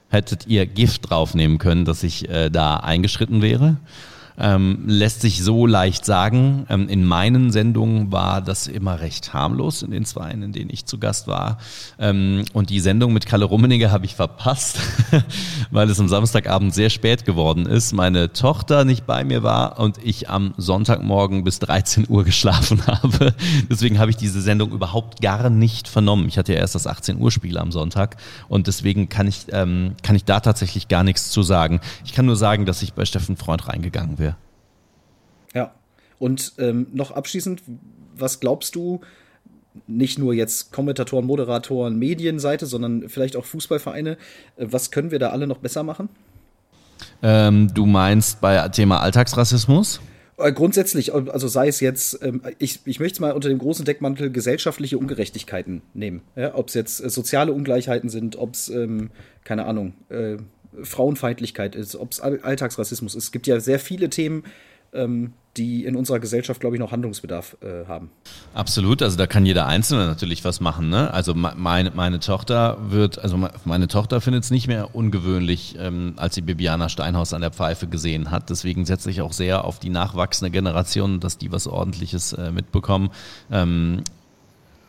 hättet 0.10 0.48
ihr 0.48 0.66
Gift 0.66 1.10
draufnehmen 1.10 1.58
können, 1.58 1.84
dass 1.84 2.02
ich 2.04 2.30
äh, 2.30 2.50
da 2.50 2.78
eingeschritten 2.78 3.42
wäre. 3.42 3.76
Ähm, 4.40 4.84
lässt 4.86 5.22
sich 5.22 5.44
so 5.44 5.66
leicht 5.66 6.06
sagen. 6.06 6.66
Ähm, 6.70 6.88
in 6.90 7.04
meinen 7.04 7.52
Sendungen 7.52 8.12
war 8.12 8.42
das 8.42 8.68
immer 8.68 9.00
recht 9.00 9.34
harmlos 9.34 9.82
in 9.82 9.92
den 9.92 10.06
zwei, 10.06 10.30
in 10.32 10.52
denen 10.52 10.70
ich 10.70 10.86
zu 10.86 11.00
Gast 11.00 11.28
war. 11.28 11.58
Ähm, 11.98 12.46
und 12.54 12.70
die 12.70 12.80
Sendung 12.80 13.14
mit 13.14 13.26
Kalle 13.26 13.46
Rummenigge 13.46 13.92
habe 13.92 14.06
ich 14.06 14.16
verpasst, 14.16 14.80
weil 15.72 15.90
es 15.90 16.00
am 16.00 16.08
Samstagabend 16.08 16.74
sehr 16.74 16.90
spät 16.92 17.26
geworden 17.26 17.66
ist. 17.66 17.94
Meine 17.94 18.32
Tochter 18.32 18.86
nicht 18.86 19.08
bei 19.08 19.24
mir 19.24 19.42
war 19.42 19.80
und 19.80 19.98
ich 20.04 20.30
am 20.30 20.54
Sonntagmorgen 20.58 21.44
bis 21.44 21.58
13 21.60 22.06
Uhr 22.08 22.24
geschlafen 22.24 22.84
habe. 22.88 23.34
Deswegen 23.72 23.98
habe 23.98 24.12
ich 24.12 24.18
diese 24.18 24.42
Sendung 24.42 24.72
überhaupt 24.72 25.22
gar 25.22 25.50
nicht 25.50 25.88
vernommen. 25.88 26.28
Ich 26.28 26.38
hatte 26.38 26.54
ja 26.54 26.60
erst 26.60 26.76
das 26.76 26.86
18 26.86 27.18
Uhr 27.18 27.32
Spiel 27.32 27.58
am 27.58 27.72
Sonntag 27.72 28.18
und 28.50 28.68
deswegen 28.68 29.10
kann 29.10 29.28
ich, 29.28 29.48
ähm, 29.52 29.96
kann 30.04 30.16
ich 30.16 30.26
da 30.26 30.42
tatsächlich 30.42 30.88
gar 30.88 31.04
nichts 31.04 31.32
zu 31.32 31.42
sagen. 31.42 31.80
Ich 32.06 32.14
kann 32.14 32.28
nur 32.28 32.36
sagen, 32.36 32.66
dass 32.66 32.84
ich 32.84 32.94
bei 32.94 33.06
Steffen 33.06 33.36
Freund 33.38 33.68
reingegangen 33.68 34.20
wäre. 34.20 34.27
Ja. 35.58 35.74
Und 36.20 36.54
ähm, 36.60 36.86
noch 36.94 37.10
abschließend, 37.10 37.64
was 38.16 38.40
glaubst 38.40 38.76
du, 38.76 39.02
nicht 39.88 40.20
nur 40.20 40.36
jetzt 40.36 40.72
Kommentatoren, 40.72 41.26
Moderatoren, 41.26 41.98
Medienseite, 41.98 42.68
sondern 42.68 43.10
vielleicht 43.10 43.36
auch 43.36 43.46
Fußballvereine, 43.46 44.12
äh, 44.12 44.68
was 44.70 44.92
können 44.92 45.10
wir 45.10 45.18
da 45.18 45.30
alle 45.30 45.48
noch 45.48 45.58
besser 45.58 45.82
machen? 45.82 46.10
Ähm, 47.24 47.74
du 47.74 47.88
meinst 47.88 48.40
bei 48.40 48.68
Thema 48.70 49.02
Alltagsrassismus? 49.02 50.00
Äh, 50.38 50.52
Grundsätzlich, 50.52 51.12
also 51.12 51.48
sei 51.48 51.68
es 51.68 51.80
jetzt, 51.80 52.20
ähm, 52.22 52.44
ich, 52.60 52.82
ich 52.86 53.00
möchte 53.00 53.16
es 53.16 53.20
mal 53.20 53.32
unter 53.34 53.50
dem 53.50 53.58
großen 53.58 53.84
Deckmantel 53.84 54.32
gesellschaftliche 54.32 55.00
Ungerechtigkeiten 55.00 55.82
nehmen. 55.96 56.22
Ja, 56.36 56.54
ob 56.54 56.68
es 56.68 56.76
jetzt 56.76 57.04
äh, 57.04 57.10
soziale 57.10 57.52
Ungleichheiten 57.52 58.10
sind, 58.10 58.36
ob 58.36 58.54
es, 58.54 58.70
ähm, 58.70 59.10
keine 59.44 59.66
Ahnung, 59.66 59.94
äh, 60.10 60.38
Frauenfeindlichkeit 60.84 61.76
ist, 61.76 61.96
ob 61.96 62.12
es 62.12 62.20
All 62.20 62.40
Alltagsrassismus 62.42 63.16
ist. 63.16 63.26
Es 63.26 63.32
gibt 63.32 63.48
ja 63.48 63.60
sehr 63.60 63.80
viele 63.80 64.10
Themen, 64.12 64.44
ähm, 64.94 65.34
die 65.58 65.86
in 65.86 65.96
unserer 65.96 66.20
Gesellschaft, 66.20 66.60
glaube 66.60 66.76
ich, 66.76 66.80
noch 66.80 66.92
Handlungsbedarf 66.92 67.58
äh, 67.62 67.86
haben. 67.88 68.10
Absolut, 68.54 69.02
also 69.02 69.18
da 69.18 69.28
kann 69.28 69.46
jeder 69.46 69.66
Einzelne 69.68 70.06
natürlich 70.06 70.44
was 70.46 70.60
machen. 70.60 70.90
Ne? 70.90 71.14
Also 71.14 71.34
me- 71.34 71.54
meine, 71.58 71.92
meine 71.96 72.20
Tochter 72.20 72.78
wird, 72.90 73.20
also 73.20 73.38
me- 73.38 73.52
meine 73.66 73.88
Tochter 73.88 74.22
findet 74.22 74.44
es 74.44 74.52
nicht 74.52 74.68
mehr 74.68 74.96
ungewöhnlich, 74.96 75.76
ähm, 75.80 76.14
als 76.18 76.36
sie 76.36 76.42
Bibiana 76.42 76.90
Steinhaus 76.90 77.34
an 77.34 77.42
der 77.42 77.52
Pfeife 77.52 77.88
gesehen 77.88 78.32
hat. 78.32 78.50
Deswegen 78.50 78.86
setze 78.86 79.10
ich 79.10 79.22
auch 79.22 79.34
sehr 79.34 79.66
auf 79.66 79.80
die 79.80 79.90
nachwachsende 79.90 80.52
Generation, 80.52 81.20
dass 81.20 81.38
die 81.38 81.52
was 81.52 81.68
Ordentliches 81.68 82.34
äh, 82.34 82.52
mitbekommen. 82.52 83.10
Ähm, 83.52 84.04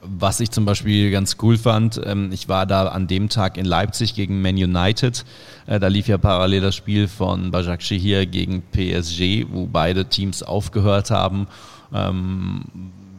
was 0.01 0.41
ich 0.41 0.51
zum 0.51 0.65
Beispiel 0.65 1.11
ganz 1.11 1.37
cool 1.43 1.59
fand, 1.59 2.01
ähm, 2.05 2.31
ich 2.33 2.49
war 2.49 2.67
da 2.67 2.89
an 2.89 3.07
dem 3.07 3.29
Tag 3.29 3.57
in 3.57 3.65
Leipzig 3.65 4.15
gegen 4.15 4.41
Man 4.41 4.55
United. 4.55 5.25
Äh, 5.67 5.81
da 5.81 5.89
lief 5.89 6.09
ja 6.09 6.19
parallel 6.19 6.61
das 6.61 6.77
Spiel 6.77 7.09
von 7.09 7.51
Bajak 7.51 7.83
hier 7.83 8.27
gegen 8.27 8.63
PSG, 8.63 9.47
wo 9.51 9.67
beide 9.67 10.07
Teams 10.07 10.43
aufgehört 10.43 11.11
haben. 11.11 11.47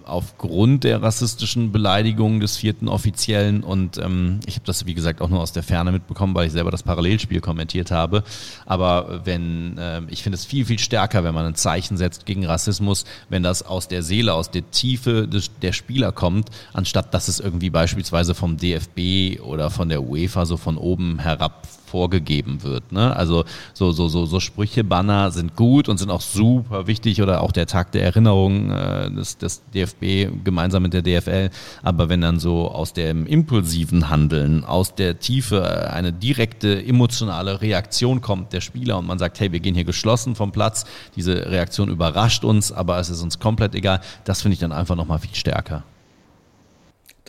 Aufgrund 0.10 0.84
der 0.84 1.02
rassistischen 1.02 1.72
Beleidigung 1.72 2.40
des 2.40 2.58
vierten 2.58 2.88
Offiziellen 2.88 3.64
und 3.64 3.98
ähm, 3.98 4.40
ich 4.46 4.56
habe 4.56 4.66
das 4.66 4.86
wie 4.86 4.94
gesagt 4.94 5.22
auch 5.22 5.30
nur 5.30 5.40
aus 5.40 5.52
der 5.52 5.64
Ferne 5.64 5.92
mitbekommen, 5.92 6.36
weil 6.36 6.48
ich 6.48 6.52
selber 6.52 6.72
das 6.72 6.84
Parallelspiel 6.84 7.42
kommentiert 7.42 7.92
habe. 7.92 8.24
Aber 8.66 9.22
wenn 9.26 9.78
ähm, 9.80 10.08
ich 10.10 10.24
finde 10.24 10.36
es 10.36 10.46
viel 10.46 10.66
viel 10.66 10.80
stärker, 10.80 11.24
wenn 11.24 11.34
man 11.34 11.46
ein 11.46 11.56
Zeichen 11.56 11.98
setzt 11.98 12.26
gegen 12.26 12.46
Rassismus, 12.46 13.06
wenn 13.30 13.44
das 13.44 13.64
aus 13.64 13.88
der 13.88 14.04
Seele, 14.04 14.34
aus 14.34 14.52
der 14.52 14.70
Tiefe 14.72 15.28
des, 15.28 15.52
der 15.62 15.74
Spieler 15.74 16.12
kommt, 16.12 16.50
anstatt 16.74 17.14
dass 17.14 17.28
es 17.28 17.40
irgendwie 17.40 17.70
beispielsweise 17.70 18.36
vom 18.36 18.58
DFB 18.58 19.42
oder 19.42 19.70
von 19.70 19.90
der 19.90 20.04
UEFA 20.04 20.46
so 20.46 20.58
von 20.58 20.78
oben 20.78 21.20
herab 21.20 21.68
vorgegeben 21.90 22.64
wird. 22.64 22.92
Ne? 22.92 23.16
Also 23.16 23.44
so, 23.74 23.92
so, 23.92 24.08
so, 24.08 24.26
so 24.26 24.40
Sprüche, 24.40 24.84
Banner 24.84 25.32
sind 25.32 25.56
gut 25.56 25.90
und 25.90 25.98
sind 25.98 26.12
auch 26.12 26.22
super 26.22 26.88
wichtig 26.88 27.22
oder 27.22 27.42
auch 27.42 27.52
der 27.52 27.66
Tag 27.66 27.92
der 27.92 28.04
Erinnerung 28.04 28.72
äh, 28.72 29.12
des, 29.12 29.38
des 29.38 29.64
DFB 29.74 30.44
gemeinsam 30.44 30.84
mit 30.84 30.94
der 30.94 31.02
DFL. 31.02 31.50
Aber 31.84 32.10
wenn 32.10 32.22
dann 32.22 32.40
so 32.40 32.70
aus 32.70 32.94
dem 32.94 33.26
impulsiven 33.26 34.10
Handeln, 34.10 34.64
aus 34.64 34.96
der 34.96 35.20
Tiefe 35.20 35.62
äh, 35.62 35.90
eine 35.90 36.14
direkte 36.14 36.84
emotionale 36.86 37.62
Reaktion 37.62 38.22
kommt 38.22 38.54
der 38.54 38.62
Spieler 38.62 38.98
und 38.98 39.08
man 39.08 39.20
sagt, 39.20 39.40
hey, 39.40 39.52
wir 39.52 39.60
gehen 39.60 39.76
hier 39.76 39.84
geschlossen 39.84 40.36
vom 40.36 40.52
Platz, 40.52 40.86
diese 41.16 41.50
Reaktion 41.50 41.90
überrascht 41.90 42.44
uns, 42.44 42.72
aber 42.72 43.00
es 43.00 43.10
ist 43.10 43.22
uns 43.22 43.40
komplett 43.40 43.76
egal, 43.76 44.02
das 44.24 44.42
finde 44.42 44.54
ich 44.54 44.60
dann 44.60 44.72
einfach 44.72 44.96
nochmal 44.96 45.20
viel 45.20 45.36
stärker. 45.36 45.84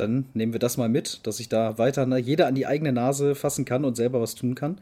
Dann 0.00 0.24
nehmen 0.32 0.54
wir 0.54 0.60
das 0.60 0.78
mal 0.78 0.88
mit, 0.88 1.20
dass 1.24 1.40
ich 1.40 1.50
da 1.50 1.76
weiter 1.76 2.06
na, 2.06 2.16
jeder 2.16 2.46
an 2.46 2.54
die 2.54 2.66
eigene 2.66 2.90
Nase 2.90 3.34
fassen 3.34 3.66
kann 3.66 3.84
und 3.84 3.96
selber 3.96 4.18
was 4.22 4.34
tun 4.34 4.54
kann. 4.54 4.78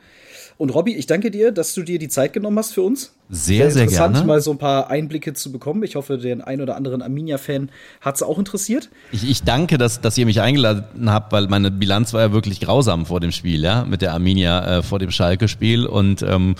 Und 0.59 0.71
Robby, 0.71 0.95
ich 0.95 1.07
danke 1.07 1.33
dir, 1.33 1.51
dass 1.51 1.75
du 1.75 1.83
dir 1.83 1.99
die 1.99 2.09
Zeit 2.09 2.33
genommen 2.33 2.57
hast 2.57 2.73
für 2.73 2.83
uns. 2.83 3.15
Sehr, 3.29 3.71
sehr 3.73 3.83
interessant, 3.83 4.15
gerne. 4.15 4.27
mal 4.29 4.41
so 4.41 4.53
ein 4.53 4.59
paar 4.59 4.91
Einblicke 4.91 5.35
zu 5.35 5.51
bekommen. 5.51 5.83
Ich 5.83 5.97
hoffe, 5.97 6.19
den 6.19 6.41
ein 6.41 6.61
oder 6.61 6.77
anderen 6.77 7.03
Arminia-Fan 7.03 7.71
hat 8.01 8.15
es 8.15 8.23
auch 8.23 8.39
interessiert. 8.39 8.91
Ich, 9.11 9.29
ich 9.29 9.43
danke, 9.43 9.77
dass, 9.77 10.01
dass 10.01 10.17
ihr 10.17 10.25
mich 10.25 10.41
eingeladen 10.41 11.11
habt, 11.11 11.33
weil 11.33 11.49
meine 11.49 11.73
Bilanz 11.73 12.13
war 12.13 12.21
ja 12.21 12.33
wirklich 12.33 12.61
grausam 12.61 13.05
vor 13.05 13.19
dem 13.19 13.33
Spiel, 13.33 13.63
ja, 13.65 13.85
mit 13.85 14.03
der 14.03 14.13
Arminia 14.13 14.79
äh, 14.79 14.83
vor 14.85 15.01
dem 15.01 15.11
Schalke-Spiel. 15.11 15.85
Und 15.85 16.23
ähm, 16.23 16.55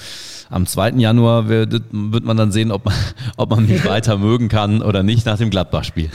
am 0.51 0.67
2. 0.67 0.91
Januar 0.97 1.49
wird, 1.49 1.83
wird 1.93 2.25
man 2.25 2.37
dann 2.37 2.51
sehen, 2.51 2.73
ob 2.73 2.87
man, 2.87 2.95
ob 3.37 3.51
man 3.51 3.67
mich 3.67 3.85
weiter 3.89 4.19
mögen 4.19 4.49
kann 4.49 4.83
oder 4.83 5.05
nicht 5.05 5.27
nach 5.27 5.39
dem 5.39 5.51
Gladbach-Spiel. 5.51 6.11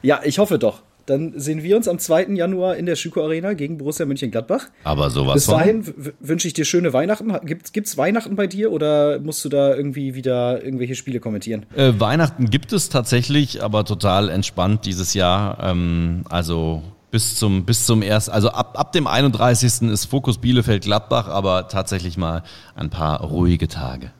Ja, 0.00 0.20
ich 0.24 0.38
hoffe 0.38 0.58
doch. 0.58 0.82
Dann 1.06 1.38
sehen 1.38 1.62
wir 1.62 1.76
uns 1.76 1.88
am 1.88 1.98
2. 1.98 2.28
Januar 2.34 2.76
in 2.76 2.86
der 2.86 2.96
Schüko 2.96 3.22
Arena 3.22 3.52
gegen 3.52 3.78
Borussia 3.78 4.06
Mönchengladbach. 4.06 4.66
Aber 4.84 5.10
sowas 5.10 5.34
Bis 5.34 5.46
dahin 5.46 5.84
wünsche 6.20 6.48
ich 6.48 6.54
dir 6.54 6.64
schöne 6.64 6.92
Weihnachten. 6.92 7.32
Gibt 7.44 7.86
es 7.86 7.98
Weihnachten 7.98 8.36
bei 8.36 8.46
dir 8.46 8.72
oder 8.72 9.20
musst 9.20 9.44
du 9.44 9.48
da 9.48 9.74
irgendwie 9.74 10.14
wieder 10.14 10.64
irgendwelche 10.64 10.94
Spiele 10.94 11.20
kommentieren? 11.20 11.66
Äh, 11.76 11.92
Weihnachten 11.98 12.48
gibt 12.50 12.72
es 12.72 12.88
tatsächlich, 12.88 13.62
aber 13.62 13.84
total 13.84 14.28
entspannt 14.28 14.86
dieses 14.86 15.14
Jahr. 15.14 15.58
Ähm, 15.62 16.24
also 16.28 16.82
bis 17.10 17.36
zum, 17.36 17.64
bis 17.64 17.86
zum 17.86 18.02
ersten, 18.02 18.32
also 18.32 18.48
ab, 18.48 18.76
ab 18.76 18.90
dem 18.92 19.06
31. 19.06 19.82
ist 19.82 20.06
Fokus 20.06 20.38
Bielefeld 20.38 20.82
Gladbach, 20.82 21.28
aber 21.28 21.68
tatsächlich 21.68 22.16
mal 22.16 22.42
ein 22.74 22.90
paar 22.90 23.20
ruhige 23.20 23.68
Tage. 23.68 24.10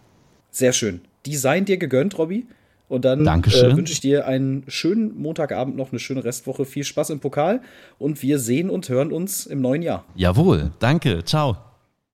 Sehr 0.50 0.72
schön. 0.72 1.00
Die 1.26 1.36
seien 1.36 1.64
dir 1.64 1.78
gegönnt, 1.78 2.16
Robby. 2.18 2.46
Und 2.88 3.04
dann 3.04 3.26
äh, 3.26 3.76
wünsche 3.76 3.92
ich 3.92 4.00
dir 4.00 4.26
einen 4.26 4.64
schönen 4.68 5.16
Montagabend, 5.16 5.76
noch 5.76 5.90
eine 5.90 5.98
schöne 5.98 6.24
Restwoche. 6.24 6.64
Viel 6.64 6.84
Spaß 6.84 7.10
im 7.10 7.20
Pokal 7.20 7.60
und 7.98 8.22
wir 8.22 8.38
sehen 8.38 8.70
und 8.70 8.88
hören 8.88 9.12
uns 9.12 9.46
im 9.46 9.60
neuen 9.60 9.82
Jahr. 9.82 10.04
Jawohl, 10.14 10.72
danke, 10.78 11.24
ciao. 11.24 11.56